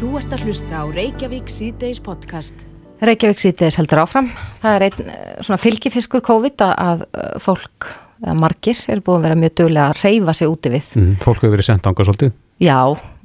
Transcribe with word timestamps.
Þú 0.00 0.14
ert 0.16 0.30
að 0.32 0.46
hlusta 0.48 0.78
á 0.80 0.84
Reykjavík 0.88 1.50
síðdeis 1.52 1.98
podcast. 2.00 2.62
Reykjavík 3.04 3.36
síðdeis 3.42 3.76
heldur 3.76 4.00
áfram. 4.00 4.30
Það 4.62 4.76
er 4.78 4.84
einn 4.86 5.08
eh, 5.12 5.32
svona 5.44 5.58
fylgifiskur 5.60 6.22
COVID 6.24 6.62
að 6.64 7.02
eh, 7.04 7.34
fólk, 7.44 7.88
eða 8.22 8.36
margir, 8.40 8.78
er 8.88 9.02
búin 9.04 9.18
að 9.18 9.26
vera 9.26 9.36
mjög 9.42 9.52
duglega 9.60 9.90
að 9.90 9.98
reyfa 10.00 10.34
sig 10.38 10.48
úti 10.48 10.70
við. 10.72 10.94
Mm, 10.96 11.10
fólk 11.20 11.42
hefur 11.42 11.52
verið 11.52 11.68
sendt 11.68 11.88
ánga 11.90 12.06
svolítið. 12.08 12.32
Já, 12.64 12.78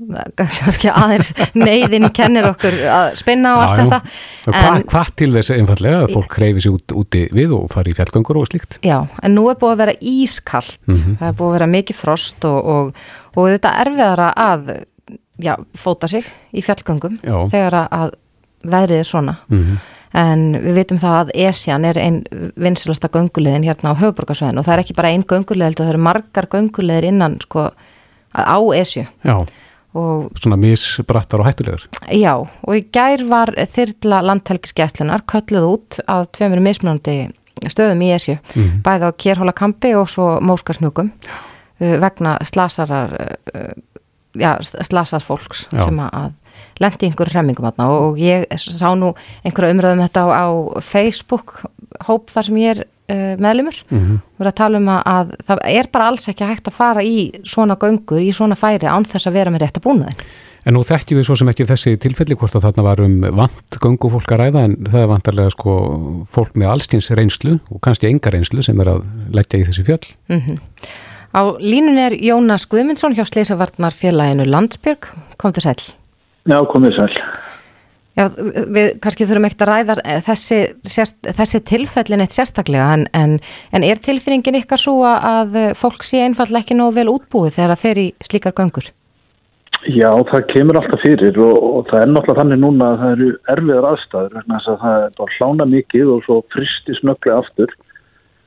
kannski 0.42 0.92
aðeins 0.92 1.30
neyðin 1.56 2.10
kennir 2.18 2.50
okkur 2.50 2.76
að 2.92 3.08
spinna 3.22 3.54
á 3.56 3.58
allt 3.62 3.80
þetta. 3.80 4.00
Hvað 4.50 4.80
hva 4.92 5.04
til 5.22 5.30
þess 5.38 5.54
einfallega 5.56 6.02
að 6.02 6.16
fólk 6.18 6.36
reyfi 6.44 6.66
sig 6.66 6.76
út, 6.76 6.96
úti 7.04 7.22
við 7.40 7.54
og 7.56 7.70
fari 7.72 7.94
í 7.94 7.96
fjallgöngur 8.02 8.42
og 8.42 8.50
slíkt? 8.50 8.82
Já, 8.84 8.98
en 9.24 9.38
nú 9.38 9.48
er 9.48 9.56
búið 9.64 9.78
að 9.78 9.86
vera 9.86 9.96
ískallt. 10.02 10.82
Mm 10.92 11.00
-hmm. 11.00 11.16
Það 11.24 11.32
er 11.32 11.40
búið 11.40 11.54
að 11.54 11.56
vera 11.56 11.72
mikið 11.78 12.00
frost 12.02 12.50
og, 12.52 12.60
og, 12.76 13.08
og 13.32 13.50
þetta 13.56 13.72
er 13.72 13.88
erfiðara 13.88 14.30
að 14.36 14.76
já, 15.42 15.56
fóta 15.76 16.08
sig 16.08 16.26
í 16.54 16.64
fjallgöngum 16.66 17.20
já. 17.24 17.36
þegar 17.52 17.80
að 17.90 18.16
veðrið 18.66 19.00
er 19.00 19.04
svona. 19.10 19.36
Mm 19.50 19.64
-hmm. 19.64 19.92
En 20.16 20.54
við 20.64 20.78
veitum 20.80 20.98
það 20.98 21.18
að 21.20 21.32
Esjan 21.34 21.86
er 21.86 21.98
einn 22.00 22.24
vinsilasta 22.56 23.10
göngulegin 23.12 23.66
hérna 23.68 23.92
á 23.92 24.00
höfuborgarsvæðin 24.00 24.60
og 24.60 24.66
það 24.66 24.74
er 24.74 24.80
ekki 24.80 24.96
bara 24.96 25.10
einn 25.10 25.26
göngulegil, 25.28 25.76
það 25.76 25.90
eru 25.90 25.98
margar 25.98 26.48
göngulegir 26.48 27.04
innan 27.04 27.38
sko 27.42 27.72
á 28.36 28.60
Esju. 28.76 29.06
Og, 29.96 30.32
svona 30.40 30.58
misbrattar 30.60 31.40
og 31.40 31.48
hættulegur. 31.48 31.88
Já, 32.12 32.36
og 32.36 32.76
í 32.76 32.84
gær 32.92 33.24
var 33.30 33.54
þyrla 33.56 34.22
landhelgiskeslunar 34.28 35.24
kölluð 35.24 35.68
út 35.70 36.00
að 36.12 36.28
tveimur 36.36 36.64
mismunandi 36.64 37.30
stöðum 37.72 38.04
í 38.04 38.12
Esju, 38.16 38.36
mm 38.36 38.64
-hmm. 38.64 38.82
bæði 38.84 39.08
á 39.08 39.12
Kérhólakampi 39.24 39.96
og 39.96 40.10
svo 40.10 40.40
Móskarsnúkum 40.42 41.12
uh, 41.12 41.96
vegna 42.00 42.38
slasarar, 42.44 43.16
uh, 43.56 43.72
já, 44.40 44.58
slasar 44.62 45.24
fólks 45.24 45.68
já. 45.72 45.84
sem 45.84 46.00
að 46.00 46.34
lendi 46.82 47.08
einhverju 47.08 47.36
hremmingum 47.36 47.70
aðna 47.70 47.88
og 47.92 48.20
ég 48.20 48.46
sá 48.60 48.90
nú 48.98 49.14
einhverju 49.46 49.76
umröðum 49.76 50.02
um 50.02 50.08
þetta 50.08 50.26
á, 50.28 50.36
á 50.36 50.48
Facebook 50.84 51.62
hóp 52.08 52.32
þar 52.34 52.50
sem 52.50 52.58
ég 52.60 52.76
er 52.76 52.82
uh, 52.84 53.36
meðlumur 53.42 53.78
mm 53.90 54.00
-hmm. 54.00 54.18
og 54.20 54.40
verið 54.40 54.52
að 54.52 54.60
tala 54.62 54.78
um 54.78 54.90
að 54.96 55.36
það 55.48 55.62
er 55.72 55.92
bara 55.92 56.08
alls 56.08 56.28
ekki 56.30 56.50
hægt 56.50 56.68
að 56.68 56.80
fara 56.80 57.04
í 57.04 57.32
svona 57.44 57.76
göngur, 57.76 58.20
í 58.20 58.34
svona 58.34 58.56
færi 58.56 58.88
án 58.88 59.06
þess 59.06 59.28
að 59.28 59.38
vera 59.40 59.52
með 59.52 59.62
rétt 59.62 59.78
að 59.78 59.88
búna 59.88 60.10
þeim. 60.10 60.28
En 60.66 60.74
nú 60.74 60.82
þekkjum 60.82 61.20
við 61.20 61.26
svo 61.28 61.36
sem 61.36 61.50
ekki 61.50 61.66
þessi 61.70 61.92
tilfelli 62.02 62.36
hvort 62.36 62.56
að 62.58 62.64
þarna 62.66 62.84
var 62.84 63.02
um 63.02 63.22
vant 63.38 63.78
göngufólk 63.78 64.32
að 64.34 64.40
ræða 64.40 64.64
en 64.66 64.76
það 64.90 65.02
er 65.02 65.12
vantarlega 65.12 65.50
sko 65.54 65.74
fólk 66.26 66.56
með 66.58 66.72
allskins 66.74 67.10
reynslu 67.12 67.60
og 67.70 67.82
kannski 67.86 68.10
enga 68.10 68.34
reynslu 68.34 68.64
sem 68.66 68.80
er 68.82 68.90
að 68.96 69.04
leggja 69.30 69.60
í 69.60 69.68
þessi 69.68 69.86
fjöll. 69.86 70.08
Mm 70.28 70.42
-hmm. 70.42 70.58
Á 71.36 71.44
línun 71.60 72.00
er 72.00 72.16
Jónas 72.16 72.64
Guðmundsson 72.72 73.16
hjá 73.18 73.26
Sleisavarnar 73.28 73.92
félaginu 73.92 74.46
Landsbjörg. 74.48 75.10
Kom 75.36 75.52
til 75.52 75.66
sæl. 75.66 75.82
Já, 76.48 76.62
komið 76.72 76.96
sæl. 76.96 77.12
Já, 78.16 78.30
við 78.72 78.94
kannski 79.04 79.26
þurfum 79.28 79.48
ekkert 79.50 79.64
að 79.66 79.72
ræða 79.74 79.96
þessi, 80.24 80.60
sérst, 80.88 81.18
þessi 81.28 81.60
tilfellin 81.68 82.24
eitt 82.24 82.36
sérstaklega 82.38 82.94
en, 82.96 83.04
en, 83.12 83.34
en 83.76 83.84
er 83.84 84.00
tilfinningin 84.00 84.62
ykkar 84.62 84.80
svo 84.80 85.02
að 85.04 85.58
fólk 85.76 86.06
sé 86.08 86.22
einfall 86.24 86.56
ekki 86.56 86.78
nógu 86.80 86.96
vel 87.02 87.12
útbúið 87.12 87.58
þegar 87.58 87.74
það 87.74 87.82
fer 87.82 88.00
í 88.00 88.06
slíkar 88.24 88.56
göngur? 88.56 88.88
Já, 89.92 90.08
það 90.32 90.48
kemur 90.54 90.80
alltaf 90.80 91.04
fyrir 91.04 91.42
og, 91.44 91.58
og 91.60 91.90
það 91.90 92.06
er 92.06 92.14
náttúrulega 92.14 92.40
þannig 92.40 92.62
núna 92.64 92.88
að 92.94 93.02
það 93.02 93.12
eru 93.18 93.28
erfiðar 93.58 93.90
aðstæður 93.90 94.38
vegna 94.40 94.62
þess 94.62 94.72
að 94.72 94.80
það 94.86 95.04
er 95.28 95.36
hlána 95.36 95.68
mikið 95.74 96.14
og 96.16 96.24
svo 96.30 96.40
fristi 96.56 96.98
snögglega 97.02 97.42
aftur 97.44 97.76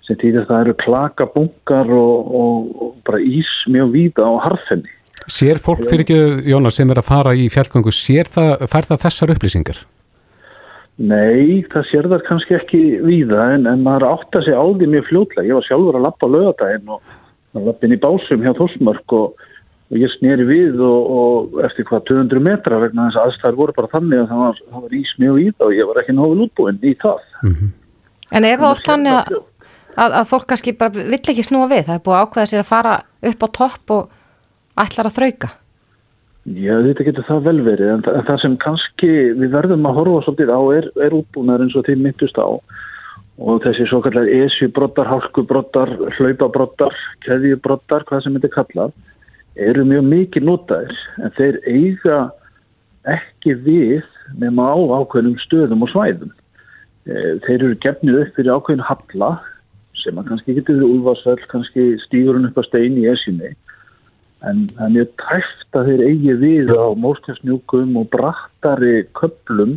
sem 0.09 0.19
týðir 0.21 0.49
það 0.49 0.65
eru 0.65 0.77
klakabungar 0.83 1.93
og, 1.93 2.33
og, 2.41 2.95
bara 3.07 3.21
ís 3.21 3.51
mjög 3.69 3.93
víða 3.95 4.25
á 4.25 4.33
harfenni 4.49 4.97
Sér 5.29 5.61
fólk 5.61 5.85
fyrir 5.85 6.07
ekki, 6.07 6.19
Jónas, 6.49 6.79
sem 6.79 6.89
er 6.89 7.03
að 7.03 7.09
fara 7.11 7.35
í 7.37 7.51
fjallgöngu, 7.53 7.93
sér 7.93 8.31
það, 8.33 8.63
fær 8.73 8.87
það 8.89 9.03
þessar 9.03 9.33
upplýsingar? 9.35 9.81
Nei, 10.99 11.63
það 11.71 11.85
sér 11.91 12.09
það 12.11 12.23
kannski 12.27 12.57
ekki 12.57 12.81
víða 13.05 13.51
en, 13.55 13.69
en 13.71 13.85
maður 13.85 14.09
átta 14.09 14.41
sig 14.43 14.57
á 14.57 14.65
því 14.67 14.89
mjög 14.95 15.05
fljóðlega. 15.11 15.47
Ég 15.47 15.59
var 15.59 15.67
sjálfur 15.69 15.99
að 15.99 16.07
lappa 16.09 16.31
lögadaginn 16.33 16.95
og 16.97 17.13
lappin 17.69 17.95
í 17.95 18.01
básum 18.03 18.43
hjá 18.43 18.51
Þorsmörk 18.59 19.15
og, 19.15 19.45
og 19.93 20.01
ég 20.01 20.11
snýri 20.17 20.47
við 20.49 20.81
og, 20.83 21.13
og 21.21 21.61
eftir 21.69 21.87
hvað 21.87 22.09
200 22.11 22.43
metra 22.49 22.81
vegna 22.83 23.07
þess 23.07 23.21
að 23.21 23.29
aðstæður 23.29 23.61
voru 23.61 23.77
bara 23.77 23.93
þannig 23.93 24.25
að 24.25 24.33
það 24.33 24.43
var, 24.43 24.65
það 24.73 24.87
var 24.87 24.97
ís 24.99 25.13
mjög 25.23 25.39
víða 25.39 25.69
og 25.69 25.77
ég 25.77 25.93
var 25.93 26.03
ekki 26.03 26.17
náður 26.17 26.43
útbúinn 26.49 26.83
í 26.83 26.97
það. 27.05 27.23
Mm 27.45 27.55
-hmm. 27.55 27.71
En 28.29 28.45
er 28.45 28.59
það 28.59 28.73
oft 28.73 28.91
þannig 28.91 29.21
að, 29.21 29.39
að, 29.99 30.19
að 30.21 30.29
fólk 30.31 30.49
kannski 30.51 30.75
bara 30.79 30.95
vill 30.95 31.19
ekki 31.19 31.47
snúa 31.47 31.69
við? 31.71 31.87
Það 31.89 31.97
er 31.99 32.05
búið 32.07 32.21
ákveða 32.23 32.51
sér 32.53 32.65
að 32.65 32.71
fara 32.71 32.99
upp 33.31 33.43
á 33.45 33.49
topp 33.61 33.95
og 33.97 34.13
ætlar 34.79 35.11
að 35.11 35.19
þrauka? 35.19 35.51
Já, 36.49 36.75
þetta 36.81 37.05
getur 37.05 37.27
það 37.29 37.41
vel 37.45 37.59
verið, 37.67 37.89
en 37.93 38.05
það, 38.07 38.21
það 38.29 38.39
sem 38.45 38.55
kannski 38.63 39.09
við 39.37 39.51
verðum 39.53 39.89
að 39.89 39.99
horfa 39.99 40.21
svolítið 40.25 40.53
á 40.55 40.61
er, 40.79 40.87
er 41.05 41.17
útbúnaður 41.19 41.67
eins 41.67 41.77
og 41.77 41.85
því 41.85 41.97
myndust 42.01 42.41
á 42.41 42.49
og 43.39 43.61
þessi 43.63 43.85
svo 43.87 44.01
kallar 44.03 44.27
esjubrottar, 44.33 45.07
hálkubrottar, 45.13 45.93
hlaupabrottar, 46.17 46.97
keðjubrottar, 47.27 48.07
hvað 48.09 48.25
sem 48.25 48.39
þetta 48.39 48.51
kallað, 48.57 48.97
eru 49.69 49.85
mjög 49.87 50.09
mikið 50.09 50.47
notaðir, 50.49 50.97
en 51.23 51.35
þeir 51.37 51.61
eiga 51.69 52.19
ekki 53.15 53.55
við 53.63 54.09
nema 54.41 54.73
á 54.75 54.79
ákveðnum 54.99 55.39
stöðum 55.45 55.87
og 55.87 55.93
svæðum. 55.93 56.33
E, 57.07 57.15
þeir 57.47 57.55
eru 57.61 57.79
gefnið 57.85 58.21
upp 58.25 58.35
fyrir 58.37 58.57
ákveðin 58.57 58.89
halla 58.89 59.31
sem 60.03 60.19
að 60.21 60.31
kannski 60.33 60.57
getur 60.59 60.79
við 60.81 60.93
úlvarsfell, 60.93 61.41
kannski 61.51 61.89
stýður 62.05 62.39
hann 62.39 62.49
upp 62.51 62.61
að 62.63 62.69
stein 62.69 62.99
í 63.01 63.09
esjunni. 63.11 63.55
En 64.47 64.67
það 64.77 64.85
er 64.87 64.95
mjög 64.95 65.15
tæft 65.23 65.79
að 65.79 65.91
þeir 65.91 66.05
eigi 66.07 66.37
við 66.43 66.71
á 66.71 66.87
móskjafsnjúkum 67.05 67.97
og 67.99 68.07
brattari 68.13 68.95
köplum 69.19 69.75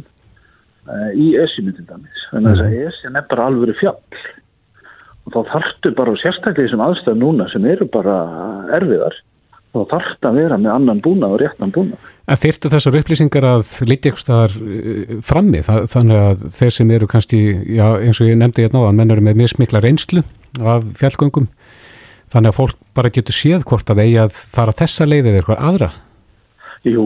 uh, 0.85 1.09
í 1.17 1.31
esinu 1.41 1.73
til 1.73 1.87
dæmis. 1.89 2.27
Þannig 2.29 2.53
að 2.53 2.61
mm. 2.67 2.85
esin 2.91 3.17
er 3.17 3.27
bara 3.31 3.49
alveg 3.49 3.79
fjall. 3.81 4.21
Og 5.25 5.33
þá 5.33 5.41
þarftu 5.55 5.93
bara 5.97 6.15
sérstaklega 6.21 6.67
þessum 6.67 6.85
aðstæðu 6.85 7.21
núna 7.21 7.49
sem 7.51 7.65
eru 7.69 7.89
bara 7.93 8.15
erfiðar 8.77 9.17
þá 9.71 9.79
þarftu 9.93 10.29
að 10.29 10.39
vera 10.41 10.57
með 10.59 10.75
annan 10.75 11.03
búna 11.03 11.31
og 11.31 11.39
réttan 11.41 11.71
búna 11.73 11.99
En 12.29 12.39
þyrtu 12.39 12.69
þessar 12.71 12.97
upplýsingar 12.99 13.47
að 13.47 13.71
litja 13.87 14.11
ykkur 14.11 14.23
staðar 14.23 14.57
eh, 14.59 15.15
frammi 15.25 15.63
þannig 15.67 16.19
að 16.19 16.45
þeir 16.57 16.75
sem 16.75 16.93
eru 16.97 17.09
kannski, 17.11 17.41
já 17.71 17.87
eins 17.97 18.21
og 18.21 18.29
ég 18.29 18.37
nefndi 18.39 18.67
hérna 18.67 18.85
á 18.85 18.89
að 18.91 18.99
menn 18.99 19.15
eru 19.15 19.25
með 19.25 19.41
mismikla 19.41 19.83
reynslu 19.83 20.23
af 20.61 20.85
fjallgöngum 20.99 21.49
Þannig 22.31 22.53
að 22.53 22.57
fólk 22.61 22.79
bara 22.95 23.11
getur 23.11 23.35
séð 23.35 23.65
hvort 23.67 23.89
að 23.91 24.05
eigi 24.05 24.19
að 24.21 24.37
fara 24.55 24.75
þessa 24.75 25.07
leið 25.07 25.27
eða 25.27 25.39
eitthvað 25.41 25.63
aðra? 25.67 25.89
Jú, 26.87 27.03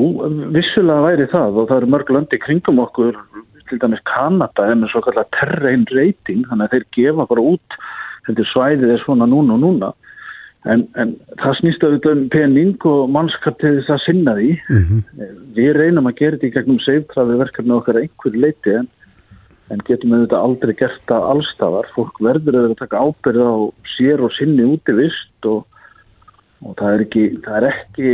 vissulega 0.54 1.04
væri 1.04 1.26
það 1.32 1.58
og 1.60 1.70
það 1.70 1.80
eru 1.80 1.92
mörg 1.96 2.12
löndi 2.14 2.40
kringum 2.40 2.82
okkur, 2.84 3.18
til 3.66 3.80
dæmis 3.82 4.04
Kanada 4.08 4.68
er 4.70 4.78
með 4.78 4.94
svo 4.94 5.02
kallar 5.04 5.26
terrain 5.36 5.88
rating, 5.90 6.46
þannig 6.52 6.68
að 6.68 6.76
þeir 6.76 6.86
gefa 7.00 7.26
bara 7.32 7.46
út, 7.56 7.78
heldur 8.30 8.50
svæðið 8.52 8.94
er 8.94 9.02
svona 9.02 9.28
núna 9.30 9.58
og 9.58 9.64
núna. 9.66 9.92
En, 10.66 10.88
en 10.98 11.14
það 11.38 11.58
snýst 11.60 11.84
auðvitað 11.86 12.16
um 12.18 12.30
pening 12.34 12.86
og 12.90 13.10
mannskap 13.14 13.60
til 13.62 13.76
þess 13.78 13.92
að 13.94 14.06
sinna 14.06 14.34
því. 14.40 14.52
Mm 14.70 14.84
-hmm. 14.86 15.34
Við 15.58 15.72
reynum 15.78 16.10
að 16.10 16.18
gera 16.22 16.38
þetta 16.38 16.48
í 16.48 16.56
gegnum 16.56 16.80
seiftrafi 16.82 17.38
verkefni 17.42 17.76
okkar 17.76 18.02
einhver 18.02 18.40
leiti 18.40 18.74
en 18.80 18.90
en 19.74 19.82
getum 19.88 20.14
þetta 20.14 20.42
aldrei 20.42 20.74
gert 20.78 21.02
það 21.10 21.30
allstafar. 21.34 21.90
Fólk 21.96 22.20
verður 22.24 22.60
að 22.62 22.76
taka 22.82 23.02
ábyrða 23.02 23.48
á 23.50 23.58
sér 23.96 24.24
og 24.26 24.34
sinni 24.36 24.66
útivist 24.68 25.50
og, 25.50 25.66
og 26.62 26.78
það, 26.78 26.92
er 26.92 27.06
ekki, 27.08 27.26
það 27.46 27.58
er 27.58 27.68
ekki 27.72 28.14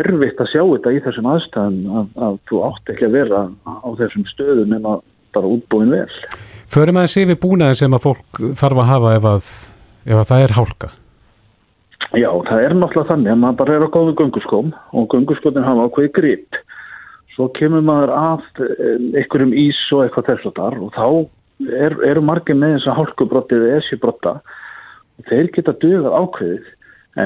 erfitt 0.00 0.42
að 0.42 0.50
sjá 0.50 0.62
þetta 0.64 0.94
í 0.96 1.02
þessum 1.04 1.30
aðstæðan 1.30 1.78
að, 2.00 2.10
að 2.26 2.38
þú 2.50 2.62
átt 2.66 2.94
ekki 2.94 3.06
að 3.06 3.16
vera 3.20 3.44
á 3.62 3.88
þessum 4.02 4.28
stöðum 4.32 4.76
en 4.78 4.90
að 4.94 5.00
bara 5.36 5.54
útbúin 5.54 5.94
vel. 5.94 6.20
Förum 6.72 6.98
að 6.98 7.10
sé 7.12 7.26
við 7.28 7.42
búnaði 7.44 7.82
sem 7.82 7.94
að 7.94 8.06
fólk 8.08 8.44
þarf 8.58 8.82
að 8.82 8.90
hafa 8.90 9.16
ef, 9.20 9.28
að, 9.30 9.50
ef 10.08 10.22
að 10.22 10.30
það 10.32 10.46
er 10.46 10.56
hálka? 10.56 10.94
Já, 12.14 12.30
það 12.46 12.62
er 12.62 12.74
náttúrulega 12.76 13.10
þannig 13.10 13.32
að 13.32 13.40
maður 13.42 13.58
bara 13.60 13.74
er 13.74 13.84
á 13.86 13.94
góðu 13.96 14.12
gunguskóm 14.20 14.68
og 14.94 15.08
gunguskótin 15.10 15.66
hafa 15.66 15.88
ákveði 15.88 16.12
grip. 16.14 16.60
Svo 17.34 17.48
kemur 17.56 17.82
maður 17.84 18.12
að 18.14 18.62
eh, 18.62 19.00
einhverjum 19.18 19.56
ís 19.58 19.80
og 19.92 20.04
eitthvað 20.04 20.30
þess 20.30 20.46
að 20.50 20.54
þar 20.60 20.78
og 20.86 20.94
þá 20.94 21.08
er, 21.74 21.98
eru 22.06 22.22
margir 22.24 22.56
með 22.56 22.76
þess 22.76 22.92
að 22.92 22.98
hálkubrottið 23.00 23.66
eða 23.66 23.82
esjubrotta 23.82 24.32
og 24.38 25.28
þeir 25.30 25.50
geta 25.56 25.76
dögað 25.82 26.16
ákveðið 26.22 26.72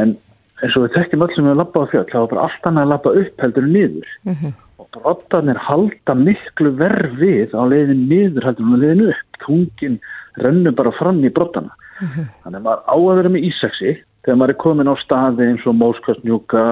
en 0.01 0.17
eins 0.61 0.77
og 0.77 0.87
við 0.87 0.97
tekjum 0.97 1.25
öll 1.27 1.33
sem 1.37 1.49
við 1.49 1.61
lappa 1.61 1.85
á 1.85 1.91
fjöld 1.93 2.11
þá 2.11 2.19
er 2.23 2.29
bara 2.33 2.49
allt 2.49 2.69
annað 2.69 2.87
að 2.87 2.93
lappa 2.95 3.15
upp 3.23 3.45
heldur 3.45 3.69
niður. 3.69 4.11
Mm 4.25 4.35
-hmm. 4.41 4.59
og 4.81 4.91
brottanir 4.97 5.61
halda 5.69 6.15
miklu 6.15 6.75
verfið 6.81 7.53
á 7.53 7.63
leiðin 7.69 8.07
niður 8.09 8.49
heldur 8.49 8.71
með 8.73 8.85
leiðin 8.85 9.09
upp. 9.13 9.27
Tungin 9.45 10.01
rennur 10.41 10.73
bara 10.73 10.93
fram 10.93 11.21
í 11.25 11.31
brottana. 11.31 11.73
Mm 12.01 12.09
-hmm. 12.09 12.27
þannig 12.43 12.59
að 12.59 12.65
maður 12.65 12.83
á 12.89 12.97
að 12.97 13.17
vera 13.17 13.29
með 13.29 13.45
ísexi 13.51 13.93
þegar 14.25 14.41
maður 14.41 14.55
er 14.55 14.61
komin 14.65 14.91
á 14.91 14.95
staði 15.01 15.47
eins 15.51 15.67
og 15.69 15.79
móskastnjúka 15.81 16.65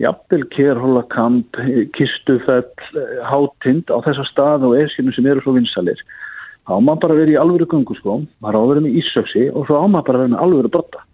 jafnvel 0.00 0.46
kerhólakamp, 0.54 1.60
kistufell, 1.96 2.64
hátind 3.28 3.92
á 3.92 3.98
þessa 4.06 4.24
stað 4.30 4.66
og 4.70 4.78
eskinu 4.80 5.12
sem 5.12 5.28
eru 5.28 5.44
svo 5.44 5.54
vinsalir. 5.58 6.00
Þá 6.68 6.74
má 6.80 6.94
bara 7.00 7.18
verið 7.18 7.36
í 7.36 7.40
alvöru 7.40 7.68
gungu 7.68 7.96
sko, 7.98 8.20
maður 8.40 8.56
á 8.56 8.60
að 8.60 8.70
vera 8.72 8.84
með 8.86 8.98
ísöksi 9.02 9.46
og 9.52 9.66
svo 9.68 9.80
á 9.80 9.84
maður 9.84 10.08
bara 10.08 10.22
vera 10.22 10.34
með 10.34 10.44
alvöru 10.46 10.72
brotta. 10.72 11.04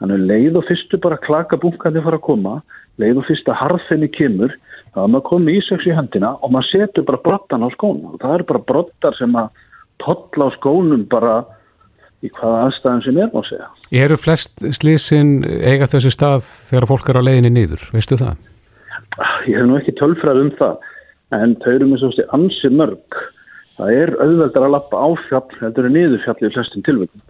Þannig 0.00 0.26
leið 0.30 0.58
og 0.58 0.68
fyrstu 0.68 0.98
bara 1.02 1.20
klaka 1.22 1.58
bunkandi 1.60 2.02
fara 2.02 2.18
að 2.18 2.26
koma, 2.26 2.54
leið 3.02 3.20
og 3.20 3.28
fyrstu 3.28 3.56
harfinni 3.56 4.08
kemur, 4.14 4.56
Það 4.92 5.06
er 5.06 5.12
maður 5.12 5.28
komið 5.30 5.58
ísöks 5.58 5.86
í 5.88 5.94
hendina 5.96 6.34
og 6.44 6.50
maður 6.52 6.68
setur 6.68 7.04
bara 7.08 7.22
brottan 7.24 7.64
á 7.64 7.68
skónu 7.72 8.18
það 8.20 8.34
eru 8.36 8.46
bara 8.50 8.66
brottar 8.68 9.14
sem 9.16 9.36
að 9.40 9.62
totla 10.02 10.50
á 10.52 10.56
skónum 10.58 11.06
bara 11.08 11.36
í 12.22 12.30
hvaða 12.36 12.62
aðstæðan 12.68 13.04
sem 13.06 13.18
er 13.18 13.30
má 13.32 13.42
segja. 13.48 13.68
Eru 14.04 14.18
flest 14.20 14.64
slísin 14.78 15.34
eiga 15.44 15.88
þessi 15.90 16.12
stað 16.14 16.46
þegar 16.70 16.88
fólk 16.92 17.10
er 17.10 17.18
á 17.18 17.26
leiðinni 17.26 17.52
nýður, 17.56 17.84
veistu 17.94 18.18
það? 18.20 18.38
Ég 19.48 19.58
hef 19.58 19.68
nú 19.68 19.76
ekki 19.80 19.96
tölfræð 19.98 20.42
um 20.44 20.50
það 20.60 20.88
en 21.38 21.54
þau 21.64 21.70
eru 21.74 21.90
með 21.90 22.02
svo 22.02 22.12
stið 22.14 22.34
ansi 22.38 22.72
mörg. 22.72 23.20
Það 23.76 23.94
er 23.98 24.14
auðveldar 24.20 24.66
að 24.66 24.74
lappa 24.76 25.00
á 25.00 25.08
fjall, 25.26 25.46
þetta 25.58 25.82
eru 25.82 25.92
niður 25.92 26.24
fjall 26.26 26.38
í 26.38 26.52
flestum 26.54 26.84
tilvægum. 26.86 27.22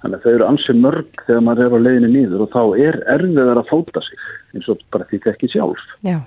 Þannig 0.00 0.16
að 0.16 0.24
þau 0.24 0.32
eru 0.32 0.46
ansi 0.48 0.76
mörg 0.76 1.24
þegar 1.26 1.42
maður 1.44 1.66
er 1.66 1.74
á 1.76 1.84
leiðinni 1.86 2.12
nýður 2.14 2.44
og 2.46 2.52
þá 2.54 2.62
er 2.86 3.00
erfiðar 3.16 3.60
að 3.60 3.72
fóta 3.72 4.04
sig 4.04 4.28
eins 4.54 4.70
og 4.72 4.84
bara 4.92 5.08
því 5.10 5.20
það 5.24 5.34
ekki 5.34 5.50
sjálf. 5.52 5.82
Já. 6.06 6.20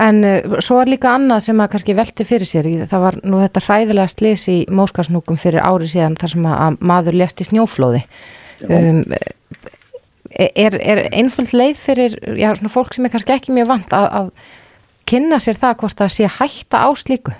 En 0.00 0.22
uh, 0.24 0.60
svo 0.64 0.78
er 0.80 0.92
líka 0.92 1.14
annað 1.16 1.44
sem 1.48 1.60
að 1.60 1.72
kannski 1.74 1.96
velti 1.98 2.26
fyrir 2.28 2.48
sér. 2.48 2.68
Það 2.90 3.04
var 3.04 3.18
nú 3.24 3.42
þetta 3.42 3.64
hræðilega 3.66 4.12
slis 4.12 4.46
í 4.52 4.58
Móskarsnúkum 4.72 5.40
fyrir 5.40 5.64
árið 5.64 5.94
síðan 5.94 6.16
þar 6.20 6.34
sem 6.34 6.48
að 6.48 6.80
maður 6.92 7.20
lést 7.20 7.42
í 7.42 7.48
snjóflóði. 7.50 8.02
Um, 8.68 9.04
er, 10.36 10.76
er 10.80 11.04
einföld 11.16 11.52
leið 11.56 11.78
fyrir 11.80 12.16
já, 12.38 12.52
fólk 12.72 12.94
sem 12.94 13.06
er 13.06 13.14
kannski 13.14 13.36
ekki 13.36 13.54
mjög 13.56 13.70
vant 13.70 13.94
að, 13.96 14.08
að 14.20 14.32
kynna 15.10 15.40
sér 15.42 15.58
það 15.58 15.78
hvort 15.82 16.02
það 16.02 16.12
sé 16.16 16.28
hætta 16.38 16.82
á 16.86 16.88
slíku? 16.98 17.34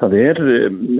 Það 0.00 0.14
er 0.20 0.38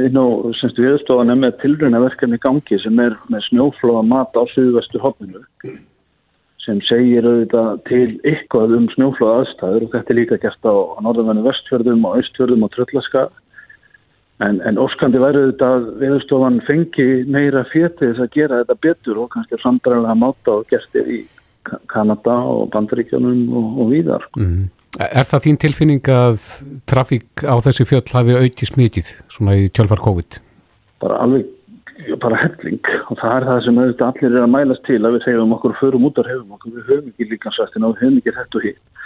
einn 0.05 0.19
og 0.21 0.51
semst 0.59 0.81
viðstofan 0.81 1.33
er 1.33 1.39
með 1.41 1.61
tilrönaverkefni 1.63 2.41
gangi 2.43 2.81
sem 2.83 2.99
er 3.01 3.17
með 3.33 3.47
snjóflóða 3.49 4.03
mat 4.09 4.37
á 4.37 4.45
suðvestu 4.53 5.01
hopninu 5.01 5.45
sem 6.65 6.81
segir 6.85 7.27
auðvitað 7.27 7.83
til 7.89 8.07
eitthvað 8.29 8.75
um 8.77 8.89
snjóflóða 8.95 9.43
aðstæður 9.43 9.87
og 9.87 9.95
þetta 9.95 10.13
er 10.13 10.19
líka 10.19 10.41
gert 10.43 10.69
á, 10.69 10.75
norðanvennu 11.05 11.45
vestfjörðum 11.47 12.07
og 12.09 12.19
austfjörðum 12.21 12.67
og 12.67 12.73
tröllaska 12.75 13.27
en, 14.45 14.61
en 14.69 14.81
óskandi 14.81 15.21
væri 15.23 15.45
auðvitað 15.45 15.87
viðstofan 16.01 16.59
fengi 16.69 17.09
meira 17.29 17.65
fétið 17.73 18.11
þess 18.11 18.25
að 18.25 18.35
gera 18.37 18.61
þetta 18.63 18.79
betur 18.87 19.23
og 19.23 19.31
kannski 19.35 19.61
samdræðilega 19.63 20.19
máta 20.21 20.59
og 20.59 20.69
gestir 20.73 21.09
í 21.09 21.21
Kanada 21.93 22.37
og 22.49 22.69
Bandaríkjónum 22.73 23.41
og, 23.53 23.73
og 23.83 23.91
víðar. 23.93 24.25
Mm. 24.41 24.69
Er 25.01 25.27
það 25.29 25.45
þín 25.45 25.59
tilfinning 25.63 26.09
að 26.13 26.41
trafík 26.91 27.45
á 27.47 27.55
þessi 27.63 27.87
fjöll 27.87 28.07
hafi 28.11 28.37
auki 28.41 28.67
smítið 28.67 29.13
svona 29.31 29.57
í 29.61 29.69
tjálfar 29.71 30.03
COVID? 30.03 30.41
Bara 31.01 31.21
alveg 31.25 31.47
bara 32.23 32.39
helling. 32.41 32.81
Og 33.11 33.19
það 33.21 33.35
er 33.37 33.49
það 33.49 33.61
sem 33.65 33.81
auðvitað 33.81 34.13
allir 34.13 34.37
er 34.37 34.45
að 34.45 34.55
mælast 34.55 34.87
til 34.89 35.01
að 35.01 35.17
við 35.17 35.27
segjum 35.27 35.57
okkur 35.57 35.77
förum 35.81 36.07
út 36.09 36.21
af 36.21 36.31
hefum 36.31 36.55
okkur, 36.57 36.77
við 36.77 36.89
höfum 36.91 37.11
ekki 37.13 37.29
líkansvæstin 37.33 37.87
og 37.87 37.93
við 37.95 38.05
höfum 38.05 38.21
ekki 38.21 38.37
þetta 38.39 38.61
og 38.61 38.67
hitt. 38.69 39.03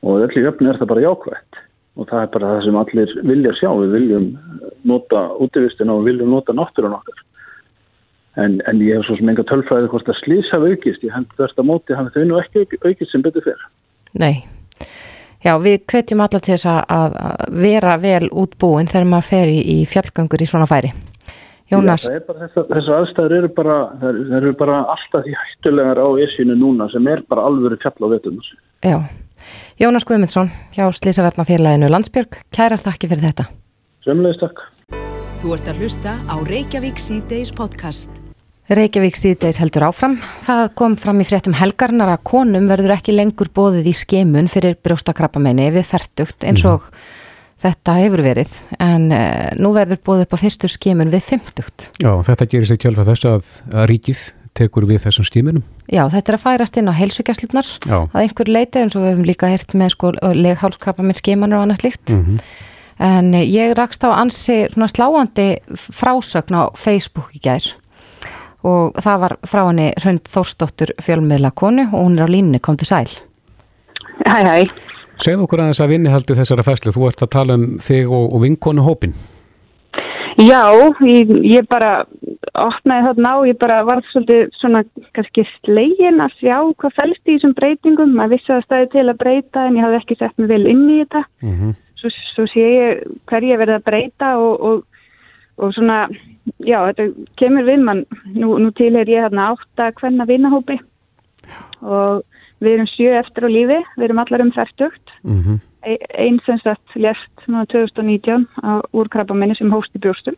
Og 0.00 0.22
öllu 0.26 0.44
jöfn 0.44 0.70
er 0.70 0.78
það 0.80 0.92
bara 0.92 1.06
jákvægt 1.06 1.64
og 1.98 2.06
það 2.08 2.22
er 2.22 2.30
bara 2.36 2.52
það 2.52 2.62
sem 2.64 2.78
allir 2.80 3.16
vilja 3.28 3.56
sjá, 3.58 3.70
við 3.80 3.96
viljum 3.96 4.28
nota 4.88 5.24
útvistin 5.42 5.90
og 5.92 6.04
við 6.04 6.14
viljum 6.14 6.32
nota 6.36 6.54
náttúrun 6.56 6.96
okkar. 6.96 7.18
En, 8.38 8.60
en 8.70 8.80
ég 8.84 8.96
hef 8.96 9.08
svo 9.08 9.18
sem 9.18 9.28
enga 9.32 9.44
tölfræði 9.50 9.90
hvort 9.90 10.08
að 10.08 10.20
slís 10.22 10.48
hafa 10.54 10.70
aukist, 10.70 11.02
ég 11.02 11.12
held 11.12 11.34
verðst 11.36 11.58
að 11.58 11.66
móti 11.66 11.98
hafa 11.98 12.14
þau 12.14 12.24
nú 12.30 12.38
ekki 12.38 12.62
aukist 12.86 13.10
sem 13.10 13.24
betur 13.26 13.42
fyrir 13.42 13.66
Nei, 14.22 14.46
já 15.42 15.56
við 15.58 15.82
hvetjum 15.90 16.22
alla 16.22 16.38
til 16.38 16.54
þess 16.54 16.70
að 16.70 17.18
vera 17.66 17.98
vel 18.00 18.30
útbúin 18.30 18.90
þegar 18.90 19.10
maður 19.10 19.30
fer 19.34 19.50
í 19.50 19.80
fjallgöngur 19.90 20.46
í 20.46 20.48
svona 20.48 20.70
færi 20.70 20.94
Jónas. 21.70 22.04
Já, 22.08 22.18
þessar 22.26 22.66
þessi 22.72 22.94
aðstæður 22.96 23.34
eru 23.36 23.50
bara, 23.54 23.76
eru 24.40 24.52
bara 24.58 24.80
alltaf 24.90 25.22
því 25.26 25.34
hættulegar 25.38 26.00
á 26.02 26.08
esinu 26.24 26.56
núna 26.58 26.88
sem 26.90 27.06
er 27.10 27.22
bara 27.30 27.44
alvöru 27.46 27.78
fjall 27.78 27.94
á 28.02 28.08
vetum. 28.10 28.40
Já, 28.82 28.96
Jónas 29.78 30.06
Guðmundsson 30.08 30.50
hjá 30.74 30.88
Slísaverðnafélaginu 30.98 31.90
Landsbjörg, 31.92 32.40
kærar 32.50 32.82
þakki 32.82 33.12
fyrir 33.12 33.28
þetta. 33.28 33.46
Semlega 34.06 34.42
takk. 34.42 34.64
Þú 35.40 35.54
ert 35.54 35.70
að 35.70 35.78
hlusta 35.84 36.16
á 36.26 36.34
Reykjavík 36.50 36.98
C-Days 37.00 37.54
podcast. 37.54 38.10
Reykjavík 38.70 39.16
C-Days 39.18 39.62
heldur 39.62 39.86
áfram. 39.88 40.18
Það 40.42 40.66
kom 40.78 40.98
fram 40.98 41.22
í 41.22 41.26
fréttum 41.26 41.54
helgarnar 41.58 42.12
að 42.12 42.26
konum 42.34 42.68
verður 42.70 42.96
ekki 42.98 43.14
lengur 43.14 43.50
bóðið 43.54 43.88
í 43.90 43.96
skemun 43.96 44.50
fyrir 44.50 44.76
brjóstakrappamenni 44.82 45.70
við 45.74 45.88
færtugt 45.94 46.46
eins 46.46 46.66
og 46.66 46.90
mm 46.90 47.18
þetta 47.60 47.96
hefur 48.00 48.22
verið 48.24 48.58
en 48.80 49.08
uh, 49.12 49.48
nú 49.60 49.72
verður 49.76 50.00
búið 50.06 50.24
upp 50.26 50.36
á 50.36 50.42
fyrstur 50.42 50.72
skimun 50.72 51.12
við 51.12 51.26
50. 51.34 51.90
Já, 52.02 52.12
þetta 52.26 52.48
gerir 52.52 52.70
sig 52.70 52.80
kjálfa 52.82 53.08
þess 53.10 53.28
að, 53.30 53.50
að 53.74 53.90
ríkið 53.92 54.22
tekur 54.56 54.86
við 54.88 55.04
þessum 55.04 55.26
stíminum. 55.28 55.66
Já, 55.90 56.02
þetta 56.12 56.32
er 56.32 56.38
að 56.38 56.44
færast 56.44 56.80
inn 56.80 56.90
á 56.90 56.94
heilsugjastlutnar 56.98 57.68
að 57.86 58.18
einhver 58.22 58.50
leita 58.50 58.82
eins 58.82 58.96
og 58.98 59.04
við 59.04 59.14
hefum 59.14 59.28
líka 59.28 59.50
hirt 59.50 59.76
með 59.78 59.94
sko 59.94 60.12
leghálskrappa 60.34 61.06
með 61.06 61.20
skimanur 61.22 61.60
og 61.60 61.66
annað 61.66 61.84
slikt 61.84 62.12
mm 62.14 62.24
-hmm. 62.24 62.40
en 63.06 63.32
ég 63.38 63.76
rakst 63.78 64.04
á 64.04 64.10
ansi 64.10 64.66
svona 64.72 64.90
sláandi 64.90 65.48
frásögn 65.70 66.58
á 66.58 66.62
Facebook 66.74 67.30
í 67.34 67.40
gær 67.42 67.64
og 68.66 68.96
það 69.00 69.20
var 69.24 69.36
frá 69.48 69.62
henni 69.66 69.88
Hrönd 70.00 70.28
Þórsdóttur 70.28 70.92
fjölmiðla 71.00 71.52
konu 71.56 71.86
og 71.92 72.04
hún 72.04 72.18
er 72.18 72.28
á 72.28 72.28
línni, 72.28 72.60
kom 72.60 72.76
til 72.76 72.86
sæl. 72.86 73.08
Hæ, 74.26 74.44
hæ. 74.44 74.66
Segð 75.20 75.44
okkur 75.44 75.60
aðeins 75.60 75.82
að 75.84 75.92
vinni 75.92 76.12
haldi 76.12 76.36
þessara 76.38 76.64
fæslu, 76.64 76.94
þú 76.96 77.10
ert 77.10 77.22
að 77.24 77.34
tala 77.34 77.58
um 77.58 77.66
þig 77.82 78.08
og, 78.08 78.30
og 78.32 78.42
vinkonu 78.44 78.84
hópin. 78.86 79.12
Já, 80.40 80.72
ég, 81.04 81.28
ég 81.44 81.66
bara 81.68 82.06
opnaði 82.56 83.04
þarna 83.08 83.32
á, 83.32 83.36
ég 83.50 83.58
bara 83.60 83.80
var 83.84 84.00
svolítið 84.08 84.54
svona 84.56 84.80
kannski 85.16 85.44
slegin 85.58 86.22
að 86.24 86.36
sjá 86.40 86.56
hvað 86.80 86.96
fælst 86.96 87.28
í 87.28 87.34
þessum 87.34 87.52
breytingum, 87.58 88.14
maður 88.16 88.38
vissi 88.38 88.54
að 88.54 88.64
staði 88.64 88.88
til 88.94 89.04
að 89.04 89.20
breyta 89.20 89.66
en 89.66 89.76
ég 89.76 89.84
hafði 89.84 90.00
ekki 90.00 90.18
sett 90.20 90.40
mig 90.40 90.48
vel 90.48 90.62
inn 90.70 90.86
í 90.88 90.98
þetta, 91.02 91.22
mm 91.44 91.52
-hmm. 91.58 91.76
svo, 92.00 92.12
svo 92.32 92.46
sé 92.54 92.64
ég 92.64 93.04
hverja 93.28 93.60
verið 93.60 93.76
að 93.76 93.86
breyta 93.90 94.32
og, 94.40 94.64
og, 94.70 95.04
og 95.60 95.74
svona, 95.76 95.98
já 96.64 96.78
þetta 96.88 97.10
kemur 97.36 97.68
við 97.68 97.84
mann, 97.84 98.04
nú, 98.32 98.56
nú 98.56 98.72
til 98.72 98.94
er 98.96 99.08
ég 99.08 99.28
hérna 99.28 99.52
átt 99.52 99.84
að 99.84 99.94
hvenna 100.00 100.24
vinnahópi 100.24 100.80
og 101.82 102.24
Við 102.60 102.76
erum 102.76 102.88
sjö 102.92 103.12
eftir 103.18 103.46
á 103.46 103.50
lífi, 103.50 103.80
við 103.96 104.06
erum 104.08 104.22
allar 104.22 104.44
um 104.44 104.52
færtugt. 104.52 105.12
Mm 105.24 105.42
-hmm. 105.42 105.60
E 105.82 105.96
Einn 106.12 106.40
sem 106.44 106.58
sagt 106.58 106.94
lest 106.94 107.46
núna 107.48 107.64
2019 107.66 108.46
á 108.62 108.84
úrkrabbamenni 108.92 109.56
sem 109.56 109.72
hóst 109.72 109.94
í 109.96 109.98
brjóstum. 109.98 110.36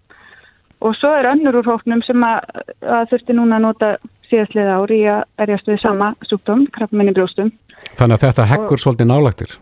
Og 0.81 0.95
svo 0.95 1.11
er 1.15 1.27
önnur 1.27 1.57
úr 1.57 1.67
hóknum 1.67 2.03
sem 2.03 2.23
að, 2.23 2.39
að 2.83 3.09
þurfti 3.11 3.33
núna 3.33 3.57
að 3.57 3.63
nota 3.63 3.97
síðastlega 4.31 4.79
ári 4.79 5.03
í 5.03 5.09
að 5.11 5.23
erjast 5.39 5.69
við 5.69 5.81
sama 5.83 6.15
súkdóm, 6.23 6.67
krabbamenni 6.71 7.13
brjóstum. 7.13 7.53
Þannig 7.99 8.15
að 8.15 8.25
þetta 8.25 8.45
hekkur 8.45 8.79
og... 8.79 8.79
svolítið 8.79 9.07
nálagtir? 9.07 9.59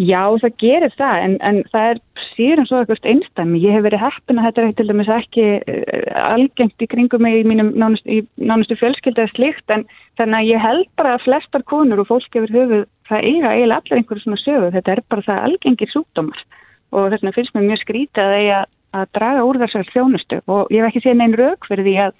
Já, 0.00 0.22
það 0.40 0.54
gerir 0.62 0.94
það, 0.96 1.16
en, 1.26 1.34
en 1.44 1.58
það 1.72 1.88
er 1.90 2.00
síðan 2.32 2.68
svo 2.68 2.80
ekkert 2.82 3.08
einstæmi. 3.10 3.60
Ég 3.60 3.76
hef 3.76 3.84
verið 3.84 4.02
heppin 4.02 4.40
að 4.40 4.46
þetta 4.48 4.62
er 4.62 4.74
til 4.78 4.86
dæmis 4.88 5.12
ekki 5.12 5.46
uh, 5.58 6.10
algengt 6.22 6.84
í 6.84 6.88
kringum 6.88 7.24
mig 7.26 7.40
í 7.40 7.46
mínum 7.48 7.72
nánust, 7.76 8.06
í, 8.08 8.22
nánustu 8.40 8.78
fjölskylda 8.80 9.26
eða 9.26 9.34
slikt, 9.34 9.66
en 9.74 9.84
þannig 10.20 10.38
að 10.38 10.50
ég 10.52 10.64
held 10.64 10.90
bara 11.00 11.16
að 11.16 11.26
flestar 11.26 11.66
konur 11.68 12.02
og 12.04 12.08
fólk 12.08 12.38
hefur 12.38 12.56
höfuð, 12.56 12.84
það 13.10 13.28
eiga 13.28 13.54
eiginlega 13.54 13.80
allir 13.82 14.00
einhverju 14.00 14.24
svona 14.24 14.42
sögu. 14.42 14.70
Þetta 14.76 14.94
er 14.94 15.04
bara 15.12 15.26
það 15.28 15.46
algengir 15.48 15.92
súkdómar 15.92 16.44
og 16.92 17.08
þess 17.08 17.22
vegna 17.22 17.36
finnst 17.36 17.54
mér 17.56 17.68
mjög 17.70 17.82
skrítið 17.82 18.22
að 18.22 18.38
eiga 18.38 18.62
að 18.92 19.12
draga 19.16 19.44
úr 19.48 19.58
þessar 19.62 19.88
þjónustu 19.88 20.38
og 20.52 20.72
ég 20.72 20.82
hef 20.82 20.90
ekki 20.90 21.02
séð 21.06 21.18
neinn 21.20 21.36
rauk 21.38 21.68
fyrir 21.68 21.86
því 21.86 21.94
að 22.06 22.16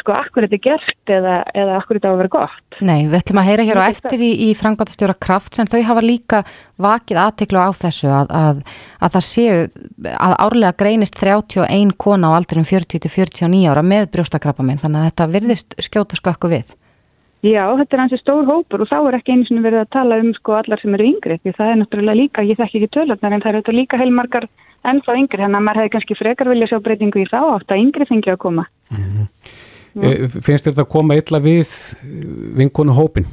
sko, 0.00 0.14
akkur 0.16 0.46
þetta 0.46 0.56
er 0.58 0.62
gert 0.64 1.12
eða, 1.12 1.34
eða 1.54 1.76
akkur 1.78 1.98
þetta 1.98 2.10
á 2.10 2.12
að 2.12 2.20
vera 2.22 2.32
gott. 2.34 2.78
Nei, 2.80 3.06
við 3.06 3.18
ætlum 3.20 3.40
að 3.42 3.48
heyra 3.50 3.66
hér 3.68 3.80
á 3.82 3.90
eftir 3.90 4.24
í, 4.24 4.30
í 4.46 4.48
frangvátastjóra 4.58 5.16
kraft 5.26 5.58
sem 5.58 5.68
þau 5.70 5.80
hafa 5.90 6.04
líka 6.04 6.42
vakið 6.80 7.22
aðteklu 7.24 7.62
á 7.62 7.68
þessu 7.76 8.10
að, 8.14 8.34
að, 8.38 8.64
að 9.02 9.14
það 9.16 9.26
séu 9.28 9.56
að 10.14 10.36
árlega 10.46 10.74
greinist 10.82 11.18
31 11.20 11.94
kona 11.98 12.32
á 12.32 12.36
aldurum 12.38 12.68
40-49 12.68 13.64
ára 13.70 13.86
með 13.86 14.10
brjóstakrappaminn 14.16 14.82
þannig 14.82 15.00
að 15.00 15.10
þetta 15.10 15.32
virðist 15.36 15.80
skjóta 15.88 16.20
skakku 16.20 16.52
við. 16.52 16.76
Já, 17.46 17.62
þetta 17.78 17.94
er 17.94 18.00
hansi 18.02 18.18
stór 18.18 18.48
hópur 18.48 18.82
og 18.82 18.88
þá 18.90 18.96
er 18.98 19.16
ekki 19.20 19.36
einu 19.36 19.46
sem 19.46 19.60
verið 19.62 19.84
að 19.84 19.92
tala 19.94 20.16
um 20.18 20.32
sko 20.34 20.56
allar 20.58 20.80
sem 20.82 20.94
eru 20.96 21.06
yngri 21.06 21.36
því 21.38 21.52
það 21.54 21.68
er 21.70 21.76
náttúrulega 21.78 22.18
líka, 22.18 22.42
ég 22.42 22.58
þekk 22.58 22.80
ekki 22.80 22.88
tölunar 22.96 23.36
en 23.36 23.44
það 23.44 23.58
eru 23.60 23.74
líka 23.76 24.00
heilmarkar 24.00 24.48
ennþá 24.86 25.14
yngri 25.20 25.42
þannig 25.44 25.60
að 25.60 25.66
maður 25.68 25.80
hefði 25.82 25.92
kannski 25.94 26.16
frekar 26.18 26.50
vilja 26.50 26.68
sjá 26.70 26.80
breytingu 26.82 27.22
í 27.22 27.28
þá 27.30 27.38
átt 27.44 27.74
að 27.74 27.82
yngri 27.84 28.08
fengi 28.10 28.32
að 28.32 28.40
koma. 28.42 28.64
Mm 28.90 29.04
-hmm. 29.04 29.28
Mm. 29.96 30.28
Finnst 30.44 30.68
þetta 30.68 30.84
að 30.84 30.92
koma 30.92 31.16
illa 31.18 31.40
við 31.42 31.68
eh, 31.68 32.24
vinkonu 32.60 32.96
hópin? 32.96 33.28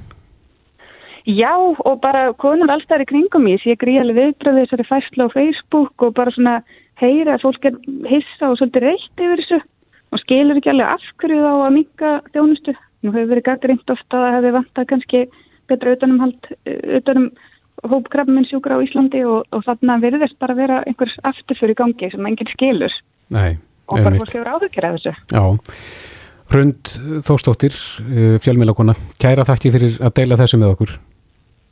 Já 1.25 1.53
og 1.57 2.01
bara 2.03 2.27
konur 2.38 2.69
alltaf 2.69 3.00
er 3.00 3.05
í 3.05 3.09
kringum 3.09 3.47
í 3.50 3.55
ég 3.57 3.79
gríðarlega 3.81 4.27
viðbröði 4.27 4.65
þessari 4.65 4.89
fæsla 4.89 5.25
á 5.25 5.33
Facebook 5.33 6.05
og 6.05 6.13
bara 6.17 6.33
svona 6.35 6.59
heyra 7.01 7.35
að 7.35 7.47
fólk 7.47 7.65
er 7.65 7.79
hissa 8.12 8.51
og 8.51 8.59
svolítið 8.59 8.85
reitt 8.85 9.24
yfir 9.25 9.41
þessu 9.41 9.59
og 10.13 10.21
skilur 10.21 10.59
ekki 10.59 10.71
alveg 10.71 10.93
afhverju 10.93 11.41
þá 11.41 11.51
að 11.55 11.74
minka 11.79 12.12
þjónustu. 12.29 12.75
Nú 13.01 13.13
hefur 13.15 13.31
verið 13.33 13.47
gaggrind 13.50 13.93
ofta 13.95 14.21
að 14.21 14.38
hefur 14.38 14.57
vantað 14.59 14.89
kannski 14.93 15.24
betra 15.65 15.95
utanumhald 15.97 16.51
utanum 17.00 17.29
hópkrafminn 17.89 18.47
sjúkra 18.47 18.77
á 18.77 18.85
Íslandi 18.85 19.25
og, 19.27 19.50
og 19.51 19.65
þarna 19.65 19.97
verðist 20.03 20.38
bara 20.39 20.55
vera 20.57 20.81
einhvers 20.85 21.17
afturfyrir 21.27 21.77
gangi 21.77 22.09
sem 22.13 22.29
enginn 22.29 22.53
skilur 22.53 22.93
Nei, 23.33 23.57
og 23.89 23.97
bara 24.05 24.21
fólk 24.21 24.38
hefur 24.38 24.51
af 24.53 24.67
þessu. 24.69 25.15
Já 25.33 25.43
Hrund 26.53 26.93
Þóstóttir, 27.25 27.73
eh, 28.05 28.37
fjölmjölakona, 28.43 28.93
kæra 29.21 29.45
þakki 29.47 29.71
fyrir 29.73 29.99
að 29.99 30.13
deila 30.19 30.37
þessu 30.37 30.59
með 30.61 30.75
okkur. 30.75 30.95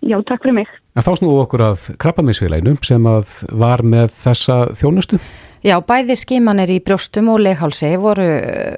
Já, 0.04 0.18
takk 0.28 0.44
fyrir 0.44 0.58
mig. 0.58 0.68
En 0.96 1.04
þá 1.06 1.12
snúum 1.16 1.38
við 1.38 1.44
okkur 1.46 1.64
að 1.64 1.84
krabbaminsfélaginu 2.02 2.76
sem 2.84 3.06
að 3.08 3.30
var 3.56 3.84
með 3.88 4.12
þessa 4.12 4.58
þjónustu? 4.76 5.20
Já, 5.64 5.78
bæði 5.80 6.18
skimanir 6.20 6.74
í 6.74 6.82
brjóstum 6.84 7.30
og 7.32 7.40
leghálsi 7.40 7.94
voru 8.02 8.26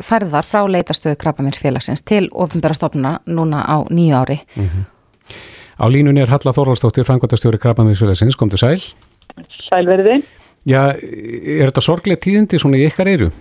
færðar 0.05 0.45
frá 0.45 0.67
leitastöðu 0.69 1.17
krabbaminsfélagsins 1.23 2.05
til 2.05 2.27
ofinbæra 2.29 2.77
stofnuna 2.77 3.15
núna 3.25 3.63
á 3.65 3.89
nýju 3.89 4.13
ári. 4.13 4.39
Mm 4.55 4.69
-hmm. 4.69 4.85
Á 5.75 5.85
línunni 5.89 6.21
er 6.21 6.29
Halla 6.29 6.51
Þorvaldstóttir, 6.53 7.03
frangværtastjóri 7.03 7.57
krabbaminsfélagsins, 7.57 8.35
kom 8.35 8.49
til 8.49 8.59
sæl. 8.59 8.81
Sælverði. 9.71 10.23
Já, 10.65 10.93
er 10.93 11.71
þetta 11.71 11.81
sorglega 11.81 12.21
tíðindi 12.21 12.59
svona 12.59 12.77
í 12.77 12.85
ykkar 12.87 13.07
eiru? 13.07 13.31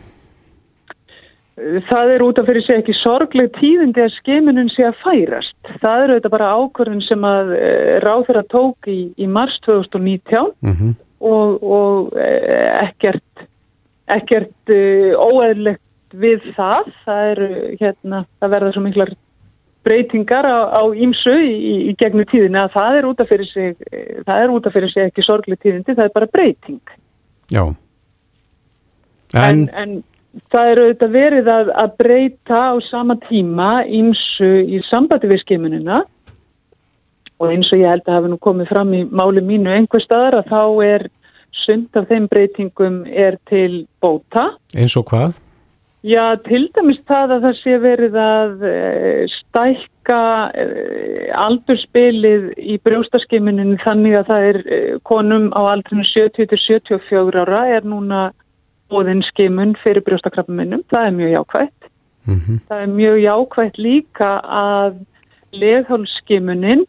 Það 1.55 2.11
er 2.11 2.23
út 2.27 2.39
af 2.41 2.49
fyrir 2.49 2.65
sig 2.67 2.81
ekki 2.81 2.95
sorgleg 2.99 3.53
tíðindi 3.55 4.03
að 4.03 4.15
skimunum 4.17 4.69
sé 4.73 4.89
að 4.89 4.97
færast. 5.05 5.55
Það 5.79 6.05
eru 6.05 6.15
þetta 6.17 6.31
bara 6.33 6.53
ákvörðin 6.59 7.03
sem 7.07 7.27
að 7.29 7.53
eh, 7.55 7.91
ráður 8.03 8.41
að 8.41 8.49
tók 8.51 8.89
í, 8.91 8.99
í 9.15 9.29
mars 9.31 9.55
2019 9.63 10.49
mm 10.51 10.73
-hmm. 10.73 10.97
og, 11.31 11.63
og 11.63 12.17
eh, 12.19 12.73
ekkert, 12.83 13.45
ekkert 14.11 14.73
uh, 14.75 15.15
óæðilegt 15.15 16.17
við 16.19 16.43
það. 16.57 16.91
Það, 17.05 17.29
er, 17.31 17.43
hérna, 17.81 18.25
það 18.43 18.55
verða 18.57 18.73
svo 18.75 18.83
miklar 18.83 19.13
breytingar 19.87 20.49
á 20.49 20.83
ímsu 20.91 21.37
í, 21.39 21.53
í, 21.55 21.75
í 21.91 21.95
gegnum 22.01 22.27
tíðinu 22.33 22.65
að 22.65 22.75
það 22.75 22.99
er 22.99 23.07
út 23.07 23.23
af 23.23 23.31
fyrir 23.31 23.47
sig, 23.53 23.77
er 24.27 24.73
fyrir 24.75 24.91
sig 24.91 25.07
ekki 25.07 25.23
sorgleg 25.23 25.61
tíðindi, 25.63 25.95
það 25.95 26.09
er 26.09 26.15
bara 26.19 26.31
breyting. 26.35 26.83
Já. 27.53 27.65
En... 29.35 29.45
en, 29.45 29.69
en 29.75 29.95
það 30.53 30.71
eru 30.73 30.87
auðvitað 30.87 31.15
verið 31.15 31.51
að, 31.53 31.71
að 31.83 31.95
breyta 32.01 32.61
á 32.71 32.75
sama 32.89 33.17
tíma 33.29 33.71
ímsu 33.87 34.51
í 34.67 34.81
sambandi 34.91 35.31
við 35.31 35.43
skimunina 35.45 36.03
og 37.43 37.51
eins 37.51 37.71
og 37.75 37.81
ég 37.83 37.91
held 37.91 38.07
að 38.07 38.19
hafa 38.19 38.31
nú 38.33 38.39
komið 38.43 38.71
fram 38.71 38.95
í 38.95 39.03
máli 39.11 39.43
mínu 39.45 39.73
einhver 39.75 40.03
staðar 40.05 40.41
að 40.41 40.53
þá 40.53 40.63
er 40.87 41.09
sund 41.65 41.99
af 41.99 42.07
þeim 42.11 42.29
breytingum 42.31 43.03
er 43.07 43.39
til 43.51 43.85
bóta. 44.03 44.53
Eins 44.75 44.97
og 44.99 45.07
hvað? 45.11 45.41
Já, 46.05 46.37
til 46.45 46.67
dæmis 46.77 46.99
það 47.09 47.31
að 47.33 47.45
það 47.47 47.55
sé 47.63 47.75
verið 47.81 48.17
að 48.21 48.65
e, 48.69 48.73
stækka 49.33 50.25
e, 50.53 50.65
aldurspilið 51.41 52.51
í 52.61 52.77
brjóstaskimuninu 52.85 53.79
þannig 53.81 54.19
að 54.19 54.27
það 54.29 54.49
er 54.51 54.59
e, 54.61 54.81
konum 55.09 55.47
á 55.57 55.61
aldrinu 55.73 56.05
70-74 56.11 57.41
ára 57.47 57.63
er 57.79 57.89
núna 57.89 58.27
óðinskimun 58.93 59.75
fyrir 59.83 60.05
brjóstakrappaminnum, 60.05 60.85
það 60.93 61.07
er 61.07 61.17
mjög 61.19 61.31
jákvægt. 61.35 61.91
Mm 62.25 62.41
-hmm. 62.41 62.59
Það 62.69 62.83
er 62.83 62.87
mjög 62.87 63.19
jákvægt 63.21 63.79
líka 63.79 64.31
að 64.45 64.95
leghálskimunin 65.53 66.85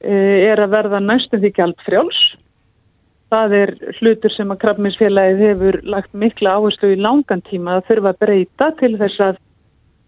e, 0.00 0.14
er 0.50 0.60
að 0.60 0.70
verða 0.70 1.00
næstum 1.00 1.40
því 1.40 1.52
gjaldfrjáls. 1.56 2.20
Það 3.28 3.52
er 3.52 3.74
hlutur 4.00 4.32
sem 4.32 4.50
að 4.50 4.60
krabbminsfélagið 4.62 5.38
hefur 5.38 5.80
lagt 5.84 6.14
mikla 6.14 6.56
áherslu 6.56 6.92
í 6.94 7.00
langan 7.00 7.42
tíma 7.50 7.76
að 7.76 7.86
þurfa 7.88 8.08
að 8.08 8.18
breyta 8.18 8.70
til 8.80 8.96
þess 8.98 9.20
að 9.20 9.36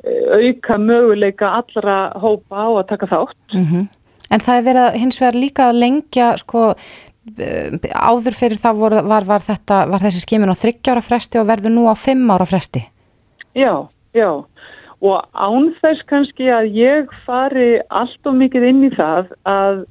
e, 0.04 0.12
auka 0.40 0.78
möguleika 0.78 1.46
allra 1.60 2.12
hópa 2.16 2.56
á 2.56 2.68
að 2.80 2.88
taka 2.88 3.06
þátt. 3.06 3.54
Mm 3.54 3.64
-hmm. 3.64 3.88
En 4.30 4.40
það 4.40 4.56
er 4.56 4.66
verið 4.68 4.84
að 4.86 4.98
hins 5.02 5.20
vegar 5.20 5.34
líka 5.34 5.68
að 5.68 5.80
lengja 5.82 6.36
sko 6.38 6.74
áður 7.94 8.36
fyrir 8.36 8.60
það 8.60 8.82
var, 8.82 8.96
var, 9.06 9.26
var, 9.28 9.44
þetta, 9.44 9.84
var 9.90 10.02
þessi 10.04 10.24
skimin 10.24 10.52
á 10.52 10.56
þryggjára 10.58 11.04
fresti 11.04 11.40
og 11.40 11.48
verður 11.50 11.74
nú 11.74 11.86
á 11.90 11.94
fimm 11.98 12.30
ára 12.32 12.46
fresti? 12.48 12.84
Já, 13.58 13.88
já. 14.16 14.30
Og 15.00 15.16
án 15.32 15.70
þess 15.80 16.04
kannski 16.10 16.50
að 16.52 16.74
ég 16.76 17.12
fari 17.24 17.80
allt 17.88 18.28
og 18.28 18.36
mikið 18.36 18.68
inn 18.68 18.84
í 18.90 18.92
það 18.94 19.32
að 19.48 19.84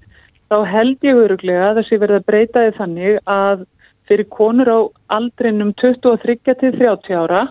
þá 0.50 0.58
held 0.70 1.06
ég 1.06 1.22
öruglega 1.26 1.70
að 1.70 1.82
þessi 1.82 2.02
verða 2.02 2.26
breytaði 2.26 2.76
þannig 2.78 3.22
að 3.30 3.66
fyrir 4.10 4.30
konur 4.34 4.70
á 4.70 4.80
aldrinum 5.18 5.74
23 5.82 6.38
til 6.58 6.74
30 6.78 7.18
ára 7.18 7.48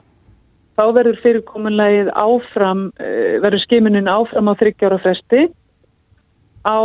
þá 0.78 0.84
verður 0.94 1.18
fyrirkomunlegið 1.24 2.10
áfram, 2.14 2.88
eh, 3.02 3.38
verður 3.42 3.64
skiminin 3.64 4.10
áfram 4.10 4.50
á 4.50 4.54
þryggjára 4.54 5.00
fresti. 5.02 5.48
Á 6.62 6.78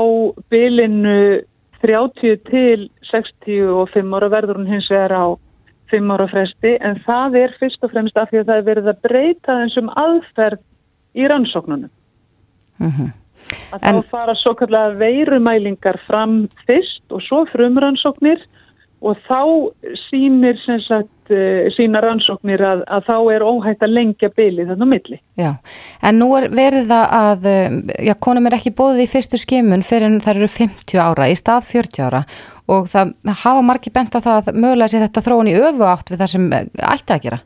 bylinu 0.50 1.44
30 1.84 2.38
til 2.50 2.90
65 3.12 4.14
ára 4.18 4.30
verður 4.32 4.62
hún 4.62 4.72
hins 4.72 4.90
vegar 4.92 5.14
á 5.14 5.26
5 5.92 6.14
ára 6.16 6.28
fresti 6.32 6.78
en 6.82 7.02
það 7.06 7.36
er 7.44 7.58
fyrst 7.60 7.84
og 7.84 7.92
fremst 7.92 8.18
af 8.18 8.32
því 8.32 8.42
að 8.42 8.48
það 8.50 8.62
er 8.62 8.70
verið 8.70 8.88
að 8.94 9.04
breyta 9.08 9.58
þessum 9.62 9.92
aðferð 10.06 10.64
í 11.14 11.28
rannsóknunum. 11.30 11.92
Mm 12.80 12.92
-hmm. 12.92 13.12
Að 13.74 13.80
en... 13.82 13.96
þá 13.96 14.10
fara 14.10 14.36
svo 14.40 14.54
kallega 14.56 14.98
veirumælingar 14.98 16.00
fram 16.08 16.48
fyrst 16.68 17.04
og 17.12 17.22
svo 17.22 17.46
frumrannsóknir 17.52 18.40
og 18.40 18.63
þá 19.04 19.42
sínir 20.08 20.60
sagt, 20.64 21.32
eh, 21.32 21.68
sína 21.76 22.00
rannsóknir 22.04 22.62
að, 22.64 22.84
að 22.88 23.06
þá 23.10 23.18
er 23.36 23.44
óhægt 23.44 23.84
að 23.84 23.96
lengja 23.98 24.30
bylið 24.32 24.72
þannig 24.72 24.88
á 24.88 24.94
milli. 24.94 25.20
Já, 25.40 25.52
en 26.02 26.20
nú 26.22 26.30
er 26.38 26.48
verið 26.54 26.94
að, 26.96 27.48
eh, 27.52 27.78
já, 28.08 28.14
konum 28.16 28.48
er 28.48 28.58
ekki 28.58 28.76
bóðið 28.76 29.04
í 29.04 29.12
fyrstu 29.12 29.40
skimun 29.42 29.84
fyrir 29.84 30.08
en 30.08 30.20
það 30.24 30.36
eru 30.38 30.52
50 30.56 31.02
ára 31.04 31.28
í 31.28 31.36
stað 31.36 31.68
40 31.72 32.06
ára 32.08 32.26
og 32.72 32.88
það 32.88 33.16
hafa 33.28 33.64
margi 33.66 33.92
bent 33.92 34.16
á 34.16 34.24
það 34.24 34.38
að 34.54 34.62
mögulega 34.64 34.94
sé 34.94 35.02
þetta 35.04 35.26
þróun 35.26 35.52
í 35.52 35.58
öfu 35.60 35.84
átt 35.84 36.14
við 36.14 36.24
það 36.24 36.32
sem 36.36 36.48
ætti 36.54 37.18
að 37.18 37.26
gera. 37.28 37.40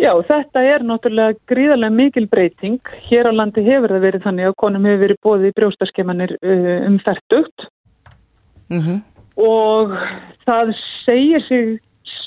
Já, 0.00 0.14
þetta 0.24 0.60
er 0.64 0.84
náttúrulega 0.88 1.36
gríðarlega 1.48 1.92
mikil 1.92 2.26
breyting. 2.28 2.80
Hér 3.08 3.28
á 3.28 3.32
landi 3.36 3.64
hefur 3.66 3.92
það 3.92 4.06
verið 4.06 4.24
þannig 4.24 4.48
að 4.48 4.56
konum 4.62 4.86
hefur 4.88 5.02
verið 5.04 5.18
bóðið 5.24 5.50
í 5.50 5.56
brjóstaskemannir 5.58 6.36
eh, 6.40 6.86
um 6.88 6.96
færtugt. 7.04 7.68
Mhm. 8.70 8.80
Mm 8.80 9.09
og 9.40 9.94
það 10.46 10.72
segir 11.04 11.44
sig 11.46 11.74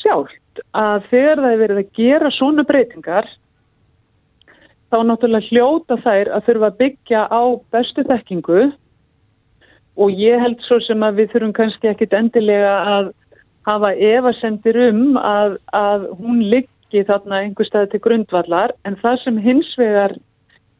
sjálft 0.01 0.62
að 0.77 1.08
þegar 1.12 1.41
það 1.41 1.53
er 1.53 1.62
verið 1.62 1.82
að 1.82 1.96
gera 1.98 2.32
svona 2.34 2.65
breytingar 2.67 3.29
þá 4.93 4.98
náttúrulega 5.10 5.50
hljóta 5.50 5.98
þær 6.03 6.32
að 6.38 6.50
þurfa 6.50 6.70
að 6.70 6.79
byggja 6.82 7.22
á 7.29 7.43
bestu 7.74 8.05
þekkingu. 8.10 8.65
Og 9.93 10.13
ég 10.17 10.41
held 10.41 10.62
svo 10.65 10.79
sem 10.82 11.05
að 11.05 11.22
við 11.22 11.32
þurfum 11.34 11.55
kannski 11.58 11.89
ekkit 11.89 12.13
endilega 12.17 12.75
að 12.98 13.10
hafa 13.65 13.93
evasendir 13.93 14.77
um 14.89 15.17
að, 15.17 15.58
að 15.74 16.05
hún 16.20 16.43
liggi 16.50 17.03
þarna 17.08 17.41
einhver 17.41 17.70
stað 17.70 17.91
til 17.91 18.01
grundvallar. 18.05 18.74
En 18.86 18.98
það 19.01 19.20
sem 19.24 19.41
hins 19.41 19.74
vegar 19.77 20.15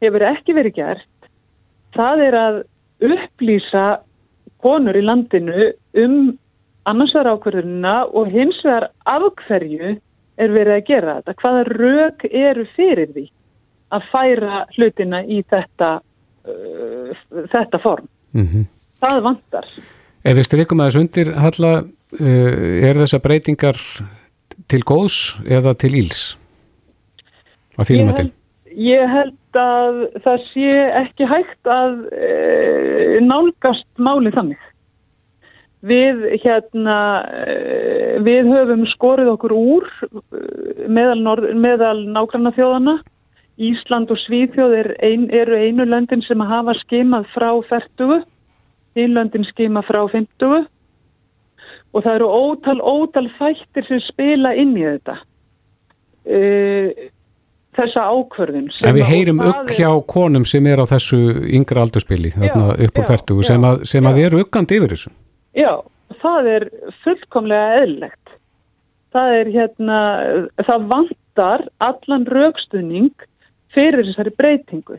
hefur 0.02 0.26
ekki 0.30 0.54
verið 0.58 0.78
gert 0.78 1.10
það 1.94 2.24
er 2.28 2.38
að 2.38 2.60
upplýsa 3.04 3.84
konur 4.64 4.96
í 4.96 5.04
landinu 5.04 5.70
um 6.00 6.18
annars 6.88 7.14
vegar 7.16 7.34
ákverðunina 7.34 7.94
og 8.12 8.32
hins 8.32 8.60
vegar 8.64 8.90
af 9.08 9.26
hverju 9.46 9.94
er 10.34 10.52
verið 10.52 10.76
að 10.76 10.86
gera 10.88 11.16
þetta. 11.18 11.36
Hvaða 11.42 11.64
rauk 11.70 12.24
eru 12.30 12.66
fyrir 12.74 13.10
því 13.14 13.24
að 13.94 14.06
færa 14.10 14.62
hlutina 14.74 15.22
í 15.24 15.42
þetta, 15.50 15.90
uh, 16.50 17.24
þetta 17.52 17.80
form? 17.82 18.08
Mm 18.34 18.46
-hmm. 18.46 18.64
Það 19.04 19.20
vantar. 19.28 19.68
Ef 20.24 20.36
við 20.36 20.46
strykum 20.48 20.80
aðeins 20.80 21.00
undir, 21.00 21.34
Halla, 21.38 21.72
uh, 22.20 22.88
er 22.88 23.00
þessa 23.02 23.20
breytingar 23.22 23.78
til 24.68 24.82
góðs 24.82 25.36
eða 25.46 25.74
til 25.74 25.94
íls? 25.94 26.36
Á 27.78 27.82
þínum 27.82 28.12
að 28.12 28.16
til? 28.22 28.32
Ég 28.74 29.06
held 29.06 29.58
að 29.58 29.98
það 30.24 30.46
sé 30.50 30.70
ekki 30.98 31.26
hægt 31.30 31.68
að 31.70 31.98
e, 32.10 33.20
nálgast 33.22 33.86
máli 34.02 34.32
þannig. 34.34 34.58
Við, 35.84 36.24
hérna, 36.42 36.98
e, 37.44 38.18
við 38.24 38.50
höfum 38.50 38.82
skorið 38.90 39.30
okkur 39.36 39.54
úr 39.54 39.86
e, 40.02 40.88
meðal, 40.90 41.20
meðal 41.54 42.00
nákvæmna 42.16 42.54
þjóðana. 42.58 42.98
Ísland 43.62 44.10
og 44.10 44.18
Svíþjóð 44.24 44.78
er 44.80 44.92
ein, 45.06 45.28
eru 45.30 45.54
einu 45.54 45.86
löndin 45.86 46.24
sem 46.26 46.42
hafa 46.42 46.74
skimað 46.80 47.28
frá 47.30 47.52
40, 47.70 48.24
einlöndin 48.98 49.46
skima 49.52 49.84
frá 49.86 50.02
50 50.10 50.64
og 51.94 52.02
það 52.02 52.16
eru 52.16 52.26
ótal, 52.26 52.80
ótal 52.82 53.28
þættir 53.38 53.86
sem 53.86 54.00
spila 54.02 54.50
inn 54.58 54.74
í 54.74 54.82
þetta. 54.82 55.20
Það 56.24 57.12
þessa 57.76 58.04
ákverðin. 58.10 58.68
En 58.86 58.96
við 58.96 59.08
heyrum 59.10 59.42
upp 59.44 59.72
hjá 59.74 59.88
konum 60.10 60.46
sem 60.48 60.66
er 60.70 60.82
á 60.82 60.86
þessu 60.88 61.20
yngra 61.54 61.84
aldurspili, 61.84 62.32
þarna 62.34 62.76
upp 62.86 63.00
á 63.00 63.02
færtugu, 63.10 63.44
sem, 63.46 63.66
að, 63.66 63.84
sem 63.90 64.08
að 64.08 64.20
eru 64.26 64.42
uppgandi 64.44 64.78
yfir 64.78 64.94
þessu. 64.94 65.14
Já, 65.54 65.72
það 66.22 66.50
er 66.54 66.68
fullkomlega 67.04 67.80
eðlegt. 67.82 68.36
Það 69.14 69.38
er 69.38 69.50
hérna, 69.54 69.98
það 70.66 70.86
vantar 70.90 71.66
allan 71.86 72.28
raukstuðning 72.34 73.26
fyrir 73.74 74.06
þessari 74.08 74.34
breytingu. 74.38 74.98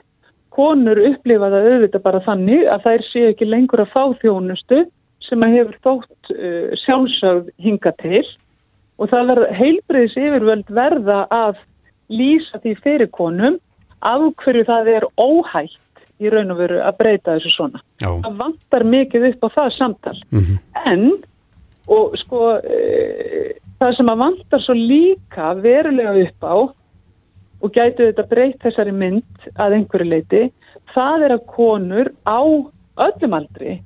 Konur 0.55 0.99
upplifa 1.09 1.51
það 1.51 1.69
auðvitað 1.71 2.05
bara 2.05 2.23
þannig 2.23 2.63
að 2.71 2.85
þær 2.85 3.05
séu 3.09 3.31
ekki 3.33 3.47
lengur 3.49 3.83
að 3.83 3.91
fá 3.91 4.03
þjónustu 4.21 4.85
sem 5.25 5.43
að 5.43 5.55
hefur 5.57 5.77
þótt 5.83 6.31
uh, 6.31 6.73
sjálfsögð 6.85 7.49
hinga 7.65 7.91
til 7.99 8.23
og 8.95 9.09
það 9.11 9.31
verður 9.31 9.55
heilbriðis 9.59 10.17
yfirvöld 10.21 10.69
verða 10.77 11.23
að 11.33 11.57
lýsa 12.09 12.61
því 12.63 12.75
fyrir 12.83 13.11
konum 13.11 13.57
af 14.05 14.21
hverju 14.43 14.65
það 14.67 14.91
er 14.95 15.07
óhægt 15.17 15.81
í 16.21 16.31
raun 16.31 16.53
og 16.53 16.59
veru 16.61 16.81
að 16.85 16.97
breyta 16.99 17.35
þessu 17.35 17.53
svona. 17.55 17.81
Já. 17.99 18.09
Það 18.23 18.37
vantar 18.39 18.85
mikið 18.87 19.27
upp 19.31 19.45
á 19.45 19.49
það 19.57 19.71
samtal. 19.77 20.17
Mhm. 20.31 20.59
En, 20.85 21.05
og 21.87 22.15
sko, 22.17 22.41
e, 22.63 23.59
það 23.79 23.97
sem 23.97 24.11
að 24.13 24.21
vantar 24.23 24.63
svo 24.63 24.75
líka 24.75 25.53
verulega 25.61 26.15
upp 26.27 26.43
á 26.43 26.55
og 27.61 27.71
gætu 27.73 28.11
þetta 28.11 28.29
breytt 28.29 28.61
þessari 28.61 28.93
mynd 28.93 29.49
að 29.57 29.79
einhverju 29.79 30.07
leiti, 30.09 30.51
það 30.93 31.25
er 31.25 31.31
að 31.35 31.45
konur 31.47 32.11
á 32.27 32.41
öllum 32.95 33.33
aldri 33.33 33.81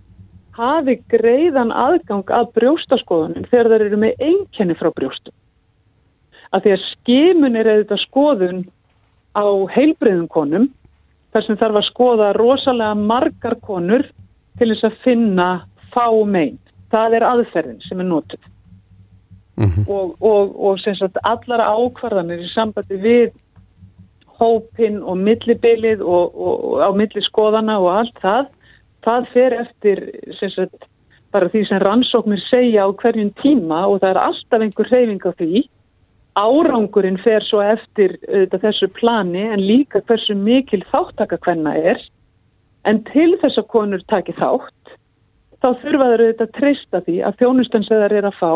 hafi 0.59 0.97
greiðan 1.11 1.71
aðgang 1.71 2.27
að 2.35 2.51
brjóstaskoðunum 2.57 3.47
þegar 3.51 3.71
þeir 3.71 3.85
eru 3.85 3.99
með 4.01 4.23
einkenni 4.27 4.75
frá 4.75 4.91
brjóstum. 4.91 5.33
Að 6.49 6.65
því 6.65 6.75
að 6.75 6.85
skimun 6.87 7.57
er 7.59 7.69
auðvitað 7.69 8.03
skoðun 8.05 8.61
á 9.37 9.45
heilbreyðum 9.75 10.29
konum 10.33 10.69
þar 11.33 11.45
sem 11.45 11.59
þarf 11.61 11.81
að 11.81 11.89
skoða 11.91 12.29
rosalega 12.37 12.95
margar 12.97 13.57
konur 13.65 14.05
til 14.57 14.71
þess 14.71 14.87
að 14.89 14.97
finna 15.03 15.49
fá 15.93 16.07
megin. 16.25 16.57
Það 16.89 17.19
er 17.19 17.27
aðferðin 17.27 17.83
sem 17.85 18.01
er 18.01 18.09
notuð. 18.09 18.47
Mhm. 19.59 19.85
Og, 19.91 20.15
og, 20.23 20.55
og 20.55 20.79
sem 20.79 20.95
sagt 20.95 21.19
allar 21.27 21.61
ákvarðanir 21.67 22.45
í 22.45 22.49
sambandi 22.53 22.97
við 23.03 23.33
hópin 24.39 25.01
og 25.03 25.19
millibilið 25.19 26.01
og, 26.01 26.31
og, 26.31 26.63
og 26.63 26.85
á 26.87 26.89
milliskoðana 26.95 27.75
og 27.83 27.89
allt 27.91 28.21
það, 28.23 28.47
það 29.03 29.27
fer 29.33 29.55
eftir 29.65 30.01
sagt 30.39 30.87
bara 31.33 31.49
því 31.51 31.65
sem 31.67 31.81
rannsóknir 31.83 32.41
segja 32.47 32.87
á 32.87 32.89
hverjum 32.89 33.33
tíma 33.43 33.83
og 33.89 33.99
það 33.99 34.13
er 34.13 34.21
alltaf 34.23 34.63
einhver 34.63 34.89
reyfing 34.89 35.27
á 35.27 35.31
því 35.35 35.65
árangurinn 36.39 37.19
fer 37.23 37.43
svo 37.45 37.61
eftir 37.63 38.15
auðvitað, 38.27 38.63
þessu 38.63 38.89
plani 38.95 39.43
en 39.53 39.63
líka 39.63 40.01
hversu 40.07 40.35
mikil 40.37 40.81
þáttaka 40.91 41.39
hvenna 41.43 41.75
er. 41.75 42.01
En 42.87 43.03
til 43.11 43.33
þess 43.41 43.59
að 43.59 43.71
konur 43.73 44.03
taki 44.11 44.35
þátt 44.37 44.93
þá 45.59 45.69
þurfa 45.81 46.05
þeir 46.11 46.21
auðvitað 46.23 46.45
að 46.45 46.53
treysta 46.59 47.01
því 47.05 47.17
að 47.27 47.39
þjónustan 47.41 47.87
sem 47.87 48.03
þeir 48.03 48.17
eru 48.19 48.31
að 48.31 48.39
fá 48.39 48.53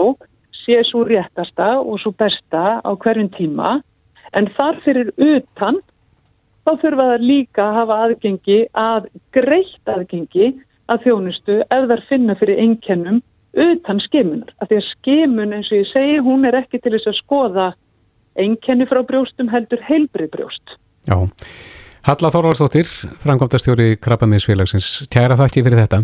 sé 0.63 0.77
svo 0.87 1.03
réttasta 1.07 1.71
og 1.81 1.99
svo 1.99 2.13
besta 2.15 2.79
á 2.79 2.91
hverjum 3.03 3.31
tíma. 3.35 3.81
En 4.33 4.47
þar 4.55 4.79
fyrir 4.85 5.11
utan 5.19 5.81
þá 6.63 6.71
þurfa 6.79 7.09
þeir 7.11 7.25
líka 7.27 7.65
að 7.65 7.77
hafa 7.81 7.99
aðgengi 8.05 8.59
að 8.71 9.09
greitt 9.35 9.91
aðgengi 9.91 10.53
að 10.91 11.05
þjónustu 11.07 11.59
ef 11.67 11.89
þær 11.91 12.05
finna 12.09 12.37
fyrir 12.39 12.63
einkennum 12.63 13.19
utan 13.53 14.01
skimunar. 14.07 14.51
Af 14.61 14.69
því 14.69 14.79
að 14.79 14.89
skimun 14.89 15.55
eins 15.55 15.71
og 15.71 15.79
ég 15.81 15.89
segi, 15.91 16.19
hún 16.25 16.45
er 16.49 16.57
ekki 16.63 16.81
til 16.81 16.93
þess 16.95 17.11
að 17.11 17.19
skoða 17.21 17.69
einkenni 18.39 18.87
frá 18.89 19.03
brjóstum 19.05 19.51
heldur 19.53 19.81
heilbrið 19.87 20.31
brjóst. 20.33 20.77
Já. 21.05 21.17
Halla 22.03 22.29
Þorvarsdóttir, 22.33 22.89
framkvæmdastjóri 23.23 23.95
Krabbaminsfélagsins. 24.03 25.05
Kæra 25.13 25.37
þakki 25.39 25.63
fyrir 25.63 25.83
þetta. 25.85 26.01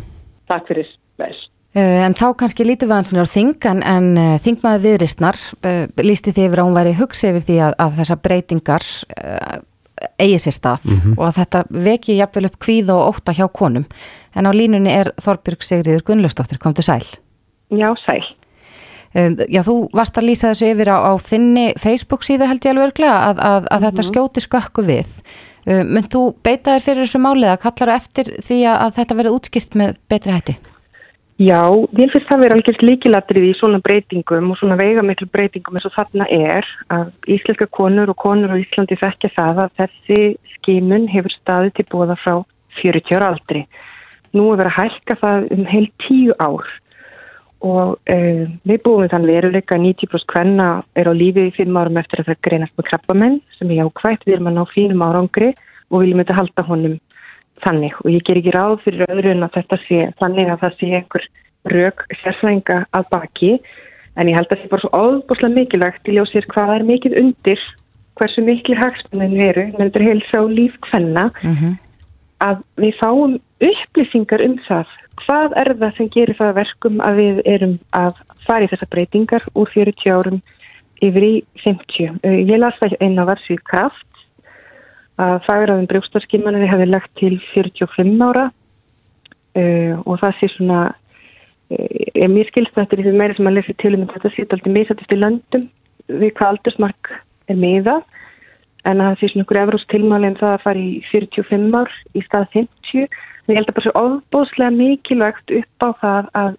Takk 0.48 0.70
fyrir, 0.70 0.92
veist. 1.20 1.50
Uh, 1.76 2.06
En 2.06 2.16
þá 2.18 2.32
kannski 2.40 2.66
mér 2.66 3.28
á 3.30 3.34
þingan 3.34 3.84
en 3.86 4.08
uh, 4.18 4.38
þingmaður 4.42 4.86
viðristnar 4.86 5.38
uh, 5.38 5.84
lísti 6.02 6.34
því 6.34 6.48
yfir 6.48 6.62
að 6.64 6.70
hún 6.70 6.78
væri 6.80 6.96
hugsa 6.98 7.30
yfir 7.30 7.46
því 7.46 7.58
að, 7.68 7.76
að 7.86 8.00
þessar 8.00 8.22
breytingar 8.26 8.88
uh, 9.20 9.60
eigi 10.18 10.40
sér 10.40 10.56
stað 10.56 10.88
og 11.18 11.24
að 11.28 11.38
þetta 11.42 11.62
veki 11.70 12.16
jafnvel 12.16 12.48
upp 12.48 12.60
kvíð 12.64 12.92
og 12.96 13.06
ótta 13.12 13.36
hjá 13.36 13.46
konum. 13.52 13.86
En 14.34 14.48
á 14.48 14.52
línunni 14.56 14.94
er 14.96 15.12
Þorbjörg 15.20 15.66
Sigriður 15.66 16.06
Gunnlaustóttir, 16.08 16.58
kom 16.62 16.74
til 16.74 16.88
sæl. 16.88 17.04
Já, 17.70 17.90
sæl. 18.06 18.24
Um, 19.10 19.36
já, 19.50 19.64
þú 19.66 19.76
varst 19.98 20.18
að 20.22 20.28
lýsa 20.30 20.52
þessu 20.52 20.68
yfir 20.70 20.92
á, 20.94 20.98
á 21.02 21.14
þinni 21.18 21.68
Facebook 21.82 22.26
síðu 22.26 22.46
held 22.46 22.62
ég 22.62 22.76
alveg 22.76 22.90
örglega 22.92 23.14
að, 23.30 23.40
að, 23.42 23.70
að 23.74 23.86
þetta 23.88 24.06
skjóti 24.06 24.44
skökku 24.46 24.84
við. 24.86 25.14
Uh, 25.66 25.82
Mynd 25.82 26.12
þú 26.14 26.26
beita 26.46 26.76
þér 26.76 26.84
fyrir 26.86 27.08
þessu 27.08 27.22
máli 27.24 27.48
að 27.50 27.62
kallar 27.64 27.96
eftir 27.96 28.30
því 28.38 28.60
að, 28.70 28.76
að 28.86 29.00
þetta 29.00 29.18
verði 29.20 29.32
útskipt 29.38 29.80
með 29.82 29.96
betri 30.14 30.36
hætti? 30.36 30.56
Já, 31.40 31.72
ég 31.96 32.12
finnst 32.12 32.28
það 32.28 32.42
vera 32.44 32.56
algjörst 32.58 32.82
líkilatrið 32.84 33.46
í 33.48 33.52
svona 33.56 33.80
breytingum 33.80 34.50
og 34.52 34.58
svona 34.60 34.76
veigamiklu 34.76 35.30
breytingum 35.32 35.78
eins 35.80 35.88
og 35.88 35.94
þarna 35.96 36.26
er 36.36 36.68
að 36.92 37.14
íslenska 37.32 37.70
konur 37.72 38.12
og 38.12 38.18
konur 38.20 38.52
á 38.52 38.60
Íslandi 38.60 38.98
þekkja 39.00 39.32
það 39.38 39.62
að 39.64 39.78
þessi 39.80 40.18
skimun 40.58 41.08
hefur 41.08 41.34
staðið 41.38 41.78
til 41.78 41.86
bóða 41.94 42.20
frá 42.20 42.34
40 42.82 43.16
ára 43.16 43.32
aldri. 43.32 43.64
Nú 44.36 44.50
er 44.52 44.60
verið 44.60 44.74
að 44.74 44.82
hælka 44.84 45.18
það 45.24 45.48
um 45.56 45.64
heil 45.72 45.88
10 46.10 46.36
ár 46.44 46.68
og 47.66 47.98
uh, 47.98 48.44
við 48.64 48.82
búum 48.86 49.04
við 49.04 49.12
þann 49.14 49.28
veruleika 49.28 49.76
að 49.76 49.86
90% 49.88 50.34
hvenna 50.34 50.70
er 50.96 51.10
á 51.12 51.14
lífi 51.16 51.50
í 51.50 51.56
5 51.58 51.80
árum 51.82 52.00
eftir 52.00 52.22
að 52.22 52.32
það 52.32 52.42
greinast 52.48 52.78
með 52.78 52.88
krabbamenn 52.92 53.38
sem 53.58 53.74
er 53.74 53.82
jákvægt, 53.82 54.26
við 54.26 54.38
erum 54.38 54.50
að 54.52 54.58
ná 54.60 54.64
fínum 54.72 55.04
árangri 55.04 55.52
og 55.90 56.04
viljum 56.04 56.22
þetta 56.24 56.40
halda 56.40 56.66
honum 56.70 56.96
þannig. 57.66 58.00
Og 58.06 58.14
ég 58.14 58.24
ger 58.24 58.40
ekki 58.40 58.56
ráð 58.56 58.78
fyrir 58.86 59.12
öðru 59.12 59.34
en 59.34 59.46
að 59.48 59.60
þetta 59.60 59.82
sé 59.88 60.08
þannig 60.22 60.54
að 60.54 60.64
það 60.64 60.80
sé 60.80 60.92
einhver 61.00 61.28
rauk 61.74 62.06
sérfræðinga 62.22 62.80
að 62.96 63.12
baki. 63.12 63.52
En 64.16 64.32
ég 64.32 64.40
held 64.40 64.48
að 64.48 64.56
það 64.56 64.64
sé 64.64 64.72
bara 64.72 64.86
svo 64.86 65.04
óbúslega 65.04 65.56
mikilvægt 65.58 66.04
til 66.06 66.16
ljósir 66.16 66.48
hvað 66.54 66.74
er 66.78 66.88
mikið 66.88 67.20
undir 67.20 67.68
hversu 68.20 68.44
mikil 68.44 68.78
hagsmunnin 68.80 69.38
veru 69.40 69.68
með 69.76 69.86
þetta 69.86 70.00
er 70.00 70.08
heilsa 70.10 70.42
og 70.44 70.56
líf 70.56 70.76
hvenna 70.90 71.28
að 72.44 72.64
við 72.80 72.98
fáum 73.00 73.38
upplýsingar 73.70 74.44
um 74.46 74.58
það 74.68 74.92
hvað 75.24 75.56
er 75.62 75.74
það 75.80 75.98
sem 75.98 76.12
gerir 76.14 76.38
það 76.38 76.52
að 76.52 76.60
verkum 76.60 77.02
að 77.06 77.20
við 77.20 77.42
erum 77.50 77.76
að 77.98 78.22
fara 78.46 78.66
í 78.66 78.72
þessar 78.72 78.92
breytingar 78.94 79.46
úr 79.54 79.72
40 79.74 80.14
árum 80.16 80.40
yfir 81.06 81.26
í 81.26 81.34
50. 81.64 82.20
Uh, 82.24 82.38
Ég 82.44 82.60
las 82.60 82.78
það 82.82 82.98
einn 83.00 83.20
á 83.20 83.30
varsvíð 83.30 83.62
kraft 83.70 84.06
að 85.20 85.42
fagraðum 85.48 85.90
brjóstarskimanari 85.92 86.70
hefði 86.70 86.88
lagt 86.90 87.12
til 87.20 87.36
45 87.52 88.24
ára 88.24 88.48
uh, 88.50 89.96
og 90.06 90.20
það 90.22 90.38
sé 90.40 90.52
svona 90.56 90.80
uh, 90.90 92.30
mér 92.32 92.48
skilst 92.52 92.76
þetta 92.78 92.98
er 92.98 93.04
því 93.08 93.18
meira 93.20 93.36
sem 93.38 93.50
að 93.50 93.60
lesi 93.60 93.76
til 93.82 93.96
um 93.98 94.08
þetta 94.12 94.32
sé 94.34 94.48
alltaf 94.48 94.72
misættist 94.72 95.16
í 95.16 95.20
löndum 95.20 95.68
við 96.10 96.34
hvað 96.38 96.56
aldursmark 96.56 97.12
er 97.50 97.60
miða 97.60 98.00
en 98.90 99.02
að 99.04 99.12
það 99.12 99.20
sé 99.20 99.30
svona 99.32 99.46
einhverju 99.46 99.66
efrúst 99.66 99.90
tilmáli 99.94 100.30
en 100.30 100.40
það 100.40 100.56
að 100.56 100.64
fara 100.66 100.82
í 100.82 100.90
45 101.10 101.78
ár 101.80 101.94
í 102.16 102.24
stað 102.26 102.48
50 102.56 103.06
en 103.06 103.54
ég 103.54 103.60
held 103.60 103.72
að 103.72 103.78
bara 103.78 103.86
svo 103.86 104.04
ofbóðslega 104.04 104.76
mikilvægt 104.76 105.56
upp 105.60 105.86
á 105.86 105.90
það 106.04 106.30
að 106.42 106.52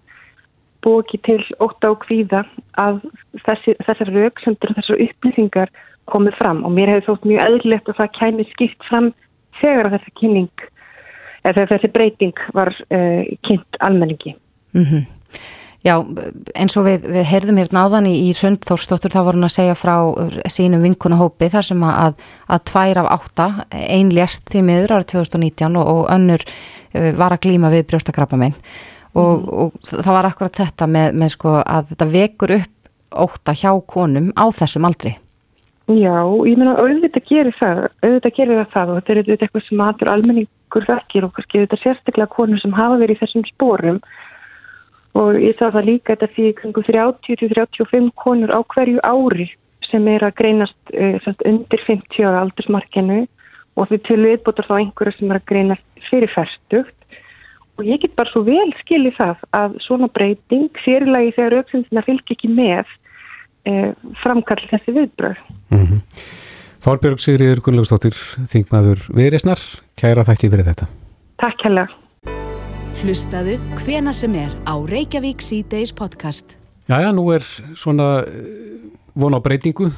búið 0.85 1.01
ekki 1.05 1.21
til 1.29 1.41
óta 1.61 1.93
og 1.93 2.03
kvíða 2.05 2.43
að 2.81 3.01
þessi, 3.45 3.77
þessar 3.85 4.13
rauksendur 4.17 4.73
og 4.73 4.79
þessar 4.79 5.03
upplýsingar 5.05 5.73
komið 6.11 6.39
fram. 6.41 6.63
Og 6.65 6.73
mér 6.75 6.95
hefði 6.95 7.07
þótt 7.09 7.29
mjög 7.29 7.47
eðlilegt 7.47 7.91
að 7.93 7.99
það 8.01 8.15
kæmi 8.19 8.47
skipt 8.55 8.89
fram 8.89 9.11
þegar 9.61 9.91
þessi 9.95 10.15
kynning 10.21 10.67
eða 11.51 11.67
þessi 11.75 11.93
breyting 11.93 12.45
var 12.57 12.73
uh, 12.73 13.23
kynnt 13.49 13.81
almenningi. 13.85 14.37
Mm 14.77 14.87
Já, 15.81 15.95
eins 16.61 16.75
og 16.77 16.85
við, 16.85 17.07
við 17.09 17.25
heyrðum 17.25 17.59
hér 17.63 17.71
náðan 17.73 18.09
í, 18.11 18.13
í 18.29 18.33
Sönd 18.37 18.67
Þórsdóttur 18.69 19.15
þá 19.15 19.23
voru 19.25 19.39
hann 19.39 19.49
að 19.49 19.55
segja 19.55 19.77
frá 19.79 19.95
sínum 20.53 20.83
vinkunahópi 20.85 21.49
þar 21.55 21.67
sem 21.71 21.85
að, 21.89 22.21
að 22.53 22.67
tvær 22.69 23.01
af 23.01 23.09
átta, 23.15 23.47
ein 23.73 24.11
lést 24.13 24.45
því 24.53 24.67
miður 24.67 24.99
árið 24.99 25.09
2019 25.15 25.81
og, 25.81 25.89
og 25.95 26.03
önnur 26.13 26.45
uh, 26.45 27.09
var 27.17 27.33
að 27.33 27.47
glýma 27.47 27.73
við 27.73 27.87
brjóstakrapamenn 27.89 28.59
og, 29.17 29.49
og 29.49 29.81
það 29.89 30.13
var 30.19 30.29
akkurat 30.29 30.61
þetta 30.61 30.93
með, 30.99 31.19
með 31.23 31.35
sko 31.39 31.57
að 31.65 31.91
þetta 31.95 32.13
vekur 32.13 32.57
upp 32.61 32.77
óta 33.11 33.57
hjá 33.57 33.73
konum 33.89 34.31
á 34.37 34.45
þessum 34.53 34.85
aldri. 34.87 35.17
Já, 35.91 36.23
ég 36.47 36.59
meina 36.61 36.77
auðvitað 36.77 37.25
gerir 37.27 37.57
það, 37.57 37.87
auðvitað 38.05 38.37
gerir 38.37 38.61
það 38.61 38.75
það 38.75 38.91
og 38.91 38.99
þetta 38.99 39.13
er 39.13 39.21
auðvitað 39.23 39.47
eitthvað 39.47 39.65
sem 39.67 39.87
aður 39.89 40.13
almenningur 40.13 40.93
þekkir 40.93 41.27
og 41.27 41.33
kannski 41.39 41.59
auðvitað 41.63 41.83
sérstaklega 41.87 42.35
konur 42.37 42.61
sem 42.63 42.77
hafa 42.77 43.01
verið 43.01 43.17
í 43.17 43.23
þessum 43.25 43.49
spórum 43.49 43.99
og 45.21 45.41
ég 45.41 45.57
sá 45.59 45.69
það 45.69 45.89
líka 45.89 46.15
þetta 46.15 46.31
því 46.35 46.53
kringum 46.61 46.87
30-35 46.87 48.13
konur 48.23 48.55
á 48.57 48.61
hverju 48.75 49.03
ári 49.05 49.51
sem 49.91 50.07
er 50.09 50.25
að 50.25 50.37
greinast 50.39 50.95
uh, 50.95 51.19
samt, 51.25 51.45
undir 51.49 51.85
50 51.87 52.25
ára 52.25 52.45
aldursmarkinu 52.45 53.25
og 53.79 53.91
því 53.91 54.01
til 54.07 54.21
viðbútar 54.25 54.69
þá 54.69 54.75
einhverja 54.79 55.19
sem 55.19 55.31
er 55.31 55.41
að 55.41 55.49
greinast 55.51 56.07
fyrir 56.09 56.33
færstugt 56.35 56.97
og 57.81 57.87
ég 57.89 58.03
get 58.03 58.17
bara 58.19 58.31
svo 58.33 58.45
vel 58.47 58.69
skilið 58.83 59.17
það 59.19 59.45
að 59.57 59.79
svona 59.87 60.11
breyting 60.13 60.69
fyrirlagi 60.85 61.35
þegar 61.39 61.61
auksindina 61.61 62.05
fylgir 62.07 62.37
ekki 62.37 62.53
með 62.53 62.85
uh, 63.71 63.91
framkall 64.23 64.61
þessi 64.69 64.97
viðbröð. 64.99 65.41
Mm 65.73 65.85
-hmm. 65.87 66.05
Þorbjörg 66.81 67.21
Sigriður 67.21 67.61
Gunnlaugstóttir, 67.65 68.17
þingmaður 68.49 69.03
Viðresnar, 69.13 69.61
kæra 70.01 70.25
þætti 70.25 70.49
fyrir 70.49 70.69
þetta. 70.71 70.87
Takk 71.41 71.67
hella. 71.67 71.85
Hlustaðu 73.01 73.55
hvena 73.81 74.13
sem 74.13 74.35
er 74.37 74.51
á 74.69 74.77
Reykjavík 74.77 75.41
C-Days 75.41 75.89
podcast. 75.97 76.59
Jæja, 76.85 77.15
nú 77.17 77.23
er 77.33 77.41
svona 77.73 78.27
von 79.17 79.33
á 79.33 79.41
breytingu 79.41 79.87
uh, 79.89 79.95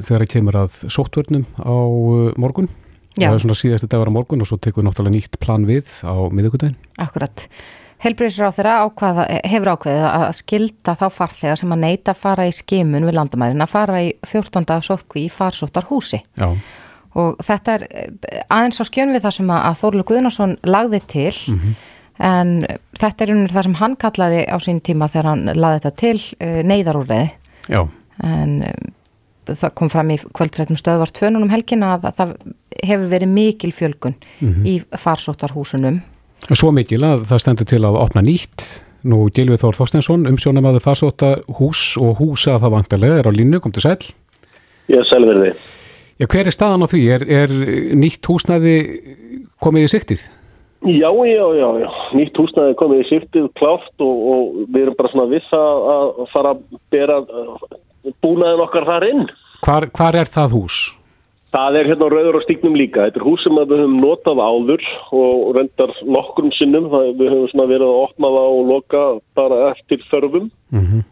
þegar 0.00 0.24
það 0.24 0.30
kemur 0.32 0.58
að 0.62 0.78
sóttvörnum 0.88 1.44
á 1.60 1.76
uh, 1.76 2.30
morgun. 2.40 2.70
Já. 3.18 3.26
Það 3.26 3.36
er 3.36 3.44
svona 3.44 3.58
síðasti 3.60 3.90
dagar 3.92 4.08
á 4.08 4.16
morgun 4.16 4.40
og 4.40 4.48
svo 4.48 4.56
tekur 4.56 4.80
við 4.80 4.88
náttúrulega 4.88 5.16
nýtt 5.18 5.38
plan 5.44 5.68
við 5.68 5.92
á 6.00 6.16
miðugudaginn. 6.32 6.80
Akkurat. 7.04 7.44
Helbriðsra 8.00 8.48
á 8.48 8.56
þeirra 8.56 8.80
ákvaða, 8.88 9.28
hefur 9.52 9.74
ákveðið 9.74 10.08
að 10.08 10.26
skilda 10.40 10.98
þá 11.04 11.06
farþega 11.20 11.60
sem 11.60 11.76
að 11.76 11.84
neyta 11.84 12.16
að 12.16 12.22
fara 12.24 12.48
í 12.48 12.56
skimun 12.56 13.04
við 13.04 13.18
landamærin 13.20 13.68
að 13.68 13.74
fara 13.76 14.00
í 14.00 14.12
14. 14.32 14.64
sótkví 14.88 15.28
í 15.28 15.32
farsóttar 15.32 15.92
húsi. 15.92 16.24
Já. 16.40 16.48
og 17.14 17.36
þetta 17.46 17.74
er 17.76 17.82
eh, 17.92 18.40
aðeins 18.48 18.80
á 18.80 18.84
skjön 18.88 19.12
við 19.14 19.22
það 19.22 19.34
sem 19.36 19.50
að 19.54 19.76
Þórlu 19.84 20.04
Guðnarsson 20.08 20.56
lagði 20.66 20.98
til 21.04 21.28
mm 21.30 21.58
-hmm. 21.60 21.82
En 22.22 22.64
þetta 22.94 23.24
er 23.24 23.32
unir 23.34 23.54
það 23.54 23.68
sem 23.68 23.78
hann 23.80 23.96
kallaði 24.00 24.44
á 24.46 24.56
sín 24.62 24.80
tíma 24.84 25.08
þegar 25.10 25.30
hann 25.32 25.48
lagði 25.54 25.80
þetta 25.80 25.94
til 26.02 26.18
eh, 26.38 26.60
neyðarúrreði 26.66 27.30
en 28.24 28.56
eh, 28.62 28.92
það 29.50 29.74
kom 29.80 29.90
fram 29.92 30.12
í 30.14 30.18
kvöldrættum 30.36 30.78
stöðvar 30.80 31.12
tvönunum 31.14 31.52
helgina 31.52 31.94
að 31.96 32.08
það 32.18 32.34
hefur 32.84 33.06
verið 33.10 33.32
mikil 33.34 33.72
fjölgun 33.74 34.14
mm 34.14 34.48
-hmm. 34.48 34.66
í 34.66 34.98
farsóttarhúsunum. 34.98 36.00
Svo 36.52 36.72
mikil 36.72 37.02
að 37.04 37.24
það 37.28 37.40
stendur 37.40 37.66
til 37.66 37.84
að 37.84 38.00
opna 38.00 38.22
nýtt. 38.22 38.82
Nú 39.04 39.28
Gilvið 39.28 39.60
Þór 39.60 39.76
Þorstensson, 39.76 40.26
umsjónum 40.26 40.64
að 40.64 40.78
það 40.78 40.84
farsóttarhús 40.86 41.96
og 42.00 42.16
húsa 42.18 42.56
það 42.56 42.70
vantarlega 42.72 43.18
er 43.20 43.28
á 43.28 43.32
línu, 43.36 43.60
kom 43.60 43.72
til 43.72 43.82
sæl 43.84 44.00
Ég 44.88 44.96
er 44.96 45.04
sælverði 45.04 45.52
Já, 46.18 46.26
hver 46.26 46.46
er 46.46 46.54
staðan 46.54 46.84
á 46.84 46.88
því? 46.88 47.02
Er, 47.10 47.22
er 47.28 47.50
nýtt 47.98 48.24
húsnæði 48.24 48.76
komið 49.60 49.84
í 49.84 49.90
siktið? 49.92 50.22
Já, 50.84 51.08
já, 51.08 51.46
já, 51.56 51.68
já. 51.80 51.90
Nýtt 52.18 52.40
húsnæði 52.40 52.74
komið 52.80 52.98
í 53.00 53.06
siktið 53.08 53.46
kláft 53.58 54.04
og, 54.04 54.18
og 54.34 54.58
við 54.68 54.82
erum 54.82 54.98
bara 54.98 55.12
svona 55.12 55.30
viss 55.30 55.54
að 55.56 56.20
fara 56.34 56.52
að 56.52 56.66
bera 56.92 57.16
búnaðin 58.24 58.66
okkar 58.66 58.88
þar 58.90 59.08
inn. 59.08 59.24
Hvar, 59.64 59.88
hvar 59.96 60.18
er 60.20 60.28
það 60.28 60.58
hús? 60.58 60.82
Það 61.54 61.78
er 61.78 61.88
hérna 61.92 62.10
rauður 62.10 62.36
á 62.36 62.44
stíknum 62.44 62.76
líka. 62.76 63.06
Þetta 63.06 63.20
er 63.22 63.26
hús 63.30 63.46
sem 63.46 63.56
við 63.56 63.74
höfum 63.78 63.96
notað 64.02 64.42
áður 64.44 64.86
og 65.14 65.48
reyndar 65.56 65.96
nokkrum 66.04 66.52
sinnum. 66.58 66.90
Við 66.90 67.30
höfum 67.30 67.50
svona 67.54 67.68
verið 67.70 67.88
að 67.88 68.04
opna 68.04 68.32
það 68.36 68.58
og 68.58 68.70
loka 68.74 69.04
bara 69.38 69.60
eftir 69.72 70.04
þörfum. 70.10 70.52
Mm 70.74 71.04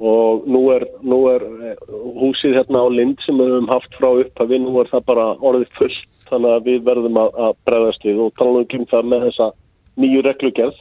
og 0.00 0.46
nú 0.48 0.62
er, 0.72 0.86
nú 1.04 1.20
er 1.28 1.42
eh, 1.44 1.80
húsið 2.16 2.56
hérna 2.56 2.84
á 2.84 2.88
Lind 2.88 3.20
sem 3.26 3.36
við 3.36 3.52
höfum 3.52 3.68
haft 3.68 3.96
frá 3.98 4.08
upphafi, 4.22 4.60
nú 4.62 4.78
er 4.80 4.88
það 4.88 5.04
bara 5.10 5.26
orðið 5.36 5.74
fullt 5.76 6.06
þannig 6.30 6.54
að 6.56 6.68
við 6.68 6.84
verðum 6.86 7.18
að, 7.20 7.34
að 7.46 7.58
bregðast 7.68 8.06
við 8.06 8.22
og 8.24 8.32
tala 8.38 8.62
um 8.64 8.86
það 8.92 9.10
með 9.12 9.26
þessa 9.28 9.48
nýju 10.00 10.22
reglugjörð 10.26 10.78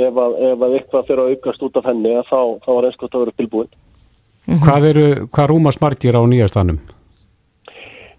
ef 0.00 0.22
að, 0.24 0.38
ef 0.50 0.64
að 0.64 0.76
eitthvað 0.78 1.06
fyrir 1.08 1.22
að 1.24 1.34
aukast 1.34 1.66
út 1.66 1.76
af 1.80 1.90
henni 1.90 2.14
þá, 2.28 2.40
þá 2.64 2.70
er 2.76 2.88
einskvæmt 2.88 3.14
að 3.14 3.24
vera 3.24 3.36
tilbúin. 3.40 3.70
Mhm. 4.46 4.62
Hvað 4.64 4.88
eru, 4.90 5.06
hvað 5.34 5.50
rúmast 5.50 5.82
margir 5.82 6.16
á 6.16 6.22
nýjastanum? 6.24 6.80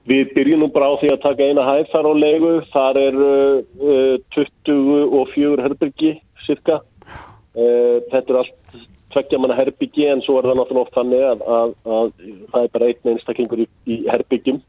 Við 0.09 0.31
byrjum 0.35 0.63
nú 0.63 0.69
bara 0.73 0.89
á 0.89 0.99
því 0.99 1.11
að 1.13 1.23
taka 1.23 1.47
eina 1.47 1.65
hæð 1.65 1.91
þar 1.91 2.07
á 2.09 2.13
leigu, 2.17 2.53
þar 2.73 2.97
er 3.01 3.19
uh, 3.21 4.15
24 4.33 5.65
herbyrgi 5.67 6.15
cirka 6.45 6.79
uh, 6.81 7.97
þetta 8.09 8.25
er 8.25 8.39
allt 8.41 8.79
tveggja 9.11 9.39
manna 9.41 9.57
herbyggi 9.59 10.07
en 10.09 10.23
svo 10.25 10.39
er 10.39 10.47
það 10.47 10.59
náttúrulega 10.59 10.87
oft 10.87 10.97
þannig 10.97 11.23
að, 11.27 11.41
að, 11.57 11.73
að 11.85 12.11
það 12.53 12.65
er 12.65 12.73
bara 12.75 12.89
einn 12.89 13.11
einstaklingur 13.13 13.63
í, 13.63 13.67
í 13.85 13.97
herbyggjum 14.09 14.61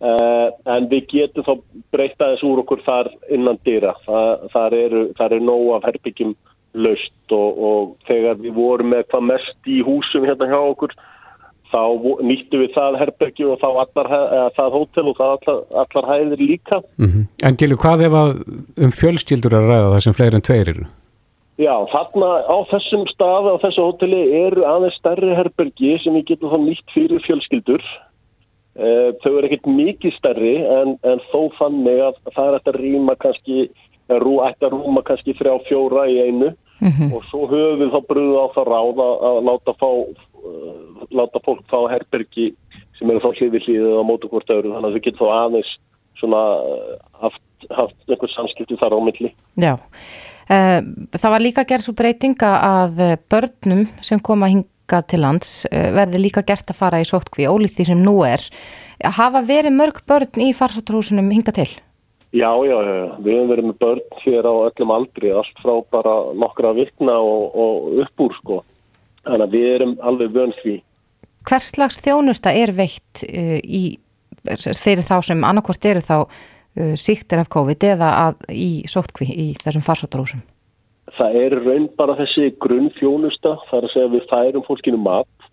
uh, 0.00 0.48
en 0.76 0.88
við 0.90 1.06
getum 1.12 1.46
þá 1.46 1.54
breyta 1.94 2.32
þess 2.32 2.46
úr 2.46 2.64
okkur 2.64 2.82
þar 2.86 3.10
innan 3.30 3.60
dýra 3.66 3.94
það, 4.06 4.48
þar 4.54 4.78
eru 4.80 5.06
er 5.28 5.40
nóg 5.40 5.70
af 5.76 5.88
herbyggjum 5.90 6.34
löst 6.74 7.34
og, 7.34 7.58
og 7.58 7.90
þegar 8.08 8.40
við 8.42 8.56
vorum 8.56 8.90
með 8.94 9.06
hvað 9.12 9.28
mest 9.30 9.70
í 9.70 9.80
húsum 9.86 10.26
hérna 10.26 10.50
hjá 10.50 10.58
okkur 10.58 10.94
þá 11.74 11.82
nýttu 12.22 12.60
við 12.62 12.74
það 12.74 12.98
herbergi 13.00 13.46
og 13.50 13.62
þá 13.62 13.68
allar, 13.82 14.10
það 14.54 14.76
hótel 14.78 15.06
og 15.10 15.16
það 15.18 15.32
allar, 15.36 15.62
allar 15.84 16.10
hæðir 16.10 16.42
líka 16.42 16.82
mm 16.82 17.08
-hmm. 17.08 17.24
En 17.46 17.56
Gilju, 17.56 17.76
hvað 17.76 18.04
ef 18.08 18.18
að 18.20 18.30
um 18.84 18.92
fjölskyldur 19.00 19.56
að 19.58 19.68
ræða 19.70 19.92
það 19.94 20.04
sem 20.04 20.16
fleiri 20.18 20.38
en 20.38 20.46
tveir 20.48 20.70
eru? 20.74 20.86
Já, 21.54 21.74
þarna 21.86 22.28
á 22.50 22.56
þessum 22.66 23.04
staði, 23.06 23.52
á 23.54 23.62
þessu 23.62 23.82
hóteli 23.86 24.22
eru 24.42 24.64
aðeins 24.66 24.96
stærri 24.98 25.36
herbergi 25.38 25.92
sem 26.02 26.16
við 26.18 26.24
getum 26.32 26.50
þá 26.50 26.58
nýtt 26.64 26.88
fyrir 26.94 27.22
fjölskyldur. 27.22 27.84
Uh, 28.74 29.14
þau 29.22 29.36
eru 29.38 29.46
ekkert 29.46 29.68
mikið 29.70 30.14
stærri 30.16 30.54
en, 30.66 30.96
en 31.06 31.20
þó 31.30 31.46
þannig 31.60 32.00
að 32.08 32.16
það 32.34 32.48
er 32.48 32.56
að 32.58 32.78
rýma 32.80 33.14
kannski, 33.22 33.58
rú, 34.10 34.32
að 34.42 34.66
rúma 34.72 35.04
kannski 35.06 35.36
þrjá 35.38 35.52
fjóra 35.68 36.08
í 36.10 36.16
einu 36.24 36.48
mm 36.50 36.90
-hmm. 36.90 37.12
og 37.14 37.22
svo 37.30 37.46
höfum 37.52 37.84
við 37.84 37.94
þá 37.94 38.00
brúið 38.08 38.40
á 38.42 38.46
það 38.56 38.70
ráð 38.72 39.02
að 39.04 39.38
láta, 39.46 39.76
fá, 39.78 39.90
uh, 39.94 41.06
láta 41.14 41.44
fólk 41.46 41.62
fá 41.70 41.78
herbergi 41.92 42.50
sem 42.98 43.10
eru 43.10 43.22
þá 43.22 43.30
hlýðið 43.38 43.64
hlýðið 43.68 43.94
á 43.94 44.08
mótu 44.10 44.28
hvort 44.28 44.50
öðru 44.50 44.74
þannig 44.74 44.90
að 44.90 44.94
þau 44.94 45.04
getum 45.06 45.22
þá 45.22 45.34
aðeins 45.38 45.72
svona 46.18 46.42
uh, 46.66 46.94
haft, 47.22 47.42
haft 47.70 47.96
einhver 48.10 48.34
samskipti 48.34 48.78
þar 48.82 48.98
á 48.98 49.00
milli. 49.06 49.30
Já. 49.54 49.78
Eh, 50.44 50.80
það 51.16 51.32
var 51.32 51.40
líka 51.40 51.64
gerð 51.64 51.86
svo 51.86 51.94
breytinga 51.96 52.50
að 52.60 52.98
eh, 53.00 53.16
börnum 53.32 53.86
sem 54.04 54.20
koma 54.20 54.50
hinga 54.84 55.02
til 55.08 55.20
lands 55.20 55.66
eh, 55.70 55.90
verði 55.92 56.20
líka 56.20 56.42
gert 56.46 56.70
að 56.70 56.76
fara 56.76 57.00
í 57.00 57.08
sótkví, 57.08 57.48
ólíkt 57.48 57.76
því 57.78 57.86
sem 57.90 58.04
nú 58.04 58.22
er. 58.24 58.40
Hafa 59.04 59.42
verið 59.42 59.72
mörg 59.72 60.02
börn 60.06 60.40
í 60.40 60.52
farsóttarhúsunum 60.54 61.30
hinga 61.30 61.52
til? 61.52 61.68
Já, 62.34 62.50
já, 62.66 62.76
við 63.22 63.34
hefum 63.34 63.50
verið 63.50 63.68
með 63.68 63.78
börn 63.78 64.00
fyrir 64.24 64.46
á 64.46 64.54
öllum 64.54 64.90
aldri, 64.90 65.30
allt 65.30 65.60
frá 65.62 65.74
bara 65.90 66.14
nokkra 66.34 66.72
vikna 66.74 67.18
og, 67.22 67.54
og 67.54 68.00
uppbúr 68.02 68.34
sko. 68.40 68.64
Þannig 69.24 69.46
að 69.46 69.54
við 69.54 69.68
erum 69.74 69.94
alveg 70.02 70.34
vönd 70.34 70.56
því. 70.62 70.80
Hvers 71.44 71.70
slags 71.74 72.00
þjónusta 72.02 72.52
er 72.56 72.72
veitt 72.74 73.22
í, 73.24 73.98
fyrir 74.44 75.04
þá 75.04 75.20
sem 75.22 75.46
annarkvort 75.46 75.86
eru 75.86 76.02
þá 76.04 76.26
Uh, 76.74 76.96
síktir 76.98 77.38
af 77.38 77.46
COVID 77.54 77.84
eða 77.86 78.08
í 78.50 78.82
sótkví 78.90 79.28
í 79.30 79.44
þessum 79.60 79.84
farsóttarúsum? 79.86 80.40
Það 81.18 81.40
er 81.40 81.56
raun 81.62 81.88
bara 81.98 82.18
þessi 82.18 82.52
grunn 82.62 82.90
þjónusta, 82.98 83.56
það 83.68 83.78
er 83.78 83.88
að 83.88 83.92
segja 83.94 84.12
við 84.14 84.28
færum 84.30 84.64
fólkinu 84.66 85.00
mat 85.02 85.48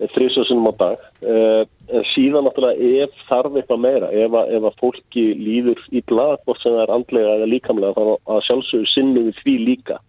eh, 0.00 0.08
þrjusásunum 0.14 0.70
á 0.70 0.72
dag 0.80 1.04
eh, 1.22 1.62
en 1.88 2.06
síðan 2.14 2.48
náttúrulega 2.48 3.04
ef 3.04 3.22
þarf 3.28 3.58
eitthvað 3.60 3.84
meira, 3.84 4.10
ef 4.10 4.38
að, 4.40 4.54
ef 4.58 4.68
að 4.70 4.80
fólki 4.82 5.26
líður 5.38 5.84
ítla, 5.90 6.28
hvort 6.44 6.62
sem 6.62 6.74
það 6.74 6.84
er 6.84 6.94
andlega 6.96 7.36
eða 7.38 7.50
líkamlega, 7.54 7.94
þá 7.94 8.34
að 8.34 8.44
sjálfsögur 8.48 8.92
sinnum 8.94 9.30
við 9.30 9.42
því 9.44 9.56
líka 9.70 10.00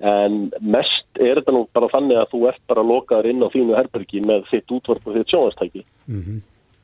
en 0.00 0.46
mest 0.64 1.20
er 1.20 1.36
þetta 1.36 1.52
nú 1.52 1.66
bara 1.76 1.90
þannig 1.92 2.16
að 2.16 2.30
þú 2.30 2.38
ert 2.48 2.62
bara 2.70 2.84
lokaður 2.88 3.26
inn 3.28 3.44
á 3.44 3.52
þínu 3.52 3.76
herbergi 3.76 4.22
með 4.24 4.46
þitt 4.48 4.72
útvarp 4.72 5.10
og 5.10 5.18
þitt 5.18 5.34
sjónastæki 5.34 5.82
mm 5.84 6.22
-hmm. 6.22 6.40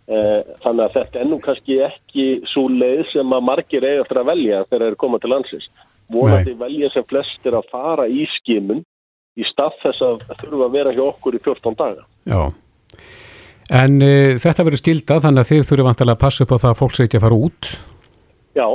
Eh, 0.07 0.43
þannig 0.63 0.85
að 0.85 0.93
þetta 1.01 1.19
ennum 1.25 1.41
kannski 1.43 1.81
ekki 1.83 2.25
svo 2.53 2.69
leið 2.71 3.09
sem 3.11 3.33
að 3.35 3.43
margir 3.43 3.83
eiga 3.83 4.05
eftir 4.05 4.21
að 4.21 4.29
velja 4.29 4.61
þegar 4.69 4.83
þeir 4.83 4.85
eru 4.87 4.99
komað 5.03 5.23
til 5.25 5.31
landsins. 5.33 5.65
Vonandi 6.13 6.55
Nei. 6.55 6.61
velja 6.61 6.91
sem 6.95 7.07
flestir 7.09 7.57
að 7.57 7.71
fara 7.73 8.07
í 8.07 8.27
skimun 8.39 8.85
í 9.37 9.47
stað 9.51 9.75
þess 9.83 10.05
að 10.07 10.23
þurfa 10.43 10.69
að 10.69 10.77
vera 10.79 10.95
hjá 10.97 11.03
okkur 11.07 11.37
í 11.37 11.43
14 11.45 11.79
daga. 11.79 12.05
Já, 12.27 12.41
en 13.83 13.99
e, 14.05 14.13
þetta 14.41 14.67
verður 14.69 14.83
skilda 14.83 15.19
þannig 15.25 15.45
að 15.45 15.51
þið 15.51 15.65
þurfum 15.71 15.91
vantilega 15.91 16.17
að 16.17 16.23
passa 16.25 16.47
upp 16.47 16.55
á 16.55 16.63
það 16.63 16.71
að 16.71 16.79
fólk 16.81 16.97
sé 16.97 17.07
ekki 17.07 17.21
að 17.21 17.27
fara 17.27 17.41
út. 17.49 17.73
Já, 18.57 18.69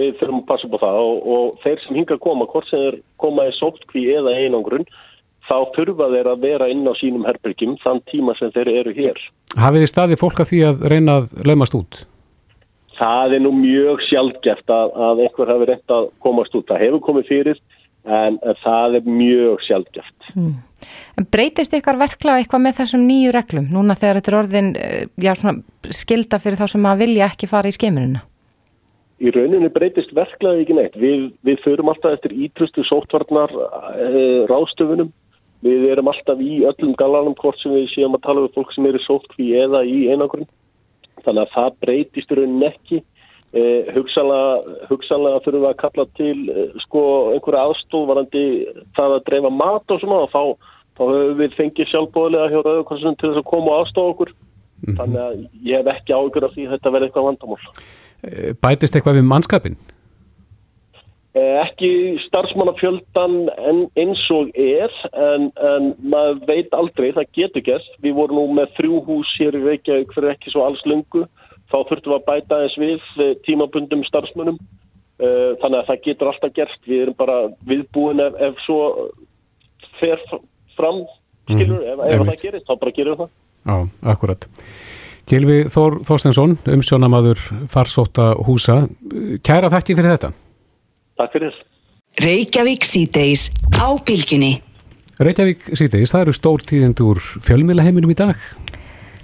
við 0.00 0.14
þurfum 0.20 0.40
að 0.40 0.48
passa 0.52 0.68
upp 0.70 0.78
á 0.78 0.84
það 0.86 1.02
og, 1.02 1.28
og 1.36 1.60
þeir 1.64 1.84
sem 1.84 2.00
hinga 2.00 2.16
að 2.16 2.24
koma, 2.28 2.48
hvort 2.54 2.70
sem 2.70 2.86
þeir 2.86 2.98
koma 3.20 3.46
í 3.50 3.54
sótkví 3.58 4.06
eða 4.16 4.36
einangrunn, 4.40 4.88
þá 5.46 5.56
þurfa 5.76 6.10
þeir 6.14 6.32
að 6.32 6.44
vera 6.48 6.72
inn 6.72 6.86
á 6.88 6.92
sínum 6.98 7.26
herbyrgjum 7.28 7.76
þann 7.84 8.02
tíma 8.10 8.34
sem 8.38 8.52
þeir 8.54 8.72
eru 8.80 8.96
hér. 8.96 9.20
Hafið 9.56 9.84
þið 9.84 9.92
staði 9.92 10.20
fólk 10.20 10.42
að 10.42 10.52
því 10.52 10.62
að 10.70 10.86
reyna 10.94 11.20
að 11.20 11.32
lögmast 11.46 11.76
út? 11.76 12.06
Það 12.96 13.34
er 13.36 13.42
nú 13.44 13.52
mjög 13.56 14.04
sjálfgeft 14.08 14.72
að, 14.72 14.94
að 15.08 15.24
einhver 15.26 15.50
hafi 15.52 15.66
reynd 15.70 15.96
að 15.96 16.06
komast 16.24 16.54
út. 16.56 16.68
Það 16.68 16.84
hefur 16.84 17.02
komið 17.08 17.26
fyrir 17.30 17.58
en, 18.06 18.38
það 18.62 19.00
er 19.00 19.10
mjög 19.10 19.66
sjálfgeft. 19.66 20.30
Mm. 20.36 20.54
En 21.18 21.26
breytist 21.32 21.74
ykkar 21.76 21.98
verkla 22.00 22.38
eitthvað 22.40 22.64
með 22.66 22.78
þessum 22.80 23.04
nýju 23.08 23.34
reglum 23.34 23.68
núna 23.72 23.96
þegar 23.98 24.20
þetta 24.20 24.32
er 24.32 24.38
orðin 24.38 24.72
eh, 24.80 25.04
já, 25.20 25.32
skilda 25.92 26.40
fyrir 26.40 26.60
þá 26.60 26.66
sem 26.72 26.88
að 26.88 27.04
vilja 27.04 27.28
ekki 27.28 27.50
fara 27.50 27.72
í 27.72 27.76
skeiminuna? 27.76 28.24
Í 29.16 29.32
rauninu 29.32 29.70
breytist 29.72 30.12
verklaði 30.16 30.64
ekki 30.64 30.76
neitt. 30.76 30.96
Við, 31.00 31.30
við 31.44 31.62
förum 31.64 31.88
alltaf 31.88 32.18
eftir 32.18 32.34
ítrustu 32.36 32.84
sóttvarnar 32.84 33.52
e, 33.56 34.26
ráðstöfunum 34.50 35.08
Við 35.64 35.86
erum 35.90 36.10
alltaf 36.10 36.40
í 36.42 36.60
öllum 36.68 36.92
galanum 36.98 37.36
hvort 37.38 37.58
sem 37.62 37.72
við 37.72 37.88
séum 37.94 38.16
að 38.16 38.26
tala 38.26 38.44
um 38.44 38.52
fólk 38.54 38.74
sem 38.74 38.86
eru 38.86 39.00
sótkví 39.06 39.48
eða 39.56 39.82
í 39.88 40.06
einangrun. 40.12 40.48
Þannig 41.26 41.42
að 41.44 41.52
það 41.56 41.76
breytist 41.84 42.34
raunin 42.36 42.66
ekki. 42.70 43.02
Eh, 43.56 43.92
hugsanlega 43.94 45.42
þurfum 45.44 45.62
við 45.62 45.68
að 45.70 45.78
kalla 45.80 46.04
til 46.18 46.38
eh, 46.50 46.72
sko, 46.82 47.02
einhverja 47.32 47.68
aðstofvarandi 47.70 48.46
það 48.98 49.14
að 49.16 49.26
dreifa 49.28 49.52
mat 49.54 49.94
og 49.94 50.02
svona 50.02 50.18
og 50.26 50.32
þá, 50.32 50.42
þá 50.98 51.02
höfum 51.12 51.38
við 51.38 51.54
fengið 51.56 51.92
sjálfbóðilega 51.92 52.50
hjá 52.52 52.58
Rauðurkonsum 52.58 53.16
til 53.16 53.30
þess 53.30 53.40
að 53.40 53.48
koma 53.52 53.72
og 53.72 53.84
aðstofa 53.84 54.14
okkur. 54.14 54.32
Mm 54.34 54.82
-hmm. 54.82 54.96
Þannig 54.98 55.20
að 55.22 55.46
ég 55.70 55.78
hef 55.78 55.92
ekki 55.94 56.18
ágjör 56.18 56.48
af 56.48 56.56
því 56.56 56.66
að 56.66 56.74
þetta 56.74 56.92
verði 56.96 57.06
eitthvað 57.06 57.28
vandamál. 57.28 57.62
Eh, 58.26 58.52
bætist 58.66 58.96
eitthvað 58.96 59.18
við 59.20 59.30
mannskapin? 59.30 59.78
Eh, 61.36 61.56
ekki 61.60 61.88
starfsmannafjöldan 62.30 63.34
eins 64.00 64.22
og 64.32 64.54
er 64.56 64.92
en, 65.12 65.50
en 65.60 65.90
maður 66.00 66.38
veit 66.48 66.76
aldrei, 66.76 67.10
það 67.12 67.34
getur 67.36 67.64
gæst. 67.66 67.90
Við 68.00 68.14
vorum 68.16 68.38
nú 68.38 68.44
með 68.56 68.70
þrjú 68.78 69.00
hús 69.04 69.32
hér 69.36 69.58
í 69.58 69.60
Reykjavík 69.66 70.14
fyrir 70.16 70.32
ekki 70.32 70.54
svo 70.54 70.64
alls 70.64 70.80
lungu. 70.88 71.26
Þá 71.68 71.76
þurftum 71.90 72.14
við 72.14 72.16
að 72.16 72.24
bæta 72.30 72.60
eins 72.64 72.76
við 72.80 73.10
eh, 73.20 73.34
tímabundum 73.44 74.06
starfsmönnum. 74.08 74.56
Eh, 75.20 75.50
þannig 75.60 75.82
að 75.82 75.90
það 75.90 76.00
getur 76.06 76.30
alltaf 76.32 76.54
gerst. 76.56 76.80
Við 76.88 77.04
erum 77.04 77.18
bara 77.20 77.36
viðbúin 77.68 78.24
ef, 78.24 78.40
ef 78.48 78.64
svo 78.64 78.80
fer 80.00 80.24
fram, 80.78 81.04
skilur, 81.50 81.82
mm, 81.82 81.92
ef, 81.92 82.02
ef 82.06 82.26
það 82.30 82.42
gerist, 82.46 82.68
þá 82.70 82.80
bara 82.80 82.96
gerum 82.96 83.18
við 83.18 83.22
það. 83.26 83.36
Já, 83.66 83.76
akkurat. 84.14 84.48
Gilvi 85.26 85.60
Þór 85.74 86.00
Þorstensson, 86.06 86.56
umsjónamaður 86.78 87.44
farsóta 87.68 88.32
húsa. 88.48 88.86
Kæra 89.44 89.68
þakki 89.76 90.00
fyrir 90.00 90.16
þetta. 90.16 90.34
Takk 91.16 91.32
fyrir. 91.36 91.58
Reykjavík 92.20 92.84
síðdeis 92.84 93.48
á 93.76 93.88
bylginni. 94.04 94.58
Reykjavík 95.16 95.68
síðdeis, 95.72 96.12
það 96.12 96.26
eru 96.26 96.36
stór 96.36 96.64
tíðind 96.64 97.00
úr 97.04 97.20
fjölmilaheiminum 97.44 98.12
í 98.12 98.16
dag. 98.18 98.40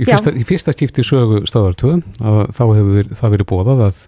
Í 0.01 0.07
fyrsta, 0.09 0.33
í 0.33 0.45
fyrsta 0.49 0.73
skipti 0.73 1.05
sögu 1.05 1.43
stöðartöðum 1.49 2.01
þá 2.19 2.63
hefur 2.63 3.11
það 3.13 3.35
verið 3.35 3.49
bóðað 3.51 3.83
að 3.91 3.99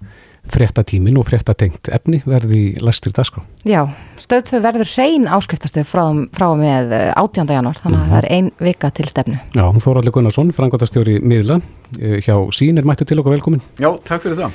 fréttatímin 0.52 1.16
og 1.16 1.26
fréttatengt 1.28 1.88
efni 1.92 2.20
verði 2.28 2.74
lastir 2.84 3.14
dagskrá. 3.16 3.42
Já, 3.68 3.86
stöðtöð 4.20 4.64
verður 4.64 4.90
hrein 4.92 5.28
áskriftastöð 5.32 5.86
frá, 5.88 6.04
frá 6.36 6.46
með 6.58 6.92
18. 7.14 7.46
Eh, 7.48 7.54
januar, 7.56 7.80
þannig 7.80 7.98
að 7.98 8.04
mm 8.04 8.10
-hmm. 8.10 8.12
það 8.12 8.22
er 8.22 8.28
ein 8.36 8.50
vika 8.60 8.90
til 8.90 9.08
stefnu. 9.08 9.38
Já, 9.54 9.64
Þóraldur 9.86 10.12
Gunnarsson, 10.12 10.52
frangotastjóri 10.52 11.20
miðla 11.20 11.60
eh, 12.00 12.20
hjá 12.20 12.36
sín 12.52 12.78
er 12.78 12.84
mættu 12.84 13.04
til 13.04 13.18
okkur 13.18 13.36
velkomin. 13.38 13.62
Já, 13.78 13.96
takk 14.04 14.22
fyrir 14.22 14.36
það. 14.36 14.52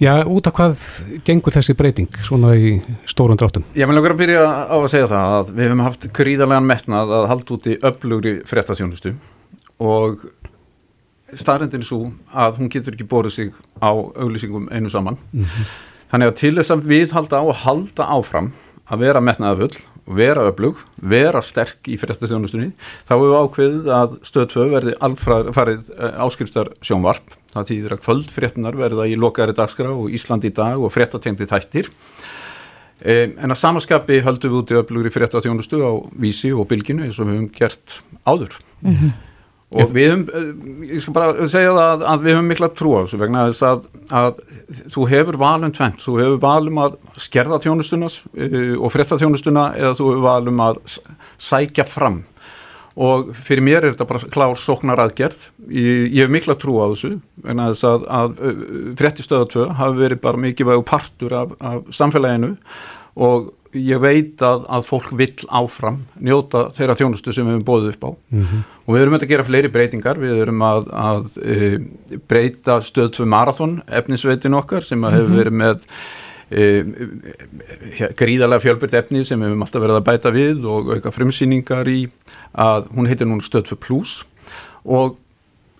Já, 0.00 0.14
út 0.24 0.46
af 0.48 0.54
hvað 0.56 0.78
gengur 1.28 1.52
þessi 1.52 1.74
breyting 1.76 2.14
svona 2.24 2.54
í 2.56 2.78
stórun 3.10 3.36
dráttum? 3.36 3.66
Ég 3.76 3.84
vil 3.84 3.92
náttúrulega 3.98 4.16
byrja 4.16 4.44
á 4.72 4.76
að 4.78 4.86
segja 4.88 5.10
það 5.10 5.34
að 5.36 5.50
við 5.50 5.66
hefum 5.66 5.82
haft 5.84 6.06
gríðarlegan 6.16 6.68
metnað 6.70 7.12
að 7.18 7.26
halda 7.28 7.54
út 7.56 7.68
í 7.68 7.74
öflugri 7.90 8.32
fréttasjónustu 8.48 9.12
og 9.84 10.24
staðrendin 11.36 11.84
er 11.84 11.90
svo 11.90 12.00
að 12.32 12.62
hún 12.62 12.72
getur 12.72 12.96
ekki 12.96 13.10
borðið 13.12 13.36
sig 13.36 13.52
á 13.76 13.92
auglýsingum 13.92 14.70
einu 14.72 14.88
saman 14.88 15.20
mm 15.20 15.44
-hmm. 15.44 15.68
þannig 16.14 16.32
að 16.32 16.40
til 16.40 16.54
þess 16.56 16.70
að 16.70 16.88
við 16.94 17.12
halda 17.12 17.36
á 17.36 17.44
að 17.44 17.60
halda 17.66 18.08
áfram 18.08 18.52
að 18.88 18.98
vera 19.04 19.20
metnaðafull 19.20 19.76
vera 20.10 20.46
öflug, 20.50 20.80
vera 20.96 21.42
sterk 21.44 21.88
í 21.90 21.96
fyrirstastjónustunni, 22.00 22.72
þá 23.06 23.12
hefur 23.14 23.28
við 23.28 23.38
ákveðið 23.44 23.90
að 23.94 24.16
stöð 24.26 24.46
2 24.54 24.66
verði 24.72 24.94
alfarið 25.06 25.92
eh, 25.96 26.24
áskrifstar 26.24 26.72
sjónvarp, 26.82 27.36
það 27.54 27.70
týðir 27.70 27.96
að 27.96 28.04
kvöldfréttunar 28.04 28.78
verða 28.78 29.08
í 29.10 29.16
lokaðri 29.18 29.56
dagskrá 29.58 29.90
og 29.92 30.12
Ísland 30.14 30.46
í 30.48 30.52
dag 30.54 30.80
og 30.80 30.92
fréttatengti 30.94 31.48
þættir. 31.50 31.90
En 33.00 33.48
að 33.48 33.56
samaskapi 33.56 34.20
höldum 34.26 34.52
við 34.52 34.58
út 34.58 34.72
í 34.74 34.78
öflugri 34.82 35.12
fyrirstastjónustu 35.14 35.80
á 35.80 35.92
vísi 36.20 36.52
og 36.52 36.68
bylginu 36.68 37.06
eins 37.06 37.16
og 37.16 37.30
við 37.30 37.38
hefum 37.38 37.50
gert 37.56 38.00
áður. 38.28 38.58
Mm 38.84 38.96
-hmm 38.96 39.18
og 39.70 39.92
við 39.94 40.08
höfum, 40.10 40.22
eh, 40.34 40.94
ég 40.96 41.02
skal 41.02 41.14
bara 41.14 41.46
segja 41.50 41.70
það 41.70 41.84
að, 41.92 42.02
að 42.10 42.24
við 42.24 42.34
höfum 42.34 42.48
mikla 42.50 42.68
trú 42.74 42.94
á 42.98 43.00
þessu 43.04 43.20
vegna 43.20 43.44
þess 43.46 43.66
að, 43.68 43.84
að 44.20 44.40
þú 44.90 45.04
hefur 45.12 45.38
valum 45.38 45.74
tvent, 45.76 46.02
þú 46.02 46.14
hefur 46.18 46.40
valum 46.42 46.80
að 46.82 46.96
skerða 47.22 47.60
þjónustunas 47.62 48.16
uh, 48.26 48.74
og 48.80 48.90
fretta 48.94 49.18
þjónustuna 49.20 49.68
eða 49.78 49.92
þú 49.98 50.08
hefur 50.10 50.26
valum 50.26 50.64
að 50.66 50.80
sækja 51.38 51.86
fram 51.86 52.24
og 52.96 53.30
fyrir 53.36 53.62
mér 53.62 53.84
er 53.84 53.92
þetta 53.94 54.08
bara 54.10 54.30
klár 54.34 54.56
sóknar 54.58 55.02
aðgerð, 55.04 55.48
ég, 55.68 56.08
ég 56.10 56.24
hef 56.24 56.32
mikla 56.34 56.56
trú 56.58 56.80
á 56.82 56.90
þessu 56.90 57.12
vegna 57.44 57.70
þess 57.70 57.86
að, 57.86 58.08
að 58.20 58.34
frettistöða 58.98 59.50
2 59.54 59.68
hafi 59.78 60.02
verið 60.02 60.22
bara 60.24 60.44
mikið 60.46 60.72
vægu 60.72 60.84
partur 60.90 61.36
af, 61.38 61.54
af 61.60 61.90
samfélaginu 61.94 62.56
og 63.20 63.52
ég 63.76 64.00
veit 64.02 64.42
að, 64.42 64.64
að 64.66 64.86
fólk 64.88 65.12
vill 65.18 65.46
áfram 65.46 66.00
njóta 66.18 66.66
þeirra 66.74 66.96
þjónustu 66.98 67.34
sem 67.34 67.46
við 67.46 67.54
hefum 67.54 67.66
bóðið 67.68 67.92
upp 67.92 68.06
á 68.06 68.10
mm 68.10 68.42
-hmm. 68.42 68.64
og 68.86 68.94
við 68.94 69.02
erum 69.02 69.14
að 69.14 69.26
gera 69.30 69.46
fleiri 69.46 69.70
breytingar 69.70 70.18
við 70.18 70.42
erum 70.42 70.62
að, 70.66 70.88
að 70.90 71.28
e, 71.38 71.68
breyta 72.28 72.80
stöð 72.82 73.12
2 73.20 73.26
marathón 73.30 73.80
efnisveitin 73.86 74.58
okkar 74.58 74.82
sem 74.82 74.98
mm 74.98 75.04
-hmm. 75.04 75.14
hefur 75.14 75.36
verið 75.36 75.52
með 75.52 75.86
gríðarlega 78.18 78.64
fjölbyrgt 78.64 78.96
efni 78.98 79.24
sem 79.24 79.38
við 79.38 79.52
hefum 79.52 79.62
alltaf 79.62 79.84
verið 79.84 80.00
að 80.00 80.06
bæta 80.08 80.32
við 80.34 80.64
og 80.66 80.90
auka 80.96 81.12
frumsýningar 81.14 81.86
í 81.90 82.00
að 82.58 82.90
hún 82.96 83.06
heitir 83.10 83.30
núna 83.30 83.46
stöð 83.46 83.68
2 83.70 83.78
plus 83.84 84.16
og 84.82 85.14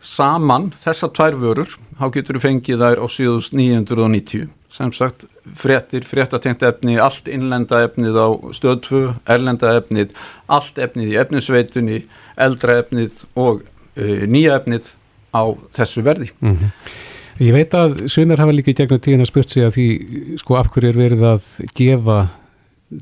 saman 0.01 0.71
þessar 0.81 1.11
tvær 1.17 1.37
vörur 1.41 1.75
þá 1.99 2.07
getur 2.15 2.39
við 2.39 2.47
fengið 2.47 2.85
þær 2.85 3.03
á 3.03 3.07
7990 3.11 4.49
sem 4.71 4.93
sagt 4.95 5.27
fréttir, 5.59 6.05
fréttatengt 6.07 6.63
efni, 6.63 6.95
allt 7.03 7.27
innlenda 7.27 7.83
efnið 7.89 8.17
á 8.23 8.29
stöðtfu, 8.55 9.01
erlenda 9.27 9.75
efnið, 9.81 10.15
allt 10.47 10.79
efnið 10.79 11.11
í 11.11 11.19
efnisveitunni, 11.19 12.01
eldra 12.39 12.79
efnið 12.85 13.25
og 13.35 13.65
e, 13.99 14.29
nýja 14.31 14.61
efnið 14.61 14.93
á 15.35 15.43
þessu 15.75 16.05
verði. 16.07 16.31
Mm 16.39 16.55
-hmm. 16.57 16.71
Ég 17.39 17.55
veit 17.55 17.75
að 17.77 18.07
svimir 18.11 18.41
hafa 18.43 18.55
líka 18.55 18.73
í 18.73 18.77
gegnum 18.77 19.01
tíðin 19.01 19.25
að 19.25 19.31
spurt 19.31 19.53
sig 19.53 19.67
að 19.67 19.77
því 19.77 19.89
sko 20.41 20.59
af 20.59 20.71
hverju 20.73 20.91
er 20.91 20.99
verið 20.99 21.27
að 21.31 21.49
gefa 21.79 22.21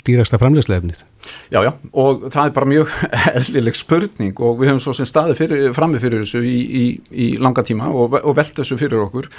dýrasta 0.04 0.38
framlegslega 0.40 0.82
efnið? 0.82 1.04
Já, 1.52 1.60
já, 1.64 1.70
og 1.96 2.26
það 2.32 2.42
er 2.42 2.52
bara 2.56 2.68
mjög 2.68 2.92
eðlileg 3.38 3.76
spurning 3.76 4.42
og 4.44 4.58
við 4.60 4.70
höfum 4.70 4.82
svo 4.84 4.94
sem 4.96 5.08
staði 5.08 5.36
frammi 5.76 6.00
fyrir 6.02 6.24
þessu 6.24 6.42
í, 6.44 6.58
í, 6.58 6.84
í 7.08 7.28
langa 7.40 7.64
tíma 7.66 7.88
og, 7.92 8.18
og 8.20 8.36
velt 8.36 8.56
þessu 8.58 8.78
fyrir 8.80 9.06
okkur. 9.06 9.30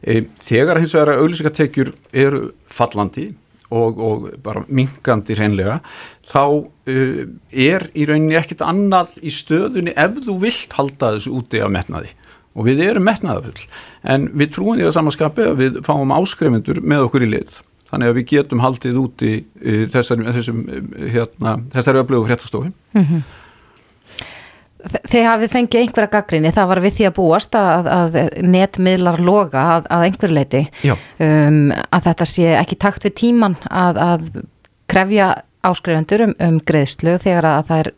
E, 0.00 0.22
þegar 0.42 0.80
hins 0.82 0.96
vegar 0.96 1.20
auðlýsingatekjur 1.20 1.92
eru 2.24 2.48
fallandi 2.72 3.28
og, 3.68 4.00
og 4.00 4.28
bara 4.44 4.64
mingandi 4.72 5.36
hreinlega, 5.36 5.78
þá 6.24 6.42
uh, 6.48 7.18
er 7.52 7.84
í 7.92 8.06
rauninni 8.08 8.38
ekkit 8.40 8.64
annað 8.64 9.18
í 9.20 9.32
stöðunni 9.34 9.92
ef 9.92 10.22
þú 10.24 10.38
vilt 10.40 10.72
halda 10.78 11.14
þessu 11.18 11.34
úti 11.36 11.60
af 11.64 11.72
metnaði 11.74 12.14
og 12.54 12.68
við 12.68 12.84
erum 12.86 13.06
metnaðafull 13.08 13.64
en 14.02 14.28
við 14.34 14.54
trúum 14.54 14.78
því 14.78 14.88
að 14.88 14.94
samanskapi 14.96 15.48
að 15.48 15.58
við 15.62 15.80
fáum 15.86 16.14
áskrifundur 16.14 16.80
með 16.82 17.08
okkur 17.08 17.26
í 17.26 17.32
lið. 17.34 17.58
Þannig 17.88 18.10
að 18.10 18.16
við 18.18 18.26
getum 18.34 18.60
haldið 18.60 18.96
úti 19.00 19.34
þessari, 19.92 20.32
þessum, 20.36 20.64
hérna, 21.08 21.54
þessari 21.72 22.02
öflugu 22.02 22.28
fréttastofi 22.28 22.72
mm 22.72 23.04
-hmm. 23.04 23.22
Þegar 24.78 25.32
hafið 25.32 25.50
fengið 25.50 25.80
einhverja 25.80 26.10
gaggrinni, 26.12 26.50
það 26.54 26.68
var 26.70 26.80
við 26.80 26.92
því 26.94 27.06
að 27.08 27.16
búast 27.16 27.56
að, 27.58 27.88
að 27.90 28.18
netmiðlar 28.46 29.18
loga 29.18 29.62
að, 29.74 29.88
að 29.90 30.04
einhver 30.06 30.34
leiti 30.36 30.60
um, 30.86 31.72
að 31.74 32.04
þetta 32.04 32.26
sé 32.30 32.52
ekki 32.54 32.78
takt 32.78 33.04
við 33.08 33.14
tíman 33.18 33.56
að, 33.66 33.98
að 33.98 34.28
krefja 34.86 35.32
áskrifundur 35.66 36.28
um, 36.28 36.34
um 36.46 36.60
greiðslu 36.62 37.16
þegar 37.18 37.48
að 37.50 37.64
það 37.70 37.82
er 37.82 37.90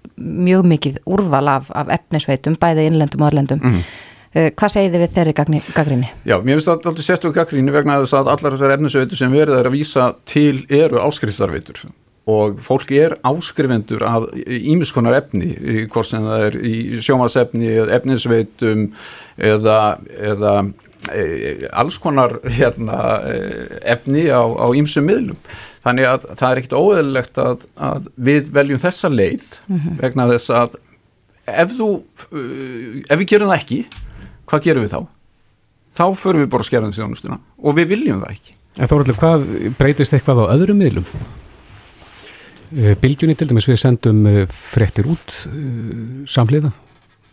mjög 0.49 0.71
mikið 0.73 0.97
úrval 1.05 1.49
af, 1.53 1.69
af 1.77 1.93
efnisveitum, 1.99 2.57
bæði 2.61 2.89
innlendum 2.89 3.27
og 3.27 3.29
erlendum. 3.29 3.61
Mm 3.61 3.77
-hmm. 3.77 3.93
Eh, 4.31 4.53
hvað 4.55 4.71
segir 4.71 4.93
þið 4.93 5.03
við 5.03 5.15
þeirri 5.17 5.33
gaggrinni? 5.75 6.09
Já, 6.23 6.37
mér 6.39 6.61
finnst 6.61 6.69
alltaf 6.71 7.01
sérstu 7.03 7.33
gaggrinni 7.35 7.73
vegna 7.75 7.97
að 7.99 8.05
þess 8.05 8.19
að 8.21 8.29
allar 8.31 8.55
þessar 8.55 8.75
efnisveitur 8.77 9.19
sem 9.19 9.33
verður 9.35 9.67
að 9.67 9.75
vísa 9.75 10.05
til 10.31 10.61
eru 10.71 11.01
áskriftarveitur 11.03 11.81
og 12.31 12.61
fólki 12.63 13.01
er 13.03 13.17
áskrifendur 13.27 14.05
af 14.07 14.29
ímiskonar 14.37 15.17
efni, 15.19 15.49
hvort 15.91 16.07
sem 16.07 16.23
það 16.23 16.45
er 16.47 16.59
í 16.63 16.75
sjómasefni 17.03 17.73
eða 17.73 17.97
efnisveitum 17.97 18.85
eða, 19.51 19.79
eða 20.15 20.53
e, 21.11 21.25
alls 21.83 21.97
konar 21.99 22.37
hérna, 22.45 23.01
e, 23.27 23.81
efni 23.97 24.29
á 24.31 24.47
ímsum 24.79 25.09
miðlum. 25.11 25.41
Þannig 25.83 26.07
að 26.13 26.29
það 26.37 26.47
er 26.51 26.61
ekkit 26.61 26.77
óeðlilegt 26.77 27.41
að, 27.43 27.65
að 27.81 28.07
við 28.31 28.53
veljum 28.61 28.83
þessa 28.85 29.11
leið 29.11 29.49
-hmm. 29.67 29.99
vegna 30.05 30.29
þess 30.31 30.55
að 30.55 30.79
ef, 31.51 31.75
þú, 31.75 31.91
ef 33.09 33.19
við 33.25 33.27
gerum 33.35 33.51
það 33.51 33.59
ekki 33.59 33.81
hvað 34.51 34.65
gerum 34.67 34.87
við 34.87 34.95
þá? 34.95 35.01
Þá 35.91 36.05
förum 36.23 36.45
við 36.45 36.51
bara 36.53 36.67
ánustuna 37.07 37.39
og 37.59 37.79
við 37.79 37.95
viljum 37.95 38.21
það 38.23 38.35
ekki. 38.37 38.57
En 38.79 38.91
alveg 38.91 39.19
hvað 39.19 39.47
breytist 39.79 40.15
eitthvað 40.15 40.45
á 40.47 40.53
öðrum 40.55 40.79
miðlum? 40.79 41.07
Eh, 42.71 42.95
Bilgjunni 43.03 43.35
til 43.35 43.49
dæmis 43.51 43.67
við 43.67 43.81
sendum 43.83 44.23
eh, 44.31 44.45
frettir 44.47 45.09
út 45.11 45.35
eh, 45.51 46.23
samliða? 46.31 46.71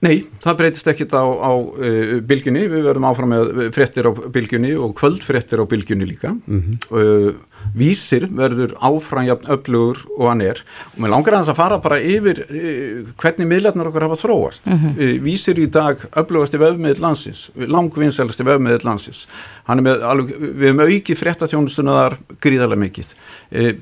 Nei, 0.07 0.21
það 0.39 0.57
breytist 0.61 0.87
ekkit 0.87 1.13
á, 1.17 1.23
á 1.23 1.51
uh, 1.51 2.15
bylgjunni, 2.27 2.63
við 2.71 2.85
verðum 2.87 3.07
áfram 3.09 3.33
með 3.33 3.67
frettir 3.75 4.07
á 4.07 4.11
bylgjunni 4.15 4.71
og 4.79 4.93
kvöldfrettir 4.99 5.59
á 5.59 5.65
bylgjunni 5.67 6.07
líka. 6.07 6.31
Mm 6.47 6.61
-hmm. 6.61 6.77
uh, 6.95 7.33
vísir 7.75 8.27
verður 8.31 8.77
áframjafn 8.79 9.49
öflugur 9.51 10.05
og 10.15 10.29
hann 10.29 10.41
er. 10.41 10.63
Og 10.95 11.03
mér 11.03 11.11
langar 11.11 11.33
að 11.33 11.41
þess 11.41 11.53
að 11.53 11.59
fara 11.59 11.79
bara 11.83 11.99
yfir 11.99 12.39
uh, 12.45 13.11
hvernig 13.19 13.51
miðlarnar 13.51 13.89
okkar 13.89 14.07
hafa 14.07 14.21
þróast. 14.23 14.65
Mm 14.65 14.79
-hmm. 14.79 15.19
vísir 15.27 15.59
í 15.59 15.67
dag 15.67 15.97
öflugast 16.15 16.55
í 16.55 16.63
vefmiðl 16.63 17.01
landsins, 17.01 17.49
langvinnsælast 17.55 18.39
í 18.39 18.47
vefmiðl 18.47 18.85
landsins 18.87 19.27
með, 19.67 20.03
alveg, 20.03 20.35
við 20.39 20.67
hefum 20.67 20.85
aukið 20.87 21.17
frettatjónustunar 21.17 22.17
gríðarlega 22.39 22.79
mikið. 22.79 23.07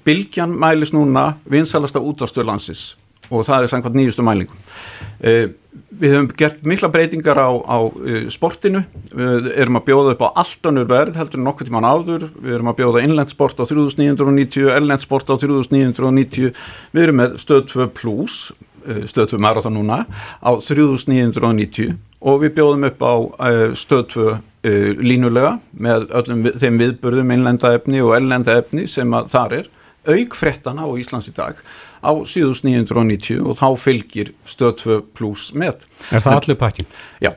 Bylgjan 0.03 0.57
mælis 0.57 0.93
núna 0.93 1.35
vinsælasta 1.45 1.99
útvarstöð 1.99 2.45
landsins 2.45 2.95
og 3.29 3.45
það 3.47 3.65
er 3.65 3.71
samkvæmt 3.73 3.99
nýjustu 3.99 4.25
mælingum. 4.25 4.59
Við 5.95 6.11
höfum 6.11 6.27
gert 6.35 6.63
mikla 6.67 6.89
breytingar 6.91 7.39
á, 7.39 7.51
á 7.55 7.77
uh, 7.87 8.25
sportinu, 8.31 8.81
við 9.15 9.47
erum 9.55 9.79
að 9.79 9.85
bjóða 9.89 10.15
upp 10.15 10.23
á 10.27 10.35
allt 10.43 10.67
önnur 10.67 10.87
verð 10.89 11.19
heldur 11.19 11.39
en 11.39 11.47
nokkur 11.47 11.69
tíman 11.69 11.87
áður, 11.87 12.25
við 12.35 12.57
erum 12.57 12.71
að 12.71 12.79
bjóða 12.81 13.03
innlendsport 13.05 13.59
á 13.59 13.63
3990, 13.63 14.71
ellendsport 14.75 15.31
á 15.31 15.35
3990, 15.39 16.51
við 16.95 17.05
erum 17.05 17.19
með 17.21 17.37
stöð 17.43 17.63
2 17.71 17.87
plus, 17.95 18.39
uh, 18.87 19.05
stöð 19.07 19.37
2 19.37 19.41
marathon 19.47 19.77
núna 19.77 20.01
á 20.43 20.51
3990 20.51 21.95
og 22.25 22.43
við 22.43 22.55
bjóðum 22.57 22.87
upp 22.89 23.03
á 23.05 23.13
stöð 23.79 24.05
2 24.17 24.27
uh, 24.27 24.37
línulega 24.99 25.55
með 25.71 26.09
öllum 26.19 26.45
þeim 26.59 26.83
viðburðum 26.83 27.35
innlendaefni 27.37 28.03
og 28.03 28.15
ellendaefni 28.19 28.87
sem 28.91 29.15
að 29.15 29.31
þar 29.35 29.59
er, 29.61 29.73
aukfrettana 30.05 30.85
á 30.85 30.89
Íslands 30.99 31.31
í 31.31 31.33
dag 31.35 31.59
á 32.05 32.13
7990 32.13 33.41
og 33.41 33.57
þá 33.59 33.67
fylgir 33.81 34.35
stöð 34.45 34.77
2 34.83 35.01
pluss 35.17 35.49
með. 35.57 35.87
Er 36.11 36.23
það 36.23 36.39
allir 36.41 36.61
pakkin? 36.61 36.93
Já 37.23 37.33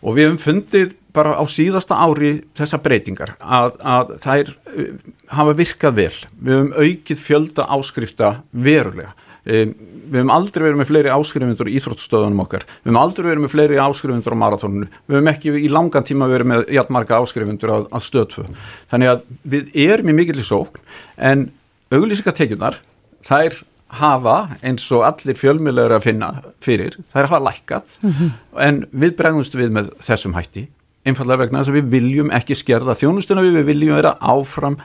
og 0.00 0.16
við 0.16 0.28
hefum 0.28 0.40
fundið 0.40 0.96
bara 1.14 1.34
á 1.36 1.44
síðasta 1.50 1.98
ári 1.98 2.36
þessa 2.58 2.78
breytingar 2.82 3.34
að, 3.40 3.78
að 3.82 4.12
þær 4.22 4.52
uh, 4.52 4.92
hafa 5.34 5.56
virkað 5.58 5.96
vel. 5.98 6.12
Við 6.38 6.56
hefum 6.56 6.70
aukið 6.76 7.24
fjölda 7.24 7.66
áskrifta 7.76 8.30
verulega. 8.52 9.14
Um, 9.40 9.72
við 10.10 10.18
hefum 10.20 10.32
aldrei 10.34 10.64
verið 10.66 10.78
með 10.80 10.90
fleiri 10.90 11.12
áskrifundur 11.14 11.70
í 11.70 11.74
Íþróttustöðunum 11.78 12.44
okkar. 12.44 12.66
Við 12.68 12.90
hefum 12.90 13.00
aldrei 13.00 13.28
verið 13.30 13.44
með 13.44 13.54
fleiri 13.54 13.80
áskrifundur 13.82 14.36
á 14.36 14.42
maratónunu. 14.42 14.90
Við 15.08 15.18
hefum 15.18 15.32
ekki 15.32 15.54
í 15.56 15.72
langan 15.72 16.06
tíma 16.06 16.28
verið 16.30 16.50
með 16.52 16.64
hjartmarka 16.76 17.20
áskrifundur 17.24 17.74
að, 17.74 17.88
að 17.96 18.06
stöðfu. 18.06 18.46
Þannig 18.92 19.14
að 19.14 19.24
við 19.54 19.74
erum 19.88 20.12
í 20.12 20.16
mikill 20.20 20.38
í 20.38 20.46
sókn 20.46 20.84
en 21.30 21.48
auglýsingatekjunar 21.90 22.78
þær 23.26 23.62
hafa 23.90 24.36
eins 24.62 24.84
og 24.94 25.06
allir 25.08 25.38
fjölmjölegur 25.38 25.96
að 25.96 26.04
finna 26.06 26.28
fyrir, 26.62 26.96
þær 27.12 27.26
hafa 27.26 27.40
lækkað 27.48 27.96
mm 28.02 28.12
-hmm. 28.12 28.30
en 28.66 28.84
við 28.92 29.16
bregðumst 29.18 29.56
við 29.58 29.74
með 29.74 29.90
þessum 30.06 30.36
hætti 30.38 30.68
einfallega 31.04 31.44
vegna 31.44 31.62
þess 31.62 31.72
að 31.72 31.78
við 31.80 31.90
viljum 31.96 32.30
ekki 32.30 32.56
skerða 32.58 32.96
þjónustuna 32.98 33.44
við, 33.44 33.60
við 33.60 33.68
viljum 33.72 33.96
vera 33.96 34.16
áfram 34.20 34.78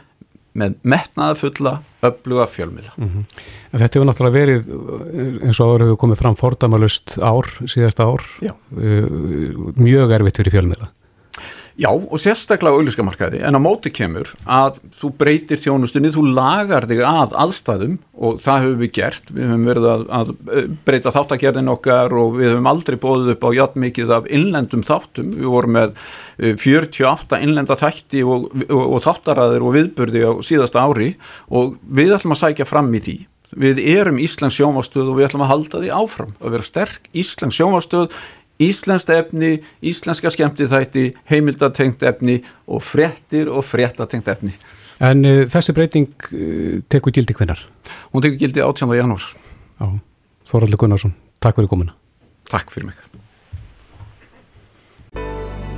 með 0.56 0.78
metnaða 0.88 1.36
fulla 1.36 1.72
öfluga 2.06 2.46
fjölmila. 2.48 2.94
Mm 2.96 3.10
-hmm. 3.10 3.24
Þetta 3.72 3.98
hefur 3.98 4.08
náttúrulega 4.08 4.40
verið 4.40 4.70
eins 5.44 5.60
og 5.60 5.68
áður 5.68 5.84
hefur 5.84 5.98
komið 6.04 6.22
fram 6.22 6.36
fordamalust 6.40 7.18
ár, 7.20 7.50
síðasta 7.68 8.08
ár, 8.08 8.24
Já. 8.42 8.54
Uh, 8.72 9.74
mjög 9.76 10.12
erfitt 10.16 10.38
fyrir 10.38 10.56
fjölmila. 10.56 10.88
Já 11.76 11.90
og 11.92 12.20
sérstaklega 12.24 12.72
á 12.72 12.78
auðlískamarkaði 12.80 13.42
en 13.44 13.58
á 13.58 13.60
móti 13.60 13.92
kemur 13.92 14.30
að 14.48 14.78
þú 14.96 15.10
breytir 15.20 15.60
þjónustunni, 15.60 16.12
þú 16.16 16.24
lagar 16.38 16.88
þig 16.88 17.02
að 17.04 17.36
aðstæðum 17.44 17.98
og 18.16 18.38
það 18.46 18.62
höfum 18.64 18.78
við 18.80 18.92
gert, 18.96 19.32
við 19.36 19.50
höfum 19.52 19.66
verið 19.68 19.88
að, 19.92 20.06
að 20.20 20.32
breyta 20.88 21.14
þáttakerðin 21.18 21.74
okkar 21.74 22.16
og 22.16 22.38
við 22.38 22.54
höfum 22.54 22.70
aldrei 22.72 22.98
bóðið 23.04 23.34
upp 23.34 23.44
á 23.44 23.50
játn 23.58 23.84
mikið 23.84 24.14
af 24.16 24.30
innlendum 24.32 24.86
þáttum, 24.88 25.36
við 25.36 25.52
vorum 25.52 25.76
með 25.76 26.00
48 26.64 27.36
eh, 27.36 27.44
innlenda 27.44 27.80
þætti 27.82 28.24
og, 28.24 28.48
og, 28.70 28.86
og 28.86 29.04
þáttaraðir 29.10 29.68
og 29.68 29.76
viðburði 29.76 30.24
á 30.24 30.32
síðasta 30.48 30.88
ári 30.88 31.12
og 31.52 31.76
við 31.84 32.16
ætlum 32.16 32.38
að 32.38 32.44
sækja 32.46 32.70
fram 32.72 32.94
í 32.96 33.04
því. 33.04 33.18
Við 33.56 33.84
erum 33.84 34.18
Íslands 34.20 34.56
sjónvastöð 34.58 35.12
og 35.12 35.20
við 35.20 35.28
ætlum 35.28 35.44
að 35.46 35.52
halda 35.52 35.84
því 35.84 35.92
áfram 35.96 36.34
að 36.40 36.56
vera 36.56 36.72
sterk 36.72 37.12
Íslands 37.16 37.60
sjónvastöð 37.60 38.16
Íslensk 38.56 39.10
efni, 39.12 39.58
íslenska 39.84 40.30
skemmtithætti, 40.32 41.10
heimildatengt 41.28 42.04
efni 42.08 42.38
og 42.68 42.84
frettir 42.88 43.50
og 43.52 43.66
frettatengt 43.68 44.30
efni. 44.32 44.54
En 45.04 45.26
uh, 45.28 45.42
þessi 45.52 45.76
breyting 45.76 46.08
uh, 46.32 46.78
tekur 46.88 47.12
gildi 47.12 47.36
hvenar? 47.36 47.60
Hún 48.14 48.24
tekur 48.24 48.40
gildi 48.46 48.64
18. 48.64 48.94
janúar. 48.96 49.26
Já, 49.82 49.90
Þoraldur 50.48 50.80
Gunnarsson, 50.86 51.12
takk 51.44 51.60
fyrir 51.60 51.68
komuna. 51.74 51.98
Takk 52.48 52.72
fyrir 52.72 52.94
mig. 52.94 53.02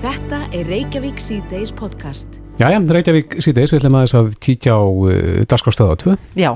Þetta 0.03 0.43
er 0.53 0.69
Reykjavík 0.69 1.17
C-Days 1.17 1.73
podcast. 1.73 2.37
Jæja, 2.61 2.77
Reykjavík 2.77 3.39
C-Days, 3.41 3.73
við 3.73 3.81
ætlum 3.81 3.97
aðeins 3.97 4.15
að 4.21 4.31
kíkja 4.43 4.77
á 4.77 4.85
uh, 4.85 5.41
Darskárstöða 5.49 5.97
2. 6.05 6.17
Já, 6.37 6.51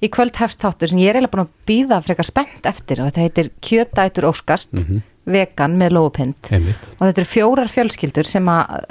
í 0.00 0.08
kvöld 0.08 0.40
hefst 0.40 0.64
þáttur 0.64 0.94
sem 0.94 1.04
ég 1.04 1.12
er 1.12 1.20
eiginlega 1.20 1.36
búin 1.36 1.44
að 1.44 1.54
býða 1.68 2.00
frekar 2.08 2.32
spennt 2.32 2.72
eftir 2.72 3.04
og 3.04 3.12
þetta 3.12 3.28
heitir 3.28 3.56
Kjötætur 3.60 4.32
Óskast. 4.32 4.72
Mm 4.72 4.88
-hmm 4.88 5.08
vegan 5.32 5.76
með 5.80 5.96
lópind 5.96 6.50
og 6.50 7.02
þetta 7.04 7.22
er 7.22 7.30
fjórar 7.30 7.72
fjölskyldur 7.72 8.28
sem 8.28 8.48
að 8.50 8.86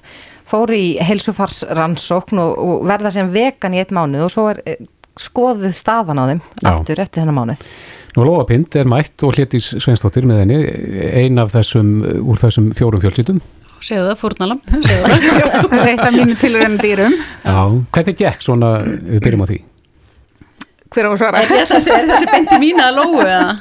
fóru 0.49 0.77
í 0.77 0.87
heilsufarsrannsókn 1.05 2.41
og, 2.41 2.55
og 2.57 2.87
verða 2.89 3.13
sem 3.13 3.29
vegan 3.33 3.75
í 3.77 3.83
eitt 3.83 3.93
mánu 3.95 4.23
og 4.25 4.33
svo 4.33 4.49
er 4.53 4.63
eh, 4.65 4.81
skoðið 5.19 5.75
staðan 5.75 6.21
á 6.21 6.25
þeim 6.31 6.41
Já. 6.41 6.69
aftur 6.71 7.01
eftir 7.03 7.21
þennan 7.23 7.37
mánu 7.37 7.57
Nú 8.15 8.25
Lóapind 8.25 8.73
er 8.79 8.87
mætt 8.89 9.21
og 9.23 9.35
hléttis 9.37 9.69
Sveinstóttir 9.77 10.25
með 10.27 10.41
henni, 10.43 10.59
ein 11.21 11.37
af 11.41 11.51
þessum 11.53 11.91
úr 12.01 12.39
þessum 12.41 12.71
fjórum 12.73 13.03
fjölskyldum. 13.03 13.41
Segðu 13.85 14.07
það, 14.09 14.15
fórnalam 14.19 14.61
Þetta 15.85 16.07
er 16.07 16.15
mínu 16.15 16.37
tilvægum 16.41 16.79
dýrum. 16.81 17.17
Já, 17.45 17.59
hvernig 17.93 18.17
gekk 18.19 18.43
svona, 18.43 18.71
við 18.81 19.21
byrjum 19.27 19.45
á 19.45 19.47
því? 19.51 19.59
Hver 20.89 21.05
á 21.05 21.11
svara? 21.21 21.43
Er 21.45 21.69
þessi, 21.69 21.93
þessi 22.09 22.31
bendi 22.31 22.59
mín 22.63 22.81
að 22.81 22.97
lóu 22.97 23.21
eða? 23.21 23.53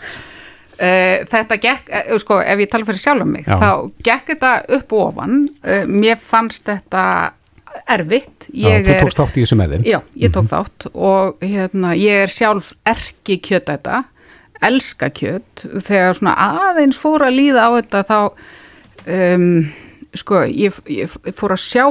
Uh, 0.79 1.25
þetta 1.27 1.57
gekk, 1.59 1.89
uh, 1.91 2.19
sko, 2.23 2.37
ef 2.39 2.61
ég 2.63 2.71
tala 2.71 2.87
fyrir 2.87 3.03
sjálf 3.03 3.25
um 3.25 3.33
mig, 3.35 3.49
Já. 3.49 3.57
þá 3.59 3.71
gekk 4.07 4.29
þetta 4.35 4.53
upp 4.77 4.93
og 4.95 5.01
ofan, 5.09 5.41
uh, 5.67 5.83
mér 5.91 6.21
fannst 6.23 6.69
þetta 6.69 7.33
erfitt 7.91 8.47
ég 8.55 8.85
Já, 8.85 8.85
þú 8.87 9.01
tókst 9.03 9.19
þátt 9.19 9.39
í 9.39 9.43
þessu 9.43 9.59
með 9.59 9.75
þinn 9.75 9.89
Já, 9.89 9.99
ég 10.15 10.33
tók 10.33 10.45
mm 10.45 10.49
-hmm. 10.49 10.55
þátt 10.55 10.87
og 10.95 11.43
hérna, 11.43 11.91
ég 11.99 12.23
er 12.23 12.33
sjálf 12.33 12.73
erki 12.87 13.41
kjöt 13.43 13.67
þetta 13.67 14.05
elska 14.63 15.11
kjöt, 15.15 15.67
þegar 15.87 16.17
svona 16.19 16.35
aðeins 16.35 16.99
fór 16.99 17.27
að 17.27 17.37
líða 17.39 17.67
á 17.67 17.71
þetta 17.79 18.05
þá 18.09 18.19
um, 19.07 19.67
sko, 20.19 20.43
ég, 20.47 20.79
ég 20.91 21.19
fór 21.37 21.55
að 21.55 21.63
sjá 21.63 21.85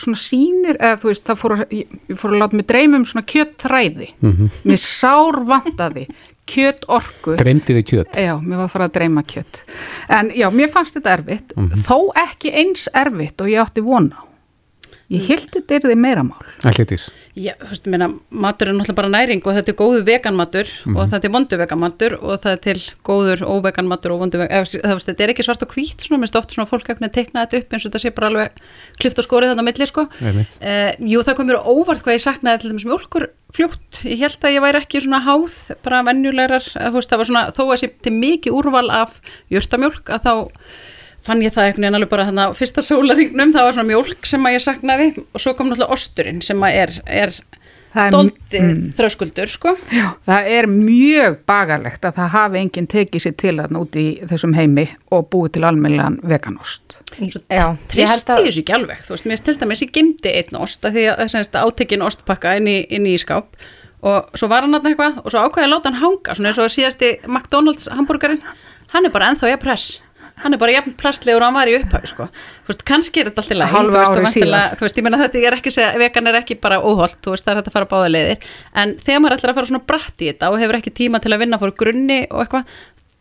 svona 0.00 0.18
sínir, 0.18 0.78
eða 0.80 1.00
þú 1.02 1.10
veist, 1.10 1.24
það 1.26 1.40
fór 1.42 1.56
að 1.56 1.74
ég 1.74 2.16
fór 2.18 2.32
að 2.34 2.40
láta 2.42 2.58
mig 2.58 2.68
dreyma 2.70 3.00
um 3.00 3.04
svona 3.08 3.26
kjöttræði 3.26 4.08
mm 4.20 4.32
-hmm. 4.32 4.48
mér 4.64 4.80
sár 4.80 5.44
vantaði 5.44 6.08
kjött 6.50 6.84
orku 6.88 7.36
Dreymdi 7.40 7.78
þið 7.78 7.86
kjött? 7.90 8.20
Já, 8.20 8.34
mér 8.40 8.60
var 8.60 8.68
að 8.68 8.74
fara 8.76 8.88
að 8.90 8.94
dreyma 8.98 9.24
kjött 9.26 9.62
en 10.12 10.30
já, 10.36 10.48
mér 10.50 10.70
fannst 10.74 10.98
þetta 10.98 11.16
erfitt 11.18 11.56
mm 11.56 11.68
-hmm. 11.68 11.84
þó 11.88 11.98
ekki 12.26 12.52
eins 12.52 12.88
erfitt 12.92 13.40
og 13.40 13.50
ég 13.50 13.64
átti 13.64 13.84
vona 13.84 14.20
á 14.20 14.33
Ég 15.14 15.28
held 15.30 15.50
þetta 15.54 15.76
er 15.76 15.84
því 15.84 15.96
meira 16.00 16.24
mál. 16.26 16.42
Ætlitís. 16.66 17.06
Já, 17.34 17.50
þú 17.58 17.68
veist, 17.72 17.86
að 17.90 18.12
matur 18.30 18.68
er 18.70 18.76
náttúrulega 18.76 18.98
bara 19.00 19.10
næring 19.10 19.42
og 19.42 19.56
þetta 19.56 19.70
er 19.72 19.78
góðu 19.80 20.00
veganmatur 20.06 20.68
mm 20.70 20.76
-hmm. 20.84 20.96
og 20.98 21.08
þetta 21.10 21.26
er 21.26 21.34
vondu 21.34 21.56
veganmatur 21.58 22.12
og 22.22 22.34
það 22.42 22.52
er 22.52 22.60
til 22.66 22.80
góður 23.02 23.40
óveganmatur 23.42 24.10
og 24.14 24.18
vondu 24.20 24.38
veganmatur. 24.38 25.02
Þetta 25.06 25.22
er 25.24 25.30
ekki 25.34 25.42
svart 25.42 25.62
og 25.62 25.72
hvít, 25.74 25.98
svona, 25.98 26.20
mér 26.22 26.30
stótt 26.30 26.54
svona 26.54 26.70
fólk 26.70 26.88
að 26.90 27.12
tekna 27.12 27.42
þetta 27.42 27.58
upp 27.58 27.72
eins 27.72 27.84
og 27.84 27.90
þetta 27.90 28.02
sé 28.02 28.10
bara 28.14 28.26
alveg 28.26 28.50
klift 29.00 29.18
og 29.18 29.24
skórið 29.24 29.48
þannig 29.50 29.64
á 29.66 29.68
milli, 29.68 29.86
sko. 29.86 30.02
Eh, 30.60 30.92
jú, 31.00 31.22
það 31.22 31.34
kom 31.34 31.46
mér 31.46 31.66
óvart 31.66 32.02
hvað 32.02 32.14
ég 32.14 32.22
saknaði 32.22 32.58
til 32.60 32.70
þess 32.70 32.86
mjölkur 32.86 33.26
fljótt. 33.52 33.92
Ég 34.04 34.18
held 34.18 34.38
að 34.38 34.54
ég 34.54 34.62
væri 34.62 34.78
ekki 34.78 35.00
svona 35.00 35.20
háð, 35.26 35.74
bara 35.82 36.02
venjulegar, 36.02 36.62
þú 36.62 36.94
veist, 36.94 37.10
það 37.10 37.18
var 37.18 37.26
svona, 37.26 37.50
þó 37.50 37.62
að 40.22 40.54
að 41.24 41.30
fann 41.30 41.42
ég 41.44 41.54
það 41.54 41.70
einhvern 41.70 41.86
veginn 41.86 41.98
alveg 41.98 42.12
bara 42.12 42.28
þannig 42.28 42.46
að 42.46 42.56
fyrsta 42.60 42.84
sólaringnum 42.84 43.52
það 43.54 43.66
var 43.66 43.76
svona 43.76 43.90
mjölk 43.90 44.28
sem 44.28 44.46
að 44.46 44.56
ég 44.56 44.64
saknaði 44.64 45.10
og 45.24 45.42
svo 45.42 45.54
kom 45.56 45.70
náttúrulega 45.70 45.96
osturinn 45.96 46.42
sem 46.44 46.64
að 46.66 46.80
er, 46.82 46.96
er 47.08 47.36
doldi 48.10 48.58
mm. 48.58 48.80
þröskuldur 48.98 49.50
sko. 49.50 49.74
Já, 49.94 50.08
það 50.26 50.48
er 50.56 50.68
mjög 50.70 51.36
bagarlegt 51.46 52.08
að 52.08 52.18
það 52.18 52.32
hafi 52.34 52.60
enginn 52.60 52.88
tekið 52.90 53.24
sér 53.24 53.36
til 53.40 53.54
að 53.62 53.76
núti 53.76 54.02
í 54.02 54.28
þessum 54.30 54.56
heimi 54.58 54.86
og 55.14 55.28
búið 55.30 55.54
til 55.56 55.64
almennilegan 55.68 56.18
veganost. 56.26 56.98
Já, 57.14 57.64
trist 57.92 58.34
í 58.34 58.48
þessu 58.48 58.64
ekki 58.64 58.76
alveg, 58.76 59.04
þú 59.06 59.14
veist, 59.14 59.30
mér 59.30 59.40
stilt 59.40 59.62
að 59.62 59.70
mér 59.70 59.80
sé 59.80 59.90
gemdi 59.94 60.34
einn 60.42 60.60
ost 60.60 60.84
að 60.84 60.98
því 60.98 61.06
að 61.14 61.60
átekinn 61.62 62.06
ostpakka 62.08 62.56
inn 62.58 62.70
í, 62.70 62.78
inn 62.90 63.08
í 63.08 63.14
skáp 63.22 63.54
og 64.04 64.34
svo 64.36 64.50
var 64.50 64.66
hann 64.66 64.76
alltaf 64.76 64.90
eitthvað 64.90 65.22
og 65.22 65.32
svo 65.32 65.44
ákvæði 65.46 65.68
að 65.68 65.72
láta 65.72 65.92
hann 65.92 66.02
hanga 66.02 66.34
svona 66.36 66.50
eins 66.50 66.60
og 66.60 66.74
síðasti 66.74 67.14
McDonalds 67.30 67.88
hambúrgarinn, 67.94 68.42
hann 68.92 69.06
er 69.06 69.14
bara 69.14 69.30
enþá 69.32 69.54
ég 69.54 69.62
press 69.62 69.94
hann 70.42 70.54
er 70.54 70.60
bara 70.60 70.74
jafn 70.74 70.94
plastlegur 70.98 71.42
og 71.42 71.48
hann 71.48 71.56
var 71.56 71.70
í 71.70 71.76
upphæfi 71.78 72.10
sko. 72.10 72.26
kannski 72.88 73.22
er 73.22 73.30
þetta 73.30 73.44
alltaf 73.44 73.58
læg 73.58 74.78
þú 74.78 74.86
veist, 74.86 74.98
ég 74.98 75.06
menna 75.06 75.20
þetta 75.20 75.42
er 75.42 75.56
ekki 75.58 75.72
segja, 75.74 75.92
vegan 76.00 76.30
er 76.30 76.40
ekki 76.40 76.56
bara 76.62 76.80
óholt, 76.82 77.20
þú 77.22 77.34
veist, 77.34 77.46
það 77.46 77.52
er 77.54 77.60
þetta 77.60 77.72
að 77.72 77.76
fara 77.78 77.90
báða 77.92 78.10
leiðir 78.10 78.48
en 78.82 78.96
þegar 79.04 79.22
maður 79.22 79.36
ætlar 79.38 79.52
að 79.52 79.60
fara 79.60 79.70
svona 79.70 79.84
bratt 79.92 80.24
í 80.24 80.32
þetta 80.32 80.50
og 80.50 80.58
hefur 80.62 80.80
ekki 80.80 80.94
tíma 81.02 81.22
til 81.22 81.34
að 81.34 81.44
vinna 81.44 81.60
fór 81.62 81.74
grunni 81.78 82.20
og 82.30 82.42
eitthvað, 82.42 82.74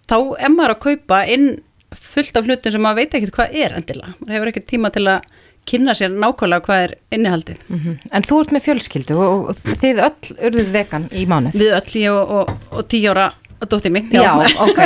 þá 0.09 0.17
er 0.17 0.53
maður 0.55 0.75
að 0.75 0.83
kaupa 0.87 1.21
inn 1.35 1.47
fullt 1.93 2.39
af 2.39 2.49
hlutin 2.49 2.73
sem 2.73 2.81
maður 2.81 3.03
veit 3.03 3.17
ekki 3.19 3.33
hvað 3.37 3.57
er 3.61 3.77
endilega, 3.77 4.17
maður 4.19 4.37
hefur 4.39 4.53
ekki 4.53 4.67
tíma 4.73 4.93
til 4.93 5.05
að 5.13 5.31
kynna 5.69 5.93
sér 5.95 6.11
nákvæmlega 6.11 6.65
hvað 6.65 6.81
er 6.85 6.93
innihaldið. 7.15 7.59
Mm 7.69 7.79
-hmm. 7.79 7.99
En 8.11 8.25
þú 8.27 8.39
ert 8.41 8.51
með 8.51 8.65
fjölskyldu 8.65 9.15
og 9.15 9.53
þið 9.55 10.01
öll 10.07 10.33
urðuð 10.47 10.71
vegan 10.73 11.05
í 11.11 11.23
mánuð? 11.25 11.55
Við 11.61 11.71
öll, 11.77 12.01
ég 12.01 12.11
og, 12.11 12.29
og, 12.29 12.51
og 12.71 12.87
tí 12.91 12.99
ára 13.07 13.31
dóttið 13.71 13.93
mín. 13.95 14.11
Já, 14.13 14.21
já 14.43 14.53
ok. 14.63 14.79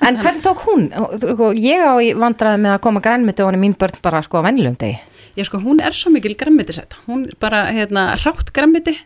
En 0.00 0.16
hvernig 0.16 0.42
tók 0.42 0.64
hún? 0.64 0.88
Sko, 1.20 1.52
ég 1.54 1.84
á 1.84 1.94
í 2.00 2.10
vandraði 2.16 2.62
með 2.64 2.74
að 2.76 2.82
koma 2.86 3.02
grænmyndi 3.04 3.44
og 3.44 3.50
hann 3.50 3.58
er 3.58 3.62
mín 3.62 3.76
börn 3.78 4.00
bara 4.02 4.22
sko 4.24 4.40
á 4.40 4.46
vennilegum 4.48 4.78
degi. 4.80 4.98
Já 5.36 5.46
sko, 5.46 5.60
hún 5.62 5.82
er 5.84 5.94
svo 5.94 6.12
mikil 6.14 6.34
grænmyndisætt. 6.40 6.96
Hún 7.06 7.26
er 7.28 7.36
bara 7.40 7.66
hérna 7.70 8.14
rátt 8.22 8.52
grænmyndi 8.56 8.96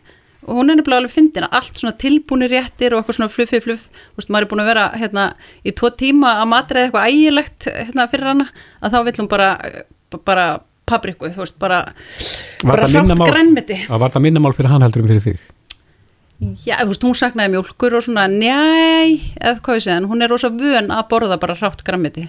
og 0.45 0.59
hún 0.59 0.69
er 0.69 0.79
nefnilega 0.79 1.01
alveg 1.01 1.13
fyndin 1.13 1.47
að 1.47 1.57
allt 1.59 1.81
svona 1.81 1.95
tilbúni 2.01 2.47
réttir 2.49 2.93
og 2.93 3.01
eitthvað 3.01 3.19
svona 3.19 3.33
fluffi 3.33 3.61
fluff. 3.65 3.89
Þú 4.13 4.21
veist, 4.21 4.31
maður 4.31 4.47
er 4.47 4.51
búin 4.53 4.63
að 4.63 4.71
vera 4.71 4.85
hérna 4.95 5.25
í 5.65 5.73
tvo 5.75 5.91
tíma 5.99 6.37
að 6.41 6.49
matriða 6.53 6.87
eitthvað 6.87 7.09
ægilegt 7.11 7.69
hérna 7.73 8.07
fyrir 8.11 8.31
hana 8.31 8.47
að 8.81 8.95
þá 8.95 8.99
vill 9.09 9.17
hún 9.19 9.29
bara, 9.31 9.49
bara 10.21 10.47
papriku, 10.85 11.29
þú 11.33 11.43
veist, 11.43 11.57
bara, 11.61 11.81
bara 12.63 12.87
rátt 12.87 13.25
grænmyndi. 13.25 13.79
Var 13.89 14.15
það 14.15 14.25
minnamál 14.27 14.53
fyrir 14.57 14.73
hann 14.73 14.85
heldur 14.85 15.05
um 15.05 15.11
fyrir 15.11 15.25
þig? 15.25 15.45
Já, 16.39 16.75
þú 16.81 16.89
veist, 16.91 17.05
hún 17.07 17.15
saknaði 17.15 17.53
mjölkur 17.53 17.95
og 17.95 18.03
svona 18.03 18.25
njæ, 18.27 18.57
eða 19.39 19.61
hvað 19.63 19.77
ég 19.77 19.85
segja, 19.85 19.99
en 20.01 20.09
hún 20.11 20.25
er 20.25 20.33
ósað 20.35 20.59
vön 20.59 20.91
að 20.91 21.07
borða 21.13 21.37
bara 21.39 21.55
rátt 21.61 21.83
grammiti. 21.87 22.27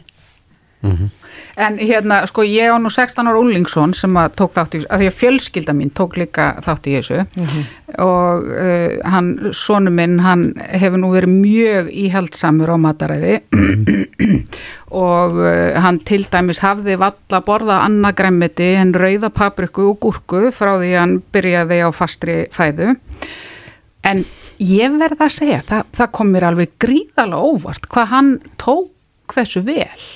-hmm. 0.87 1.11
en 1.57 1.79
hérna 1.79 2.21
sko 2.27 2.45
ég 2.45 2.71
á 2.71 2.77
nú 2.79 2.91
16 2.91 3.27
ára 3.27 3.41
Ullingsson 3.41 3.95
sem 3.97 4.17
að 4.21 4.35
tók 4.41 4.55
þátt 4.57 4.77
í 4.77 4.83
að 4.85 5.03
því 5.03 5.09
að 5.11 5.19
fjölskylda 5.21 5.75
mín 5.77 5.93
tók 5.97 6.19
líka 6.21 6.49
þátt 6.65 6.89
í 6.91 6.97
þessu 6.97 7.19
mm 7.25 7.47
-hmm. 7.47 7.65
og 8.05 8.45
uh, 8.45 9.11
hann, 9.13 9.31
sonu 9.53 9.91
minn 9.91 10.19
hann 10.21 10.53
hefur 10.57 11.01
nú 11.01 11.13
verið 11.15 11.33
mjög 11.33 11.91
íhaldsamur 11.93 12.71
á 12.73 12.77
mataræði 12.77 13.41
og 15.07 15.33
uh, 15.41 15.81
hann 15.81 15.99
til 15.99 16.27
dæmis 16.31 16.63
hafði 16.63 16.99
valla 16.99 17.41
borða 17.41 17.83
annagræmmiti 17.85 18.75
en 18.77 18.95
rauða 18.95 19.31
papriku 19.31 19.91
og 19.91 20.01
gúrku 20.01 20.51
frá 20.53 20.77
því 20.79 20.93
hann 20.99 21.23
byrjaði 21.33 21.83
á 21.83 21.91
fastri 21.93 22.47
fæðu 22.53 22.97
en 24.07 24.23
ég 24.63 25.01
verða 25.01 25.27
að 25.27 25.35
segja, 25.35 25.65
það, 25.67 25.91
það 25.99 26.13
kom 26.19 26.31
mér 26.33 26.49
alveg 26.51 26.77
gríðalega 26.83 27.51
óvart 27.51 27.91
hvað 27.93 28.13
hann 28.13 28.31
tók 28.61 29.35
þessu 29.35 29.65
vel. 29.67 30.07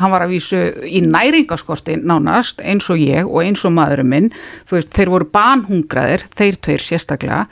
Hann 0.00 0.14
var 0.14 0.24
að 0.24 0.32
vísu 0.32 0.58
í 0.88 1.02
næringaskorti 1.04 1.98
nánast 2.00 2.62
eins 2.64 2.88
og 2.88 3.02
ég 3.02 3.28
og 3.28 3.42
eins 3.44 3.66
og 3.68 3.74
maðurinn 3.76 4.08
minn. 4.08 4.30
Veist, 4.70 4.88
þeir 4.96 5.12
voru 5.12 5.28
banhungraðir 5.34 6.24
þeir 6.32 6.56
tveir 6.64 6.84
sérstaklega 6.86 7.42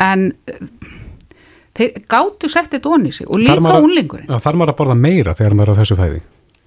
en 0.00 0.30
eh, 0.48 0.64
þeir 1.76 2.04
gáttu 2.10 2.50
settið 2.50 2.84
doni 2.86 3.12
sig 3.14 3.28
og 3.28 3.42
líka 3.42 3.60
unlingurinn 3.60 4.30
Þar 4.30 4.58
maður 4.58 4.74
að 4.74 4.78
borða 4.80 4.98
meira 4.98 5.36
þegar 5.36 5.56
maður 5.58 5.74
er 5.74 5.76
á 5.76 5.80
þessu 5.82 5.98
fæði 6.00 6.22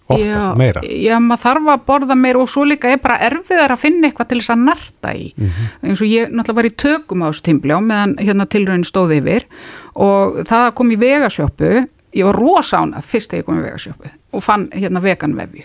ofta, 0.08 0.28
já, 0.28 0.56
meira. 0.60 0.82
Já, 0.84 1.16
maður 1.24 1.44
þarf 1.44 1.70
að 1.74 1.86
borða 1.88 2.18
meira 2.20 2.42
og 2.44 2.50
svo 2.52 2.66
líka 2.68 2.92
er 2.92 3.02
bara 3.04 3.20
erfiðar 3.28 3.76
að 3.76 3.84
finna 3.84 4.10
eitthvað 4.10 4.30
til 4.32 4.40
þess 4.42 4.54
að 4.54 4.66
narta 4.68 5.14
í. 5.16 5.30
Mm 5.38 5.48
-hmm. 5.48 5.70
eins 5.90 6.02
og 6.02 6.08
ég 6.08 6.34
náttúrulega 6.34 6.60
var 6.60 6.66
í 6.66 6.74
tökum 6.84 7.24
á 7.24 7.28
þessu 7.30 7.46
tímbljá 7.48 7.78
meðan 7.82 8.16
hérna 8.20 8.46
tilröðin 8.46 8.88
stóði 8.88 9.22
yfir 9.22 9.48
og 9.94 10.44
það 10.50 10.74
kom 10.74 10.92
í 10.92 11.00
vegasjópu 11.00 11.72
ég 12.14 12.26
var 12.26 12.36
rosánað 12.36 13.08
fyrst 13.08 13.32
þegar 13.32 13.42
ég 13.42 13.46
kom 13.46 13.60
í 13.60 13.64
vegasjópu 13.64 14.12
og 14.32 14.44
fann 14.44 14.70
hérna 14.74 15.02
vegan 15.02 15.36
vefju. 15.36 15.64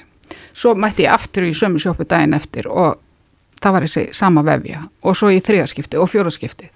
Svo 0.52 0.74
mætti 0.74 1.04
ég 1.06 1.12
aftur 1.12 1.42
í 1.42 1.54
sömu 1.54 1.78
sjópu 1.78 2.04
daginn 2.04 2.34
eftir 2.34 2.68
og 2.68 2.98
það 3.62 3.72
var 3.72 3.86
þessi 3.86 4.08
sama 4.12 4.42
vefja 4.46 4.82
og 5.02 5.16
svo 5.16 5.30
í 5.34 5.40
þriðaskipti 5.42 5.98
og 5.98 6.10
fjóraskipti 6.10 6.70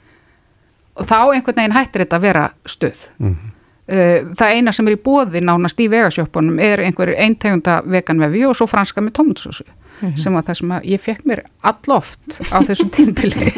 og 0.99 1.09
þá 1.09 1.19
einhvern 1.33 1.57
veginn 1.57 1.77
hættir 1.77 2.05
þetta 2.05 2.19
að 2.19 2.27
vera 2.27 2.45
stöð 2.69 3.07
mm 3.19 3.29
-hmm. 3.29 3.52
Það 3.87 4.57
eina 4.57 4.73
sem 4.73 4.87
er 4.89 4.95
í 4.95 5.03
bóði 5.03 5.43
nánast 5.43 5.81
í 5.83 5.89
vegasjópunum 5.91 6.61
er 6.63 6.85
einhver 6.85 7.15
eintegunda 7.19 7.81
vegan 7.83 8.23
vefju 8.23 8.53
og 8.53 8.59
svo 8.59 8.69
franska 8.71 9.03
með 9.03 9.17
tómatsósu 9.19 9.65
mm 9.67 10.09
-hmm. 10.09 10.17
sem 10.17 10.35
var 10.35 10.43
það 10.43 10.55
sem 10.55 10.71
ég 10.85 11.01
fekk 11.01 11.25
mér 11.25 11.43
alloft 11.61 12.41
á 12.55 12.59
þessum 12.63 12.91
tímbili 12.91 13.53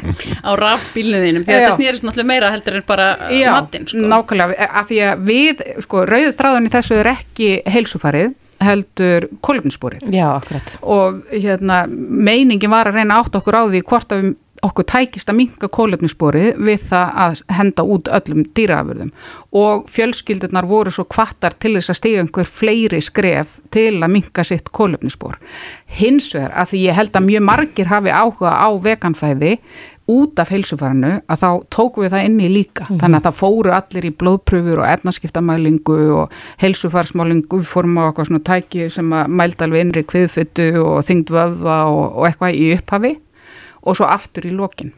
á 0.44 0.50
rafbílnuðinum, 0.56 1.44
því 1.44 1.52
að 1.52 1.60
þetta 1.60 1.76
snýrist 1.76 2.04
náttúrulega 2.04 2.26
meira 2.32 2.50
heldur 2.50 2.76
en 2.76 2.86
bara 2.86 3.16
matinn 3.52 3.86
sko. 3.86 3.98
nákvæmlega, 3.98 4.68
af 4.72 4.88
því 4.88 4.98
að 5.08 5.26
við 5.28 5.62
sko, 5.80 6.04
rauðið 6.04 6.38
þráðunni 6.38 6.70
þessu 6.70 6.94
er 6.94 7.06
ekki 7.06 7.50
heilsufarið 7.66 8.32
heldur 8.64 9.28
kolumnisporið 9.40 10.08
Já, 10.14 10.28
akkurat. 10.36 10.78
Og 10.82 11.22
hérna, 11.32 11.84
meiningin 11.88 12.70
var 12.70 12.88
að 12.88 12.94
reyna 13.00 13.20
átt 13.20 13.34
okkur 13.34 13.60
á 13.60 13.62
því 13.68 13.82
hvort 13.82 14.12
að 14.12 14.22
við 14.22 14.34
okkur 14.64 14.86
tækist 14.88 15.30
að 15.30 15.38
minga 15.40 15.68
kólefnissporið 15.72 16.60
við 16.64 16.86
það 16.90 17.18
að 17.24 17.42
henda 17.58 17.86
út 17.94 18.10
öllum 18.18 18.44
dýraafurðum 18.56 19.12
og 19.54 19.88
fjölskyldunar 19.92 20.68
voru 20.68 20.92
svo 20.94 21.06
kvartar 21.10 21.56
til 21.60 21.74
þess 21.76 21.92
að 21.92 22.00
stiga 22.00 22.22
einhver 22.24 22.48
fleiri 22.48 23.00
skref 23.04 23.58
til 23.74 24.00
að 24.00 24.14
minga 24.16 24.44
sitt 24.46 24.70
kólefnisspor. 24.74 25.38
Hins 25.98 26.30
vegar 26.34 26.54
að 26.54 26.72
því 26.72 26.84
ég 26.88 26.98
held 26.98 27.18
að 27.18 27.28
mjög 27.28 27.44
margir 27.50 27.90
hafi 27.90 28.14
áhuga 28.14 28.54
á 28.54 28.68
veganfæði 28.82 29.58
út 30.10 30.40
af 30.40 30.50
heilsufarinu 30.52 31.12
að 31.32 31.40
þá 31.40 31.48
tóku 31.72 32.02
við 32.04 32.12
það 32.12 32.26
inni 32.28 32.48
líka. 32.52 32.84
Mm 32.84 32.88
-hmm. 32.88 33.00
Þannig 33.00 33.18
að 33.18 33.26
það 33.26 33.38
fóru 33.40 33.70
allir 33.72 34.04
í 34.04 34.16
blóðpröfur 34.20 34.80
og 34.80 34.88
efnaskiptamælingu 34.88 36.00
og 36.18 36.32
heilsufarsmálingu 36.60 37.62
fórum 37.62 37.98
á 37.98 38.04
eitthvað 38.04 38.26
svona 38.26 38.44
tæki 38.44 38.90
sem 38.90 39.12
að 39.12 39.28
mælda 39.28 39.64
alveg 39.64 39.80
innri 39.80 40.02
kviðfuttu 40.02 40.68
og 40.84 41.04
þingdvöfa 41.04 41.78
og, 41.88 42.16
og 42.16 42.26
eitthvað 42.26 42.54
í 42.54 42.74
upphafi 42.76 43.16
og 43.84 43.96
svo 43.96 44.08
aftur 44.10 44.46
í 44.48 44.52
lokin. 44.54 44.92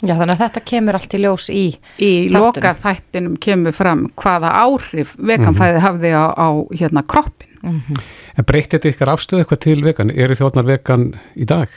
Já 0.00 0.14
þannig 0.16 0.32
að 0.32 0.42
þetta 0.46 0.60
kemur 0.70 0.96
allt 0.96 1.14
í 1.14 1.18
ljós 1.20 1.46
í 1.52 1.64
Í 2.00 2.10
loka 2.32 2.72
þættinum 2.80 3.34
kemur 3.36 3.74
fram 3.76 4.06
hvaða 4.16 4.54
áhrif 4.62 5.12
veganfæði 5.18 5.74
mm 5.74 5.76
-hmm. 5.76 5.84
hafði 5.84 6.12
á, 6.16 6.24
á 6.32 6.48
hérna 6.72 7.02
kroppin. 7.04 7.50
Mm 7.62 7.82
-hmm. 7.88 8.00
En 8.38 8.44
breytti 8.44 8.78
þetta 8.78 8.88
ykkar 8.88 9.12
afstöðu 9.12 9.42
eitthvað 9.42 9.60
til 9.60 9.84
vegan? 9.84 10.10
Er 10.10 10.32
þið 10.32 10.46
orðnar 10.48 10.66
vegan 10.66 11.14
í 11.36 11.44
dag? 11.44 11.68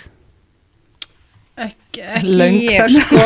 Ekki, 1.53 2.01
ekki 2.01 2.45
ég 2.65 2.87
sko. 2.89 3.19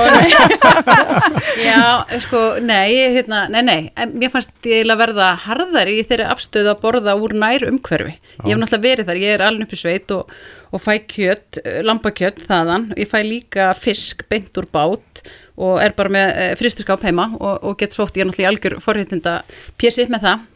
Já, 1.68 2.04
sko, 2.26 2.42
nei, 2.60 2.98
hérna, 3.16 3.46
nei, 3.48 3.62
nei. 3.64 4.08
Mér 4.12 4.34
fannst 4.34 4.68
ég 4.68 4.84
að 4.92 5.00
verða 5.00 5.30
harðar 5.46 5.88
í 5.88 6.02
þeirri 6.04 6.26
afstöðu 6.34 6.74
að 6.74 6.82
borða 6.82 7.16
úr 7.16 7.38
nær 7.40 7.64
umhverfi. 7.70 8.18
Ég 8.44 8.52
hef 8.52 8.60
náttúrulega 8.60 8.84
verið 8.84 9.08
þar, 9.08 9.22
ég 9.24 9.38
er 9.38 9.46
alveg 9.48 9.70
upp 9.70 9.78
í 9.78 9.80
sveit 9.80 10.12
og, 10.18 10.36
og 10.76 10.84
fæ 10.84 10.92
kjött, 11.16 11.62
lambakjött 11.88 12.44
þaðan, 12.50 12.90
ég 13.00 13.12
fæ 13.14 13.18
líka 13.24 13.72
fisk 13.80 14.28
beint 14.28 14.60
úr 14.60 14.68
bát 14.76 15.24
og 15.56 15.80
er 15.82 15.96
bara 15.96 16.12
með 16.12 16.44
fristiskáp 16.60 17.08
heima 17.08 17.32
og, 17.40 17.64
og 17.64 17.80
gett 17.80 17.96
svo 17.96 18.04
oft, 18.04 18.20
ég 18.20 18.28
er 18.28 18.30
náttúrulega 18.30 18.52
í 18.52 18.52
algjör 18.52 18.82
forréttinda 18.84 19.40
pjessið 19.80 20.12
með 20.12 20.28
það. 20.28 20.48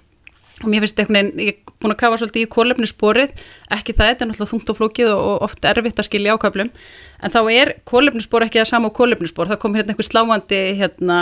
Og 0.62 0.68
mér 0.68 0.84
finnst 0.84 1.00
einhvern 1.00 1.22
veginn, 1.22 1.48
ég 1.48 1.71
búin 1.82 1.94
að 1.96 2.00
kafa 2.02 2.20
svolítið 2.22 2.46
í 2.46 2.50
kólefnissporið, 2.56 3.34
ekki 3.76 3.96
það, 3.98 4.12
þetta 4.12 4.26
er 4.26 4.30
náttúrulega 4.30 4.52
þungt 4.52 4.72
og 4.72 4.80
flókið 4.80 5.12
og 5.16 5.46
oft 5.48 5.68
erfitt 5.72 6.02
að 6.02 6.08
skilja 6.08 6.36
ákvæflum 6.38 6.72
en 7.22 7.36
þá 7.36 7.40
er 7.54 7.74
kólefnisspor 7.90 8.46
ekki 8.48 8.62
að 8.62 8.70
sama 8.72 8.94
kólefnisspor, 8.96 9.52
það 9.52 9.62
kom 9.64 9.78
hérna 9.78 9.96
einhver 9.96 10.08
sláandi 10.08 10.62
hérna, 10.80 11.20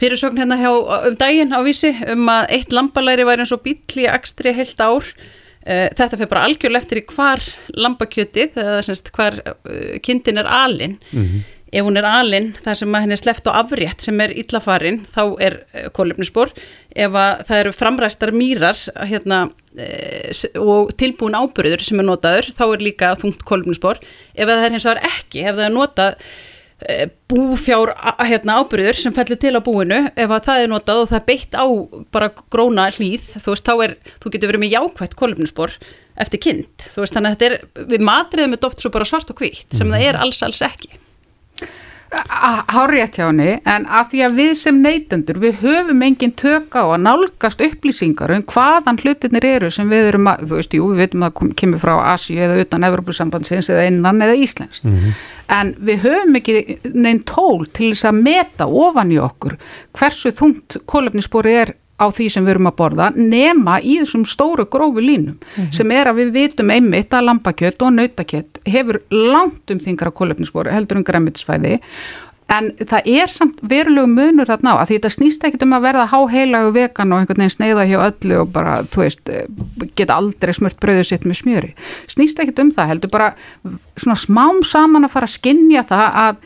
fyrirsögn 0.00 0.42
hérna 0.42 0.58
hjá, 0.62 0.72
um 1.10 1.20
daginn 1.20 1.54
á 1.54 1.60
vísi 1.66 1.92
um 2.14 2.26
að 2.32 2.56
eitt 2.58 2.74
lambalæri 2.74 3.28
væri 3.28 3.46
eins 3.46 3.54
og 3.54 3.64
bíli 3.66 4.08
akstri 4.10 4.54
heilt 4.56 4.82
ár, 4.82 5.06
uh, 5.06 5.88
þetta 5.92 6.18
fyrir 6.18 6.32
bara 6.34 6.46
algjörlega 6.48 6.82
eftir 6.82 7.02
í 7.02 7.06
hvar 7.12 7.42
lambakjötið, 7.74 8.58
eða 8.58 8.84
semst 8.86 9.12
hvar 9.14 9.42
uh, 9.46 9.98
kindin 10.02 10.42
er 10.42 10.50
alinn 10.62 11.00
mm 11.10 11.26
-hmm 11.26 11.50
ef 11.72 11.86
hún 11.86 11.96
er 11.96 12.06
alinn 12.06 12.50
þar 12.60 12.78
sem 12.82 12.94
henni 12.98 13.16
er 13.16 13.20
sleft 13.20 13.48
á 13.48 13.56
afrétt 13.62 14.04
sem 14.04 14.20
er 14.20 14.34
illafarin 14.36 15.02
þá 15.14 15.22
er 15.40 15.58
eh, 15.72 15.88
kólefnisspor 15.96 16.52
ef 16.92 17.18
það 17.48 17.58
eru 17.58 17.72
framræstar 17.72 18.32
mýrar 18.36 18.78
hérna, 19.08 19.46
e, 19.72 19.88
og 20.60 20.92
tilbúin 21.00 21.36
ábyrður 21.38 21.84
sem 21.86 22.02
er 22.02 22.08
notaður 22.08 22.50
þá 22.52 22.64
er 22.66 22.84
líka 22.84 23.12
þungt 23.22 23.44
kólefnisspor 23.48 24.02
ef 24.02 24.48
það 24.48 24.64
er 24.66 24.74
hins 24.76 24.88
vegar 24.88 25.04
ekki, 25.08 25.46
ef 25.46 25.56
það 25.56 25.64
er 25.64 25.74
notað 25.78 26.28
e, 26.84 26.98
búfjár 27.32 27.94
hérna, 28.20 28.60
ábyrður 28.60 29.00
sem 29.00 29.16
fellur 29.16 29.40
til 29.40 29.56
á 29.56 29.60
búinu 29.64 30.04
ef 30.12 30.38
það 30.44 30.66
er 30.66 30.72
notað 30.74 31.04
og 31.06 31.12
það 31.14 31.20
er 31.22 31.28
beitt 31.32 31.56
á 31.56 31.64
bara 32.12 32.32
gróna 32.52 32.90
hlýð, 32.92 33.32
þú 33.40 33.56
veist 33.56 33.68
þá 33.68 33.74
er 33.88 33.96
þú 34.20 34.34
getur 34.34 34.52
verið 34.52 34.66
með 34.66 34.76
jákvægt 34.76 35.16
kólefnisspor 35.22 35.78
eftir 36.20 36.44
kind, 36.44 36.88
veist 36.98 37.16
þannig 37.16 37.32
að 37.32 37.38
þetta 37.38 37.48
er 37.48 37.86
við 37.94 38.04
matriðum 38.04 38.58
þetta 38.58 38.68
oft 38.68 38.84
svo 38.84 38.92
bara 38.92 39.08
svart 39.08 39.32
og 39.32 39.40
hvitt 39.40 39.70
sem 39.72 39.88
mm. 39.88 39.96
það 39.96 40.10
er 40.10 40.20
alls 40.26 40.44
alls 40.44 40.60
ekki 40.68 40.98
Hárétt 42.68 43.16
hjá 43.16 43.30
henni, 43.30 43.54
en 43.64 43.86
að 43.88 44.10
því 44.10 44.18
að 44.26 44.34
við 44.36 44.50
sem 44.60 44.80
neytendur, 44.84 45.38
við 45.40 45.62
höfum 45.62 46.02
engin 46.04 46.34
tök 46.36 46.74
á 46.76 46.84
að 46.84 47.04
nálgast 47.06 47.62
upplýsingar 47.64 48.34
um 48.34 48.42
hvaðan 48.52 48.98
hlutinir 49.00 49.46
eru 49.48 49.70
sem 49.72 49.88
við 49.88 50.10
erum 50.10 50.28
að, 50.28 50.42
þú 50.50 50.58
veist, 50.58 50.76
jú, 50.76 50.90
við 50.90 51.00
veitum 51.00 51.24
að 51.24 51.32
það 51.38 51.54
kemur 51.62 51.80
frá 51.80 51.92
Asíu 52.12 52.42
eða 52.44 52.58
utan 52.66 52.84
Evropasambandsins 52.90 53.70
eða 53.72 53.86
innan 53.88 54.20
eða 54.26 54.36
Íslands, 54.44 54.84
mm 54.84 54.98
-hmm. 54.98 55.22
en 55.56 55.74
við 55.88 56.04
höfum 56.04 56.36
ekki 56.36 56.78
neinn 56.92 57.22
tól 57.24 57.64
til 57.72 57.94
þess 57.94 58.04
að 58.04 58.22
meta 58.28 58.66
ofan 58.66 59.12
í 59.12 59.18
okkur 59.18 59.56
hversu 59.92 60.36
þungt 60.36 60.76
kólefnisspori 60.84 61.56
er 61.64 61.74
á 62.02 62.06
því 62.10 62.28
sem 62.34 62.44
við 62.46 62.56
erum 62.56 62.70
að 62.72 62.78
borða 62.80 63.10
nema 63.16 63.78
í 63.80 63.98
þessum 64.02 64.26
stóru 64.28 64.66
grófi 64.66 65.04
línum 65.04 65.38
mm 65.38 65.54
-hmm. 65.54 65.72
sem 65.72 65.90
er 65.90 66.10
að 66.10 66.18
við 66.20 66.34
vitum 66.38 66.70
einmitt 66.70 67.14
að 67.14 67.28
lambakjött 67.28 67.82
og 67.82 67.94
nautakjött 67.94 68.60
hefur 68.66 69.00
langt 69.10 69.70
um 69.70 69.78
þingra 69.78 70.10
kólöfnisspori 70.10 70.74
heldur 70.74 70.98
um 70.98 71.04
græmitisfæði 71.04 71.80
en 72.52 72.70
það 72.76 73.08
er 73.08 73.30
samt 73.30 73.60
verulegu 73.68 74.08
munur 74.10 74.48
þarna 74.48 74.74
á 74.74 74.82
að 74.82 74.88
því 74.88 74.96
þetta 74.98 75.12
snýst 75.14 75.44
ekkit 75.46 75.64
um 75.66 75.76
að 75.76 75.84
verða 75.86 76.08
háheilagu 76.10 76.72
vegan 76.74 77.12
og 77.14 77.22
einhvern 77.22 77.42
veginn 77.42 77.54
sneiða 77.54 77.86
hjá 77.88 77.98
öllu 78.08 78.40
og 78.42 78.50
bara 78.52 78.74
þú 78.82 79.04
veist 79.04 79.32
geta 79.98 80.18
aldrei 80.18 80.52
smurt 80.56 80.80
bröðu 80.82 81.06
sitt 81.08 81.24
með 81.28 81.40
smjöri 81.42 81.70
snýst 82.12 82.42
ekkit 82.42 82.64
um 82.64 82.72
það 82.74 82.90
heldur 82.92 83.10
bara 83.10 83.30
svona 83.96 84.18
smám 84.20 84.62
saman 84.66 85.08
að 85.08 85.14
fara 85.14 85.30
að 85.30 85.36
skinja 85.36 85.86
það 85.88 86.18
að 86.24 86.42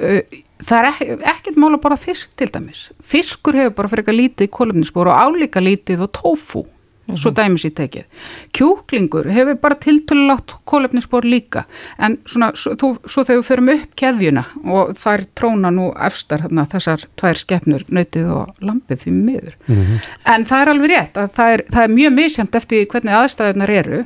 uh, 0.00 0.40
það 0.64 0.78
er 0.78 0.90
ekki, 0.90 1.08
ekkert 1.34 1.60
mál 1.60 1.72
að 1.74 1.80
borða 1.84 2.02
fisk 2.08 2.34
til 2.38 2.50
dæmis 2.52 2.90
fiskur 3.02 3.58
hefur 3.58 3.76
bara 3.78 3.92
fyrir 3.92 4.04
eitthvað 4.04 4.20
lítið 4.20 4.52
kólumnisspor 4.58 5.10
og 5.10 5.24
álíka 5.24 5.62
lítið 5.64 6.06
og 6.06 6.12
tofu 6.16 6.64
mm 6.64 7.14
-hmm. 7.14 7.22
svo 7.22 7.30
dæmis 7.30 7.64
í 7.64 7.70
tekið 7.70 8.04
kjúklingur 8.52 9.30
hefur 9.32 9.54
bara 9.54 9.74
tiltölulátt 9.74 10.54
kólumnisspor 10.64 11.24
líka 11.24 11.64
en 11.98 12.18
svona, 12.26 12.52
svo, 12.54 12.96
svo 13.06 13.24
þegar 13.24 13.40
við 13.40 13.50
förum 13.50 13.72
upp 13.74 13.96
keðjuna 13.96 14.44
og 14.64 14.94
þær 14.96 15.24
tróna 15.34 15.70
nú 15.70 15.92
efstar 16.06 16.40
hérna, 16.40 16.66
þessar 16.66 17.04
tvær 17.16 17.36
skeppnur 17.36 17.84
nöytið 17.88 18.30
og 18.30 18.54
lampið 18.60 18.98
því 18.98 19.10
miður 19.10 19.54
mm 19.66 19.76
-hmm. 19.76 19.98
en 20.24 20.44
það 20.44 20.62
er 20.62 20.68
alveg 20.68 20.90
rétt 20.90 21.16
að 21.16 21.28
það 21.34 21.52
er, 21.52 21.64
það 21.72 21.82
er 21.82 21.88
mjög 21.88 22.12
misjæmt 22.12 22.54
eftir 22.54 22.86
hvernig 22.86 23.12
aðstæðunar 23.14 23.70
eru 23.70 24.04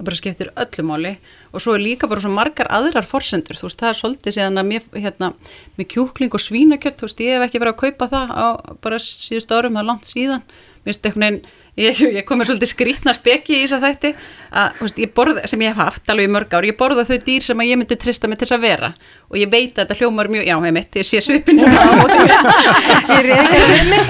það 0.00 0.08
bara 0.08 0.18
skiptir 0.18 0.50
öllu 0.56 0.84
máli. 0.88 1.12
Og 1.52 1.62
svo 1.62 1.76
er 1.76 1.84
líka 1.84 2.08
bara 2.10 2.24
svo 2.24 2.32
margar 2.32 2.70
aðrar 2.72 3.06
forsendur, 3.06 3.58
þú 3.60 3.68
veist, 3.68 3.80
það 3.80 3.92
er 3.92 3.98
svolítið 4.00 4.36
síðan 4.36 4.60
að 4.62 4.68
mér, 4.70 4.86
hérna, 4.96 5.32
með 5.76 5.90
kjúkling 5.94 6.36
og 6.36 6.44
svínakjött, 6.44 6.98
þú 6.98 7.08
veist, 7.08 7.24
ég 7.26 7.36
hef 7.36 7.46
ekki 7.46 7.62
verið 7.62 7.74
að 7.76 7.80
kaupa 7.84 8.10
það 8.14 8.32
á 8.32 8.46
bara 8.80 9.00
síðust 9.04 9.52
árum, 9.52 9.76
það 9.76 9.82
er 9.84 9.90
langt 9.92 10.10
síðan. 10.10 10.46
Minnst 10.86 11.04
einhvern 11.04 11.26
veginn 11.26 11.42
ég, 11.78 12.00
ég 12.16 12.24
komið 12.26 12.50
svolítið 12.50 12.70
skrítna 12.72 13.14
speki 13.14 13.58
í 13.58 13.62
þess 13.64 13.76
að 13.76 13.84
þætti. 13.86 14.12
Að, 14.50 14.80
veist, 14.80 14.98
ég 14.98 15.12
borð, 15.14 15.40
sem 15.50 15.62
ég 15.62 15.70
hef 15.70 15.82
haft 15.84 16.10
alveg 16.10 16.26
í 16.26 16.32
mörg 16.34 16.54
ár, 16.56 16.66
ég 16.66 16.78
borða 16.78 17.04
þau 17.06 17.18
dýr 17.26 17.46
sem 17.46 17.62
ég 17.66 17.78
myndi 17.78 17.98
trista 18.00 18.30
mig 18.30 18.40
til 18.40 18.48
þess 18.48 18.56
að 18.56 18.64
vera. 18.66 18.90
Og 19.30 19.38
ég 19.38 19.52
veit 19.52 19.76
að 19.76 19.84
þetta 19.84 19.98
hljómar 20.00 20.30
mjög, 20.32 20.48
já, 20.48 20.56
hef 20.64 20.74
mitt, 20.74 20.98
ég 20.98 21.06
sé 21.06 21.22
svipinu 21.22 21.68
ég 23.14 23.22
reyði 23.26 23.38
ekki 23.38 23.60
að 23.60 23.70
við 23.70 23.92
mig 23.92 24.04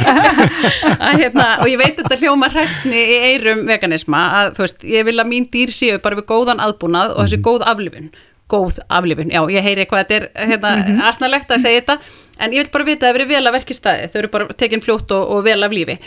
hérna, 1.21 1.49
og 1.61 1.69
ég 1.69 1.81
veit 1.81 1.93
að 1.99 2.03
þetta 2.05 2.21
hljómar 2.23 2.57
hræstni 2.57 3.05
í 3.05 3.21
eirum 3.31 3.67
veganisma 3.69 4.25
að 4.41 4.57
þú 4.57 4.67
veist, 4.67 4.89
ég 4.97 5.07
vil 5.11 5.19
að 5.21 5.31
mín 5.35 5.49
dýr 5.53 5.75
séu 5.75 6.01
bara 6.03 6.19
við 6.19 6.29
góðan 6.31 6.63
aðbúnað 6.65 7.15
og 7.17 7.27
þessi 7.27 7.43
góð 7.45 7.67
aflifin 7.69 8.11
góð 8.51 8.81
aflifin, 8.89 9.31
já, 9.33 9.41
ég 9.53 9.65
heyri 9.65 9.87
hvað 9.89 10.03
þetta 10.03 10.17
er 10.17 10.27
hérna, 10.51 10.75
mm 10.77 10.83
-hmm. 10.83 11.07
asnalegt 11.09 11.51
að 11.51 11.63
segja 11.65 11.81
þetta 11.81 11.99
en 12.41 12.53
ég 12.53 12.65
vil 12.65 12.73
bara 12.73 12.85
vita 12.89 13.07
að 13.07 13.11
það 13.11 13.21
eru 13.21 13.29
vel 13.31 13.47
að 13.47 13.57
verki 13.59 13.77
staði 13.77 14.11
þau 14.11 14.19
eru 14.21 14.31
bara 14.35 14.59
tekin 14.63 14.85
fljótt 14.85 15.13
og, 15.17 15.33
og 15.35 15.45
vel 15.45 15.63
af 15.63 15.73
lífi. 15.73 15.99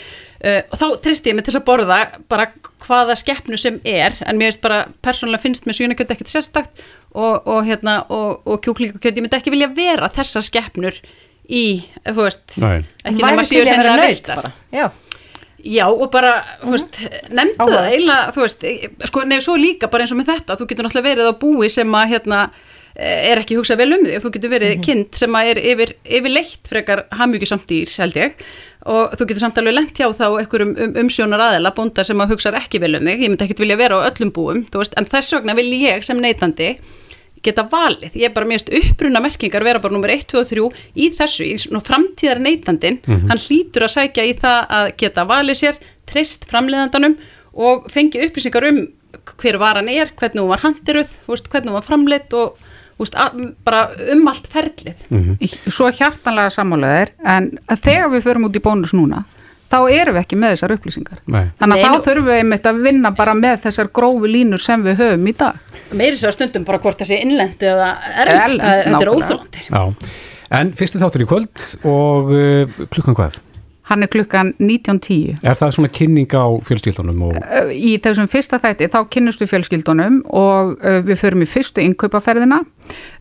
Uh, 0.43 0.61
og 0.71 0.79
þá 0.81 0.87
trist 1.05 1.27
ég 1.27 1.35
mig 1.35 1.45
til 1.45 1.55
að 1.55 1.65
borða 1.67 1.99
bara 2.29 2.47
hvaða 2.83 3.15
skeppnu 3.15 3.57
sem 3.57 3.79
er 3.85 4.17
en 4.25 4.37
mér 4.37 4.51
veist 4.51 4.61
bara, 4.61 4.87
persónulega 5.01 5.45
finnst 5.45 5.65
mér 5.65 5.77
svínakjöld 5.77 6.11
ekkert 6.11 6.33
sérstakt 6.33 6.83
og, 7.13 7.47
og 7.47 7.63
hérna 7.65 8.03
og, 8.09 8.41
og 8.45 8.59
kjúklíkakjöld, 8.65 9.17
ég 9.17 9.23
myndi 9.23 9.39
ekki 9.39 9.53
vilja 9.53 9.71
vera 9.75 10.09
þessar 10.09 10.43
skeppnur 10.43 10.99
í, 11.47 11.83
þú 12.03 12.19
veist 12.25 12.57
Nei. 12.59 12.83
ekki 13.03 13.23
nema 13.23 13.47
síður 13.47 13.71
henni 13.71 13.93
að 13.93 14.03
velta 14.03 14.51
já 14.73 14.89
Já 15.63 15.85
og 15.87 16.09
bara, 16.11 16.35
þú 16.59 16.75
veist, 16.75 16.97
nefndu 17.31 17.69
það 17.71 17.89
eiginlega, 17.89 18.31
þú 18.35 18.41
veist, 18.43 18.65
sko, 19.07 19.21
nefnir 19.23 19.45
svo 19.45 19.57
líka 19.59 19.87
bara 19.87 20.03
eins 20.03 20.11
og 20.11 20.19
með 20.19 20.31
þetta, 20.33 20.57
þú 20.59 20.67
getur 20.69 20.87
náttúrulega 20.87 21.09
verið 21.09 21.29
á 21.31 21.33
búi 21.39 21.69
sem 21.71 21.95
að, 21.95 22.09
hérna, 22.11 22.39
Eh, 22.93 23.31
er 23.31 23.39
ekki 23.41 23.55
hugsað 23.57 23.79
vel 23.81 23.95
um 23.95 24.03
því 24.05 24.17
þú 24.21 24.29
getur 24.35 24.51
verið 24.51 24.69
mm 24.69 24.75
-hmm. 24.77 24.85
kind 24.85 25.15
sem 25.17 25.35
er 25.35 25.57
yfir, 25.57 25.93
yfir 26.05 26.29
leitt 26.29 26.67
frekar 26.69 26.99
hafmyggjusamt 27.09 27.65
dýr 27.65 27.89
held 27.89 28.13
ég 28.13 28.33
og 28.85 29.15
þú 29.17 29.25
getur 29.25 29.39
samt 29.39 29.57
alveg 29.57 29.73
lengt 29.73 29.97
hjá 29.97 30.13
þá 30.13 30.27
einhverjum 30.37 30.75
um, 30.77 30.93
umsjónar 31.01 31.41
aðela 31.41 31.73
bóndar 31.73 32.05
sem 32.05 32.21
að 32.21 32.29
hugsað 32.29 32.59
ekki 32.61 32.79
vel 32.79 32.95
um 32.95 33.01
þig 33.01 33.23
ég 33.23 33.29
myndi 33.29 33.45
ekkit 33.45 33.59
vilja 33.59 33.77
vera 33.77 33.97
á 33.97 34.05
öllum 34.05 34.31
búum 34.31 34.67
veist, 34.69 34.93
en 34.95 35.05
þess 35.05 35.33
vegna 35.33 35.55
vil 35.55 35.73
ég 35.73 36.03
sem 36.03 36.21
neytandi 36.21 36.77
geta 37.43 37.65
valið, 37.71 38.15
ég 38.15 38.29
er 38.29 38.33
bara 38.35 38.47
mérst 38.49 38.71
uppruna 38.71 39.21
merkingar 39.23 39.63
vera 39.65 39.81
bara 39.83 39.93
nummer 39.93 40.11
1, 40.13 40.25
2 40.31 40.39
og 40.39 40.49
3 40.49 40.67
í 40.95 41.09
þessu, 41.17 41.45
í 41.45 41.83
framtíðar 41.83 42.39
neytandin 42.39 42.99
mm 43.01 43.13
-hmm. 43.13 43.29
hann 43.29 43.43
hlýtur 43.45 43.87
að 43.87 43.95
sækja 43.97 44.25
í 44.25 44.33
það 44.39 44.59
að 44.79 44.91
geta 44.97 45.25
valið 45.25 45.59
sér, 45.59 45.79
treyst 46.05 46.45
framleiðandanum 46.49 47.17
og 47.53 47.89
fengi 47.91 48.21
upplýsingar 48.25 48.69
um 48.69 48.87
hver 49.37 49.57
varan 49.57 49.89
er, 49.89 50.11
hvernig 50.17 50.41
hún 50.41 50.49
var 50.49 50.63
handiruð, 50.63 51.09
hvernig 51.27 51.69
hún 51.69 51.79
var 51.79 51.85
framleitt 51.85 52.33
og 52.33 52.57
úst, 53.01 53.15
bara 53.65 53.89
um 54.13 54.27
allt 54.27 54.47
ferlið 54.47 54.95
mm 55.09 55.21
-hmm. 55.23 55.71
Svo 55.71 55.89
hjartanlega 55.91 56.49
sammálaðir 56.49 57.09
en 57.25 57.59
þegar 57.67 58.09
við 58.09 58.21
förum 58.21 58.45
út 58.45 58.55
í 58.55 58.61
bónus 58.61 58.93
núna 58.93 59.23
þá 59.73 59.77
erum 59.91 60.17
við 60.17 60.21
ekki 60.21 60.39
með 60.39 60.55
þessar 60.55 60.75
upplýsingar. 60.77 61.21
Nei. 61.25 61.45
þannig 61.59 61.73
að 61.73 61.79
Nei, 61.79 61.85
þá 61.85 61.93
nú... 61.93 62.03
þurfum 62.07 62.27
við 62.29 62.41
einmitt 62.41 62.69
að 62.69 62.83
vinna 62.87 63.13
bara 63.17 63.37
með 63.37 63.55
þessar 63.67 63.89
grófi 63.99 64.33
línur 64.33 64.63
sem 64.63 64.83
við 64.85 65.01
höfum 65.01 65.31
í 65.31 65.35
dag. 65.39 65.79
Meiri 65.93 66.19
svo 66.19 66.33
stundum 66.33 66.67
bara 66.67 66.81
hvort 66.83 67.01
það 67.01 67.11
sé 67.13 67.23
innlendi 67.23 67.71
eða 67.71 67.89
erlend, 68.25 68.61
þetta 68.61 69.01
er 69.01 69.13
óþólandi 69.13 69.65
En 70.53 70.69
fyrstu 70.77 70.99
þáttur 71.01 71.23
í 71.23 71.25
kvöld 71.25 71.63
og 71.89 72.29
uh, 72.29 72.83
klukkan 72.93 73.17
hvað? 73.17 73.39
Hann 73.83 74.05
er 74.05 74.07
klukkan 74.07 74.53
19.10. 74.63 75.43
Er 75.43 75.57
það 75.59 75.73
svona 75.75 75.89
kynning 75.91 76.31
á 76.31 76.47
fjölskyldunum? 76.63 77.23
Og... 77.27 77.39
Í 77.75 77.97
þessum 78.03 78.29
fyrsta 78.31 78.59
þætti 78.63 78.87
þá 78.93 78.99
kynnust 79.11 79.43
við 79.43 79.49
fjölskyldunum 79.51 80.21
og 80.31 80.77
við 81.03 81.19
förum 81.19 81.43
í 81.43 81.47
fyrstu 81.51 81.83
innkaupaferðina. 81.83 82.61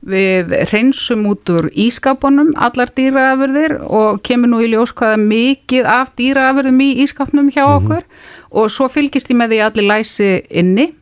Við 0.06 0.54
reynsum 0.70 1.26
út 1.32 1.50
úr 1.50 1.66
ískapunum 1.74 2.52
allar 2.54 2.92
dýraafurðir 2.94 3.74
og 3.82 4.22
kemur 4.26 4.52
nú 4.52 4.62
í 4.62 4.70
ljós 4.70 4.94
hvaða 4.94 5.18
mikið 5.24 5.88
af 5.90 6.14
dýraafurðum 6.20 6.78
í 6.86 6.90
ískapnum 7.06 7.50
hjá 7.50 7.64
mhm. 7.66 7.76
okkur 7.80 8.02
mm 8.02 8.08
-hmm. 8.08 8.58
og 8.62 8.70
svo 8.70 8.88
fylgist 8.88 9.30
ég 9.30 9.36
með 9.36 9.48
því 9.50 9.64
allir 9.66 9.88
læsi 9.90 10.42
inni 10.50 10.92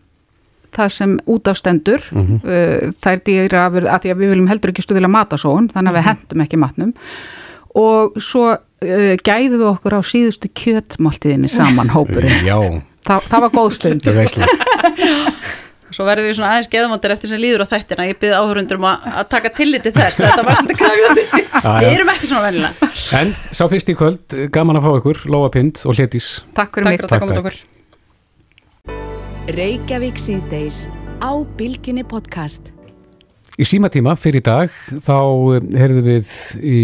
það 0.73 0.89
sem 0.89 1.19
út 1.27 1.49
af 1.49 1.57
stendur 1.57 2.01
mm 2.13 2.27
-hmm. 2.27 2.95
það 3.03 3.13
er 3.13 3.21
dýraafurð 3.27 3.89
að 3.89 4.01
því 4.01 4.11
að 4.11 4.19
við 4.19 4.29
viljum 4.29 4.49
heldur 4.49 4.71
ekki 4.71 4.83
stuðila 4.83 5.09
matasón 5.09 5.69
þannig 5.69 5.91
að 5.91 5.97
við 5.97 6.05
mhm. 6.05 6.09
hendum 6.09 6.41
ekki 6.41 6.57
matnum 6.57 6.95
og 7.75 8.13
svo 8.21 8.57
gæðum 8.81 9.59
við 9.61 9.67
okkur 9.71 9.99
á 9.99 10.01
síðustu 10.07 10.51
kjötmáltiðinni 10.57 11.51
saman 11.53 11.93
hópurinn. 11.93 12.81
Þa, 13.05 13.17
það 13.27 13.45
var 13.47 13.53
góð 13.57 13.75
stund. 13.77 14.09
Svo 15.91 16.07
verðum 16.07 16.29
við 16.29 16.37
svona 16.39 16.53
aðeins 16.55 16.71
geðmáttir 16.71 17.13
eftir 17.17 17.33
sem 17.33 17.41
líður 17.43 17.65
á 17.67 17.73
þættina. 17.73 18.07
Ég 18.07 18.19
byrði 18.21 18.39
áhörundur 18.39 18.79
um 18.79 18.87
að 18.87 19.25
taka 19.33 19.51
tilliti 19.55 19.91
þess. 19.95 20.21
Þetta 20.23 20.45
var 20.47 20.59
svolítið 20.61 20.79
krafjandi. 20.79 21.25
Við 21.83 21.91
erum 21.91 22.13
ekki 22.15 22.31
svona 22.31 22.45
vennilega 22.47 22.91
En 23.19 23.35
sá 23.51 23.65
fyrst 23.73 23.91
í 23.91 23.97
kvöld, 23.99 24.37
gaman 24.55 24.79
að 24.79 24.87
fá 24.87 24.91
ykkur. 25.01 25.23
Lóa 25.35 25.51
Pind 25.53 25.83
og 25.85 25.99
Hlétís 25.99 26.33
Takk 26.55 26.79
fyrir 26.79 26.93
mig. 26.93 27.03
Takk 27.11 27.27
fyrir 27.27 27.43
okkur. 27.43 27.57
Reykjavík 29.51 30.21
síðdeis 30.23 30.85
á 31.19 31.31
Bilginni 31.59 32.07
podcast 32.07 32.71
Í 33.61 33.67
símatíma 33.69 34.15
fyrir 34.17 34.41
dag 34.41 34.73
þá 35.05 35.17
eh, 35.53 35.65
heyrðum 35.77 36.07
við 36.07 36.29
í 36.65 36.79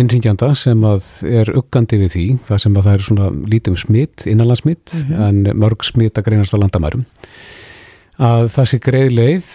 innringjanda 0.00 0.54
sem 0.56 0.80
að 0.88 1.08
er 1.28 1.50
uggandi 1.60 1.98
við 2.00 2.14
því 2.14 2.24
þar 2.48 2.62
sem 2.64 2.78
að 2.78 2.86
það 2.86 2.94
er 2.94 3.04
svona 3.04 3.26
lítum 3.52 3.76
smitt, 3.76 4.24
innanlandsmitt 4.30 4.94
mm 4.96 5.02
-hmm. 5.10 5.26
en 5.26 5.60
mörg 5.60 5.84
smitt 5.84 6.16
að 6.16 6.30
greinast 6.30 6.56
á 6.56 6.62
landamærum. 6.62 7.04
Að 8.16 8.48
það 8.54 8.70
sé 8.70 8.80
greið 8.80 9.12
leið 9.18 9.52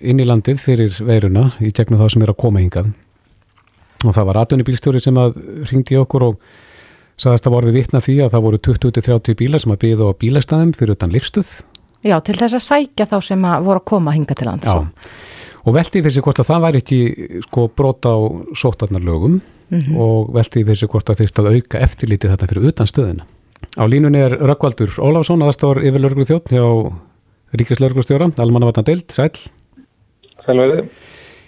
inn 0.00 0.22
í 0.22 0.28
landið 0.28 0.62
fyrir 0.62 0.96
veiruna 1.04 1.50
í 1.60 1.74
gegnum 1.76 2.00
þá 2.00 2.08
sem 2.08 2.24
er 2.24 2.32
að 2.32 2.40
koma 2.40 2.64
hingað. 2.64 2.92
Og 4.04 4.16
það 4.16 4.28
var 4.30 4.40
aðunibílstjóri 4.40 5.00
sem 5.00 5.16
að 5.20 5.36
ringdi 5.68 6.00
okkur 6.00 6.30
og 6.30 6.40
sagðist 7.20 7.46
að 7.46 7.56
vorði 7.58 7.76
vitna 7.76 8.00
því 8.00 8.20
að 8.24 8.32
það 8.32 8.44
voru 8.48 8.58
20-30 8.64 9.36
bílar 9.36 9.60
sem 9.60 9.72
að 9.72 9.82
byggja 9.84 10.08
á 10.08 10.20
bílastæðum 10.20 10.72
fyrir 10.72 10.96
utan 10.96 11.12
livstuð 11.12 11.60
Já, 12.04 12.20
til 12.20 12.36
þess 12.36 12.54
að 12.54 12.62
sækja 12.62 13.04
þá 13.08 13.20
sem 13.24 13.44
að 13.44 13.64
voru 13.66 13.80
að 13.80 13.88
koma 13.88 14.12
hinga 14.12 14.34
til 14.36 14.46
lands. 14.46 14.68
Já 14.68 15.35
og 15.66 15.74
veldi 15.74 16.02
fyrir 16.02 16.14
sig 16.14 16.24
hvort 16.24 16.40
að 16.40 16.50
það 16.50 16.64
væri 16.64 16.82
ekki 16.82 17.00
sko 17.48 17.66
brota 17.74 18.14
á 18.14 18.18
sótarnarlögum 18.54 19.40
mm 19.40 19.78
-hmm. 19.78 19.96
og 19.98 20.34
veldi 20.34 20.64
fyrir 20.64 20.78
sig 20.78 20.88
hvort 20.88 21.10
að 21.10 21.18
þeirst 21.20 21.38
að 21.38 21.50
auka 21.54 21.78
eftirlítið 21.78 22.30
þetta 22.30 22.46
fyrir 22.46 22.68
utan 22.70 22.86
stöðina. 22.86 23.24
Á 23.76 23.84
línunni 23.84 24.18
er 24.18 24.38
Rökkvaldur 24.38 24.94
Ólafsson 24.98 25.42
aðstór 25.42 25.82
yfir 25.82 26.00
lörglu 26.00 26.24
þjótt 26.24 26.52
hjá 26.52 26.92
Ríkislörglustjóra, 27.56 28.30
Almannavatna 28.38 28.82
Deild, 28.82 29.10
sæl. 29.10 29.30
Sælveiði. 30.44 30.88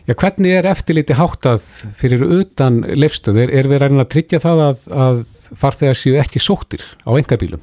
Já, 0.09 0.15
hvernig 0.15 0.55
er 0.57 0.67
eftirlítið 0.71 1.19
háttað 1.19 1.65
fyrir 1.99 2.23
utan 2.23 2.81
leifstöð? 2.81 3.43
Er, 3.45 3.67
við 3.69 3.83
ræðin 3.83 4.01
að 4.01 4.13
tryggja 4.15 4.39
það 4.41 4.63
að, 4.65 4.79
að 4.89 5.19
farþegar 5.59 5.99
séu 6.01 6.15
ekki 6.17 6.41
sóttir 6.41 6.81
á 7.05 7.13
engabílum? 7.13 7.61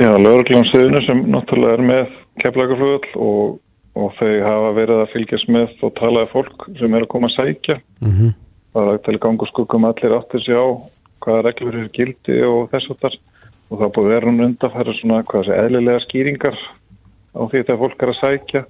Já, 0.00 0.10
lörgljónstöðinu 0.10 1.04
sem 1.06 1.22
náttúrulega 1.30 1.76
er 1.78 1.84
með 1.86 2.10
keflagaflöðul 2.42 3.12
og 3.14 3.54
og 3.96 4.12
þau 4.18 4.32
hafa 4.44 4.72
verið 4.76 5.02
að 5.02 5.12
fylgjast 5.14 5.48
með 5.52 5.72
og 5.86 5.94
talaði 5.96 6.32
fólk 6.34 6.66
sem 6.78 6.94
er 6.94 7.06
að 7.06 7.12
koma 7.14 7.30
að 7.30 7.36
sækja 7.36 7.78
mm 8.02 8.12
-hmm. 8.12 8.34
það 8.76 8.92
er 8.92 9.00
til 9.06 9.18
gangu 9.24 9.46
skuggum 9.48 9.88
allir 9.88 10.16
áttir 10.18 10.42
sig 10.44 10.56
á 10.56 10.66
hvaða 11.24 11.44
reglur 11.46 11.78
eru 11.80 11.90
gildi 11.96 12.36
og 12.44 12.70
þess 12.70 12.90
að 12.90 13.00
þar 13.02 13.14
og 13.70 13.78
það 13.80 13.94
búið 13.94 14.12
verið 14.14 14.44
undanfæra 14.46 14.92
svona 14.94 15.22
hvað 15.26 15.46
sé 15.46 15.52
eðlilega 15.62 16.04
skýringar 16.04 16.56
á 17.34 17.42
því 17.50 17.58
þegar 17.64 17.82
fólk 17.82 18.02
er 18.02 18.12
að 18.12 18.20
sækja 18.20 18.62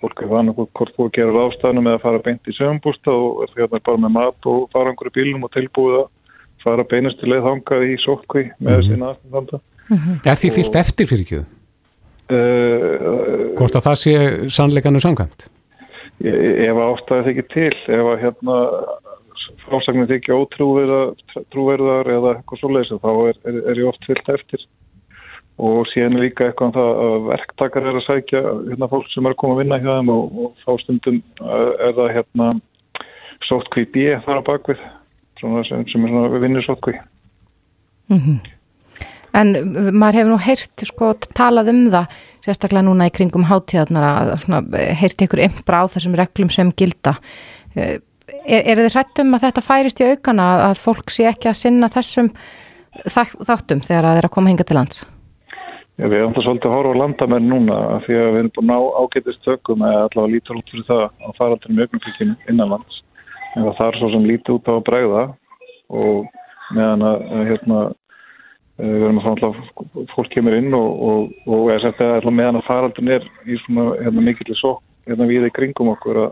fólk 0.00 0.22
er 0.22 0.28
vanað 0.28 0.58
hvort 0.74 0.96
búið 0.96 1.08
að 1.08 1.16
gera 1.16 1.46
ástæðanum 1.48 1.88
eða 1.88 1.98
að 1.98 2.04
fara 2.04 2.24
beint 2.26 2.48
í 2.50 2.56
sögumbústa 2.58 3.10
og 3.10 3.42
er 3.44 3.68
það 3.70 3.84
bara 3.88 4.02
með 4.04 4.12
mat 4.18 4.48
og 4.52 4.68
fara 4.74 4.90
einhverju 4.90 5.16
bílum 5.16 5.46
og 5.46 5.52
tilbúið 5.54 5.98
að 6.02 6.06
fara 6.64 6.84
beinustu 6.90 7.28
leið 7.30 7.46
þangað 7.48 7.86
í 7.88 7.94
sókvi 8.04 8.44
með 8.58 8.74
mm 8.74 8.80
-hmm. 8.80 8.88
sína 8.88 9.10
aðstæðanda 9.12 9.60
mm 9.88 9.98
-hmm. 9.98 10.16
Er 10.30 10.36
því 10.40 10.50
fyllt 10.58 10.76
eftir 10.82 11.06
fyrir 11.06 11.24
ekki? 11.24 11.44
Uh, 12.32 13.52
Hvort 13.58 13.76
að 13.76 13.84
það 13.84 13.98
sé 14.00 14.14
sannleikanu 14.56 15.00
samkvæmt? 15.02 15.48
Ef 16.24 16.78
ástæði 16.80 17.26
þykir 17.28 17.48
til, 17.52 17.72
ef 17.92 18.06
að 18.14 18.22
hérna 18.22 18.58
frásagnir 19.64 20.08
þykja 20.08 20.38
ótrúverðar 20.38 22.10
eða 22.14 22.32
eitthvað 22.38 22.62
svoleiðis 22.62 23.02
þá 23.02 23.10
er, 23.12 23.40
er, 23.50 23.58
er 23.72 23.82
ég 23.82 23.90
oft 23.90 24.08
fyllt 24.08 24.30
eftir. 24.36 24.64
Og 25.60 25.84
síðan 25.92 26.18
líka 26.18 26.48
eitthvað 26.48 26.70
um 26.70 26.74
það 26.74 27.02
að 27.04 27.26
verktakar 27.28 27.88
er 27.90 27.98
að 28.00 28.06
sækja 28.08 28.42
hérna 28.70 28.90
fólk 28.90 29.10
sem 29.12 29.28
er 29.28 29.36
að 29.36 29.40
koma 29.42 29.54
að 29.54 29.60
vinna 29.62 29.80
hjá 29.84 29.90
þeim 29.92 30.14
og, 30.14 30.40
og 30.40 30.64
þá 30.64 30.70
stundum 30.82 31.20
er 31.44 31.94
það 32.00 32.14
hérna 32.16 32.48
sótkví 33.44 33.84
B 33.94 34.08
þar 34.24 34.40
á 34.40 34.48
bakvið 34.48 34.82
sem, 35.38 35.60
sem 35.68 35.84
er 35.84 36.14
svona 36.16 36.42
vinnir 36.42 36.66
sótkví 36.66 36.96
Mhm. 38.08 38.18
mm 38.20 38.53
En 39.34 39.50
maður 39.98 40.20
hefur 40.20 40.30
nú 40.30 40.40
heyrt 40.42 40.84
sko 40.86 41.12
talað 41.34 41.70
um 41.72 41.80
það, 41.90 42.18
sérstaklega 42.44 42.86
núna 42.86 43.08
í 43.08 43.14
kringum 43.14 43.46
hátíðarnar 43.48 44.04
að 44.06 44.76
heyrt 45.00 45.24
ykkur 45.26 45.42
ymbra 45.48 45.82
á 45.82 45.84
þessum 45.90 46.14
reglum 46.18 46.52
sem 46.54 46.70
gilda. 46.78 47.16
Er, 47.74 47.98
er 48.46 48.78
þið 48.78 48.92
hrættum 48.94 49.34
að 49.34 49.48
þetta 49.48 49.64
færist 49.64 50.02
í 50.02 50.12
aukana 50.12 50.46
að 50.68 50.84
fólk 50.84 51.10
sé 51.10 51.26
ekki 51.32 51.50
að 51.50 51.58
sinna 51.64 51.90
þessum 51.90 52.30
þáttum 53.10 53.82
þegar 53.82 54.06
það 54.06 54.20
er 54.20 54.28
að 54.28 54.34
koma 54.36 54.52
hinga 54.52 54.68
til 54.68 54.78
lands? 54.78 55.02
Já, 55.94 56.06
við 56.06 56.20
erum 56.20 56.34
það 56.34 56.46
svolítið 56.46 56.70
að 56.70 56.76
horfa 56.76 56.94
á 56.94 57.00
landamenn 57.02 57.50
núna 57.50 57.80
því 58.06 58.16
að 58.18 58.30
við 58.30 58.38
erum 58.40 58.52
búin 58.54 58.72
að 58.74 58.86
ágætist 59.02 59.42
tökum 59.46 59.84
eða 59.86 60.06
allavega 60.06 60.32
lítur 60.32 60.60
út 60.60 60.70
fyrir 60.70 60.86
það 60.88 61.04
að 61.10 61.36
fara 61.38 61.58
til 61.62 61.74
mjögnumfylgjum 61.74 62.32
innanlands. 62.50 63.02
En 63.54 63.68
það 63.68 63.84
er 63.88 64.00
svo 64.00 64.14
sem 64.14 64.30
lítur 64.30 64.56
út 64.58 64.70
á 64.70 64.74
að 64.74 64.86
bregða 64.88 65.26
og 65.94 66.40
meðan 66.74 67.06
að 67.06 67.46
hérna 67.50 67.82
Eh, 67.84 68.03
við 68.78 69.04
erum 69.06 69.20
að 69.20 69.26
fá 69.26 69.30
alltaf, 69.34 69.58
fólk 70.14 70.30
kemur 70.34 70.56
inn 70.58 70.74
og, 70.74 71.02
og, 71.08 71.34
og 71.46 71.68
er 71.74 71.84
þetta 71.84 72.08
alltaf 72.16 72.34
meðan 72.34 72.58
að 72.58 72.66
faraldun 72.68 73.12
er 73.16 73.26
í 73.46 73.58
svona 73.62 73.92
hérna, 74.00 74.24
mikilvæg 74.26 74.58
svo 74.58 74.72
hérna 75.06 75.28
við 75.30 75.46
í 75.48 75.52
kringum 75.54 75.92
okkur 75.94 76.20
að, 76.24 76.30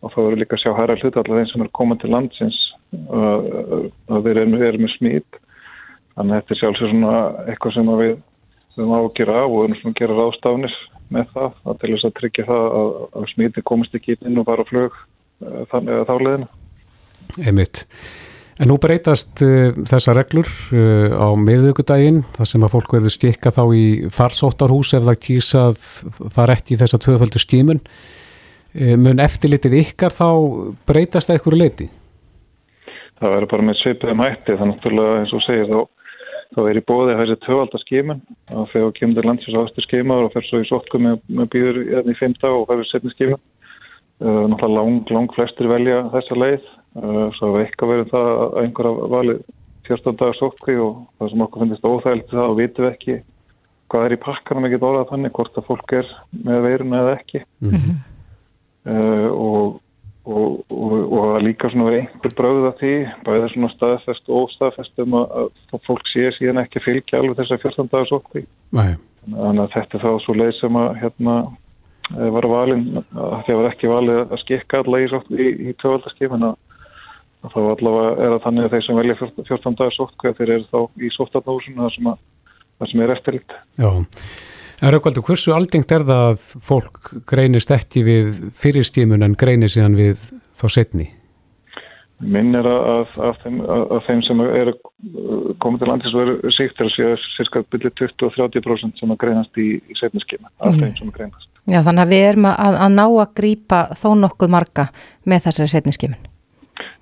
að 0.00 0.14
þá 0.14 0.20
eru 0.24 0.40
líka 0.40 0.56
að 0.56 0.62
sjá 0.64 0.72
hæra 0.78 0.98
hlut 1.00 1.18
alltaf 1.20 1.38
þeim 1.38 1.50
sem 1.52 1.64
er 1.66 1.72
komað 1.78 2.02
til 2.02 2.12
landsins 2.14 2.60
að, 2.92 3.50
að 4.08 4.28
við 4.28 4.42
erum, 4.44 4.56
erum 4.70 4.86
með 4.86 4.94
smít 4.96 5.40
þannig 6.16 6.32
að 6.32 6.40
þetta 6.40 6.56
er 6.56 6.62
sjálfsög 6.62 6.94
svona 6.94 7.14
eitthvað 7.46 7.76
sem 7.76 7.92
við 8.00 8.16
höfum 8.76 8.96
á 8.96 9.00
að 9.02 9.12
gera 9.20 9.44
og 9.44 9.60
erum 9.66 9.78
svona 9.80 9.94
að 9.94 10.00
gera 10.00 10.18
ráðstafnis 10.18 10.80
með 11.12 11.30
það 11.36 11.56
að 11.68 11.80
til 11.80 11.92
þess 11.92 12.08
að 12.08 12.18
tryggja 12.18 12.48
það 12.48 12.66
að, 12.80 12.92
að 13.20 13.30
smíti 13.34 13.64
komist 13.68 13.96
ekki 13.98 14.16
inn 14.20 14.40
og 14.40 14.48
fara 14.48 14.68
flög 14.68 15.00
eh, 15.44 15.64
þannig 15.74 15.96
að 15.98 16.06
þá 16.08 16.14
leðina 16.24 16.52
Einmitt. 17.40 17.86
En 18.60 18.68
nú 18.68 18.76
breytast 18.80 19.40
uh, 19.40 19.70
þessar 19.88 20.18
reglur 20.20 20.48
uh, 20.76 21.08
á 21.16 21.28
miðugudaginn 21.40 22.20
þar 22.36 22.48
sem 22.50 22.64
að 22.64 22.74
fólk 22.74 22.96
verður 22.98 23.14
skikka 23.14 23.52
þá 23.54 23.62
í 23.72 23.84
farsóttarhús 24.12 24.92
ef 24.98 25.06
það 25.06 25.22
kýsa 25.24 25.62
að 25.70 25.86
fara 26.34 26.56
ekki 26.58 26.76
í 26.76 26.80
þessa 26.82 27.00
tvöföldu 27.00 27.40
skímun. 27.40 27.80
Uh, 28.76 28.92
mun 29.00 29.22
eftirlitið 29.24 29.78
ykkar 29.80 30.12
þá 30.12 30.28
breytast 30.88 31.32
eitthvað 31.32 31.62
leiti? 31.62 31.88
Það 33.22 33.34
verður 33.38 33.52
bara 33.54 33.66
með 33.70 33.80
sveipiðum 33.80 34.22
hætti 34.26 34.58
þannig 34.60 34.86
að 34.90 35.14
eins 35.22 35.32
og 35.32 35.44
segir 35.46 35.72
þá, 35.72 35.80
þá 36.52 36.60
er 36.66 36.82
í 36.82 36.84
bóði 36.92 37.16
þessi 37.22 37.38
tvöfaldar 37.46 37.84
skímun 37.86 38.22
og 38.52 38.68
þegar 38.74 38.94
kemur 38.98 39.30
landsins 39.30 39.58
ástu 39.62 39.86
skímar 39.86 40.26
og 40.26 40.36
fer 40.36 40.44
svo 40.50 40.60
í 40.60 40.68
sótku 40.68 41.00
með, 41.00 41.22
með 41.30 41.50
býður 41.54 41.82
í 42.04 42.18
fimm 42.20 42.36
dag 42.42 42.52
og 42.52 42.68
fer 42.68 42.82
við 42.82 42.90
setni 42.90 43.16
skímun. 43.16 43.42
Náttúrulega 44.22 44.76
lang, 44.76 45.08
lang 45.10 45.32
flestir 45.34 45.66
velja 45.70 46.02
þessa 46.12 46.36
leið 46.38 46.66
Eh, 46.66 46.81
svo 46.92 47.50
hefur 47.50 47.60
eitthvað 47.62 47.92
verið 47.92 48.10
það 48.12 48.30
að 48.32 48.56
einhverja 48.62 49.10
valið 49.16 49.44
14 49.88 50.18
dagar 50.20 50.38
sótkví 50.38 50.74
og 50.78 50.98
það 51.18 51.30
sem 51.32 51.44
okkur 51.46 51.64
finnist 51.64 51.86
óþægilegt 51.86 52.34
það 52.34 52.50
og 52.50 52.58
vitum 52.58 52.84
við 52.84 52.92
ekki 52.92 53.16
hvað 53.92 54.06
er 54.06 54.16
í 54.16 54.22
pakkanum 54.22 54.66
ekki 54.68 54.80
dólað 54.80 55.08
þannig 55.10 55.34
hvort 55.36 55.58
að 55.58 55.68
fólk 55.68 55.94
er 55.98 56.10
með 56.46 56.66
veiruna 56.66 57.00
eða 57.02 57.14
ekki. 57.18 57.42
Mm 57.60 57.72
-hmm. 57.72 57.96
uh, 58.92 59.28
og, 59.32 59.80
og, 60.24 60.62
og, 60.72 60.92
og 61.02 61.24
að 61.36 61.46
líka 61.48 61.70
svona 61.70 61.88
verið 61.90 62.02
einhver 62.02 62.36
bröða 62.40 62.72
því 62.80 62.92
bæðið 63.26 63.48
svona 63.54 63.72
staðfest 63.76 64.28
og 64.28 64.46
óstaðfest 64.46 65.02
um 65.04 65.16
að, 65.20 65.50
að 65.74 65.82
fólk 65.88 66.12
sé 66.12 66.30
síðan 66.38 66.62
ekki 66.62 66.84
fylgja 66.84 67.18
alveg 67.18 67.40
þess 67.40 67.56
að 67.56 67.64
14 67.66 67.92
dagar 67.92 68.12
sótkví 68.12 68.44
þannig 68.72 69.64
að 69.64 69.74
þetta 69.76 69.98
er 69.98 70.04
þá 70.04 70.12
svo 70.24 70.34
leið 70.34 70.54
sem 70.60 70.76
að 70.76 70.88
hérna 71.02 71.36
var 72.12 72.46
valin 72.50 72.86
að 72.98 73.04
því 73.12 73.22
að 73.22 73.44
það 73.46 73.58
var 73.60 73.70
ekki 73.70 73.90
valið 73.92 74.20
að 74.22 74.40
skikka 74.42 74.80
alla 74.82 75.00
í, 75.00 75.06
í, 75.38 75.46
í 75.68 75.74
tvövaldaskipin 75.80 76.48
að 76.48 76.56
þá 77.50 77.60
allavega 77.62 78.10
er 78.12 78.34
það 78.34 78.42
þannig 78.46 78.66
að 78.66 78.74
þeir 78.74 78.84
sem 78.86 78.98
velja 79.00 79.18
14 79.20 79.78
dagar 79.80 79.96
sótkvæð 79.96 80.36
þeir 80.38 80.52
eru 80.56 80.66
þá 80.70 80.80
í 81.02 81.12
sóttarnóðsuna 81.16 81.88
sem, 81.94 82.10
sem 82.92 83.02
er 83.02 83.14
eftirlit. 83.16 83.56
Já, 83.80 83.90
en 84.82 84.94
Raukvaldur, 84.94 85.26
hversu 85.26 85.56
aldingt 85.56 85.94
er 85.94 86.06
það 86.06 86.28
að 86.28 86.46
fólk 86.68 87.10
greinist 87.30 87.74
ekki 87.74 88.04
við 88.06 88.30
fyrirstímun 88.62 89.26
en 89.26 89.36
greinir 89.38 89.72
síðan 89.72 89.98
við 89.98 90.22
þá 90.58 90.66
setni? 90.76 91.10
Minn 92.22 92.54
er 92.54 92.66
að, 92.70 93.14
að, 93.18 93.38
þeim, 93.42 93.56
að 93.66 94.02
þeim 94.06 94.20
sem 94.28 94.42
eru 94.44 94.74
komið 95.62 95.80
til 95.82 95.88
landis 95.90 96.12
og 96.14 96.20
eru 96.22 96.52
síkt 96.54 96.76
til 96.78 96.86
að 96.86 96.92
séu 96.94 97.16
cirka 97.34 97.64
byrju 97.74 97.90
20-30% 97.98 99.02
sem 99.02 99.10
að 99.10 99.18
greinast 99.24 99.58
í, 99.58 99.72
í 99.82 99.98
setniskima, 99.98 100.52
af 100.62 100.76
mm. 100.76 100.84
þeim 100.84 100.92
sem 101.00 101.10
að 101.10 101.16
greinast. 101.16 101.48
Já, 101.66 101.80
þannig 101.82 102.04
að 102.04 102.12
við 102.14 102.28
erum 102.28 102.46
að, 102.52 102.76
að 102.86 102.94
ná 102.94 103.04
að 103.08 103.32
grýpa 103.40 103.80
þó 103.98 104.12
nokkuð 104.20 104.54
marga 104.54 104.86
með 105.26 105.48
þessari 105.48 105.74
setniskimin. 105.74 106.28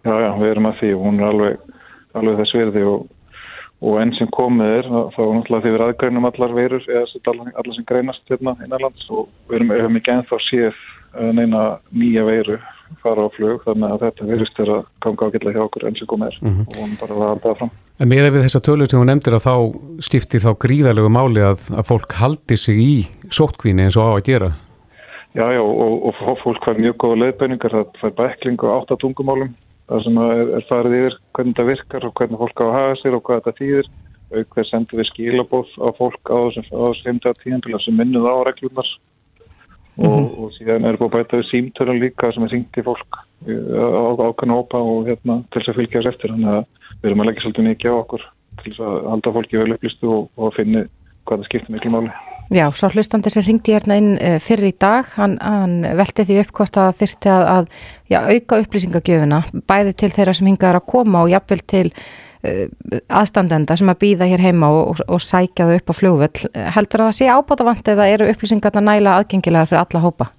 Já, 0.04 0.12
já, 0.24 0.30
við 0.40 0.50
erum 0.50 0.68
að 0.70 0.78
því 0.80 0.92
og 0.96 1.06
hún 1.06 1.20
er 1.20 1.30
alveg, 1.30 1.64
alveg 2.20 2.40
þess 2.40 2.56
verði 2.58 2.84
og, 2.90 3.06
og 3.80 4.00
enn 4.02 4.14
sem 4.18 4.30
komið 4.36 4.74
er 4.78 4.90
þá 4.90 5.22
náttúrulega 5.36 5.62
því 5.64 5.74
við 5.74 5.86
aðgrænum 5.86 6.28
allar 6.30 6.56
veirur 6.56 6.88
eða 6.88 7.06
allar, 7.32 7.74
sem 7.76 7.88
greinast 7.88 8.32
hérna 8.32 8.56
innanlands 8.64 9.06
og 9.10 9.28
við 9.48 9.60
erum, 9.60 9.72
erum 9.78 10.00
ekki 10.00 10.14
ennþá 10.16 10.40
séð 10.48 10.70
eh, 10.74 11.32
neina 11.36 11.64
nýja 11.92 12.26
veiru 12.28 12.60
fara 13.02 13.26
á 13.26 13.28
flug 13.34 13.62
þannig 13.64 13.92
að 13.94 14.02
þetta 14.04 14.26
verist 14.30 14.58
er 14.62 14.72
að 14.74 14.80
ganga 15.04 15.28
ágætlega 15.28 15.58
hjá 15.58 15.66
okkur 15.66 15.86
enn 15.88 15.98
sem 15.98 16.08
komið 16.10 16.32
er 16.32 16.38
mm 16.40 16.50
-hmm. 16.50 16.66
og 16.66 16.80
hún 16.80 16.96
bara 17.00 17.18
var 17.20 17.42
beða 17.44 17.58
fram. 17.60 17.70
En 18.00 18.08
með 18.08 18.30
við 18.32 18.44
þessa 18.44 18.64
tölur 18.66 18.90
sem 18.90 19.00
hún 19.00 19.10
nefndir 19.12 19.36
að 19.36 19.46
þá 19.46 19.54
skiptir 20.00 20.40
þá 20.40 20.52
gríðalegu 20.64 21.10
máli 21.12 21.40
að, 21.44 21.70
að 21.78 21.86
fólk 21.86 22.12
haldi 22.20 22.56
sig 22.56 22.76
í 22.76 22.94
sóttkvíni 23.30 23.84
eins 23.84 23.96
og 23.96 24.04
á 24.08 24.12
að 24.16 24.26
gera? 24.26 24.50
Já, 25.34 25.46
já, 25.54 25.62
og, 25.62 26.06
og 26.06 26.14
fólk 26.42 26.64
fær 26.66 26.78
mjög 26.78 26.96
góða 26.98 27.20
leiðbeiningar, 27.22 27.70
það 27.70 27.86
fær 28.00 28.14
bækling 28.18 28.62
og 28.64 28.72
áttatungumálum 28.80 29.54
það 29.90 30.04
sem 30.06 30.20
er, 30.22 30.52
er 30.58 30.66
farið 30.68 30.96
yfir 31.00 31.18
hvernig 31.34 31.56
þetta 31.56 31.68
virkar 31.68 32.06
og 32.06 32.14
hvernig 32.18 32.40
fólk 32.40 32.62
á 32.62 32.64
að 32.66 32.76
hafa 32.78 32.98
sér 33.00 33.16
og 33.16 33.24
hvað 33.26 33.40
þetta 33.40 33.58
þýðir 33.60 33.90
auk 34.30 34.56
þeir 34.56 34.68
sendu 34.68 34.98
við 35.00 35.08
skilabóð 35.10 35.72
á 35.82 35.88
fólk 35.98 36.30
á 36.30 36.38
þessum 36.54 36.94
50 37.02 37.40
tíðanbila 37.42 37.80
sem 37.82 37.96
minnuð 37.98 38.28
á 38.30 38.36
reglunar 38.46 38.90
mm 38.90 40.06
-hmm. 40.06 40.06
og, 40.06 40.20
mhm. 40.20 40.44
og 40.44 40.52
síðan 40.54 40.86
er 40.86 41.00
búið 41.00 41.14
bæta 41.16 41.40
við 41.40 41.50
símtörun 41.50 42.02
líka 42.02 42.32
sem 42.32 42.44
er 42.44 42.50
syngt 42.54 42.78
í 42.78 42.86
fólk 42.86 43.22
á 43.42 44.22
ákveðna 44.30 44.60
ópa 44.60 44.78
og 44.78 45.06
hérna 45.08 45.42
til 45.50 45.60
þess 45.60 45.72
að 45.72 45.78
fylgja 45.80 46.00
þess 46.00 46.12
eftir 46.14 46.30
þannig 46.30 46.54
að 46.54 46.64
við 47.02 47.10
erum 47.10 47.20
að 47.20 47.26
leggja 47.26 47.42
svolítið 47.42 47.68
mikið 47.70 47.90
á 47.90 47.96
okkur 48.02 48.22
til 48.62 48.72
þess 48.72 48.80
að 48.80 49.08
halda 49.10 49.32
fólki 49.32 49.58
vel 49.58 49.72
upplýstu 49.74 50.06
og, 50.06 50.28
og 50.36 50.44
að 50.50 50.56
finna 50.58 50.84
hvað 51.24 51.38
það 51.38 51.48
skiptir 51.48 51.74
miklu 51.74 51.90
máli 51.90 52.29
Já, 52.50 52.64
svo 52.74 52.88
hlustandi 52.90 53.30
sem 53.30 53.44
ringdi 53.46 53.76
hérna 53.76 53.94
inn 54.00 54.16
eh, 54.18 54.40
fyrir 54.42 54.72
í 54.72 54.78
dag, 54.82 55.06
hann, 55.14 55.36
hann 55.38 55.84
velti 56.00 56.24
því 56.26 56.40
upp 56.42 56.48
hvort 56.58 56.78
að 56.82 56.96
þyrti 56.98 57.30
að, 57.30 57.44
að 57.52 57.68
já, 58.10 58.18
auka 58.26 58.58
upplýsingagjöfuna, 58.64 59.38
bæði 59.70 59.92
til 60.02 60.10
þeirra 60.16 60.34
sem 60.34 60.48
hingaður 60.50 60.80
að 60.80 60.88
koma 60.90 61.22
og 61.22 61.30
jafnvel 61.30 61.60
til 61.70 61.84
uh, 61.94 62.64
aðstandenda 63.20 63.76
sem 63.78 63.92
að 63.92 64.00
býða 64.02 64.26
hér 64.32 64.42
heima 64.48 64.72
og, 64.74 64.82
og, 64.96 65.04
og 65.06 65.22
sækja 65.22 65.68
þau 65.68 65.76
upp 65.76 65.94
á 65.94 65.98
fljóðvöld. 66.00 66.42
Heldur 66.74 67.04
að 67.04 67.12
það 67.12 67.16
sé 67.20 67.30
ábátavant 67.30 67.94
eða 67.94 68.10
eru 68.16 68.28
upplýsingarna 68.34 68.82
næla 68.88 69.14
aðgengilegar 69.20 69.70
fyrir 69.70 69.84
alla 69.84 70.02
hópa? 70.08 70.32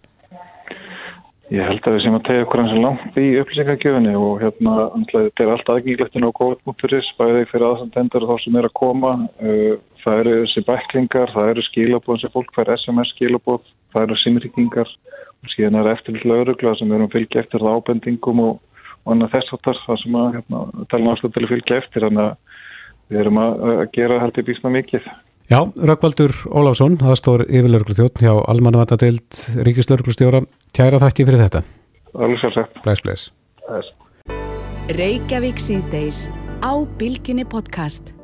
Ég 1.52 1.68
held 1.68 1.84
að 1.84 1.96
við 1.96 2.04
sem 2.06 2.14
að 2.16 2.28
tegja 2.28 2.44
okkur 2.46 2.62
eins 2.66 2.74
og 2.76 2.84
langt 2.90 3.18
í 3.20 3.30
upplýsingagjöfunni 3.40 4.12
og 4.20 4.44
hérna 4.44 4.76
þetta 5.08 5.44
er 5.46 5.54
allt 5.56 5.72
aðgengilegt 5.72 6.20
inn 6.20 6.28
á 6.28 6.32
COVID-19 6.40 7.16
bæði 7.20 7.48
fyrir 7.52 7.66
aðstandendar 7.70 8.28
og 8.28 8.32
þá 8.36 8.44
sem 8.44 8.60
er 8.60 8.68
að 8.68 8.78
koma 8.80 9.16
uh, 9.40 9.74
það 10.04 10.20
eru 10.24 10.34
þessi 10.42 10.64
bæklingar, 10.68 11.32
það 11.36 11.54
eru 11.54 11.64
skilabóð 11.68 12.20
sem 12.22 12.34
fólk 12.34 12.52
fær 12.56 12.74
SMS 12.76 13.14
skilabóð, 13.16 13.64
það 13.94 14.06
eru 14.08 14.20
simryggingar 14.22 14.92
og 15.42 15.54
síðan 15.54 15.80
er 15.82 15.92
eftirlit 15.94 16.28
laurugla 16.30 16.76
sem 16.78 16.92
við 16.92 17.00
erum 17.00 17.12
fylgja 17.14 17.42
eftir 17.44 17.64
það 17.64 17.80
ábendingum 17.80 18.44
og, 18.46 18.62
og 19.04 19.16
annað 19.16 19.36
þess 19.36 19.56
að 19.58 19.66
það 19.88 20.00
sem 20.04 20.20
að 20.22 20.30
hérna, 20.38 20.64
tala 20.94 21.08
náttúrulega 21.08 21.36
til 21.36 21.46
að 21.46 21.52
fylgja 21.56 21.82
eftir 21.82 22.08
þannig 22.08 22.24
að 22.28 22.62
við 23.12 23.24
erum 23.26 23.42
að, 23.42 23.68
að 23.74 23.84
gera 23.98 24.32
í 24.32 24.48
bísna 24.48 24.74
mikið. 24.78 25.12
Já, 25.52 25.60
Rökkvaldur 25.90 26.32
Óláfsson, 26.48 26.96
aðstór 27.04 27.44
yfirlörglu 27.50 27.98
þjótt 27.98 28.22
hjá 28.24 28.32
Almannavatadeild 28.54 29.42
Ríkislörglustjóra, 29.68 30.46
kæra 30.72 31.02
þakki 31.02 31.28
fyrir 31.28 31.44
þetta. 31.44 31.66
Alveg 32.16 32.40
svolítið. 32.40 32.80
Bless, 32.86 33.04
bless. 33.04 33.92
Reykjavík 34.96 35.60
síðdeis 35.60 36.26
á 36.64 36.72
Bilginni 37.00 37.44
podcast. 37.44 38.16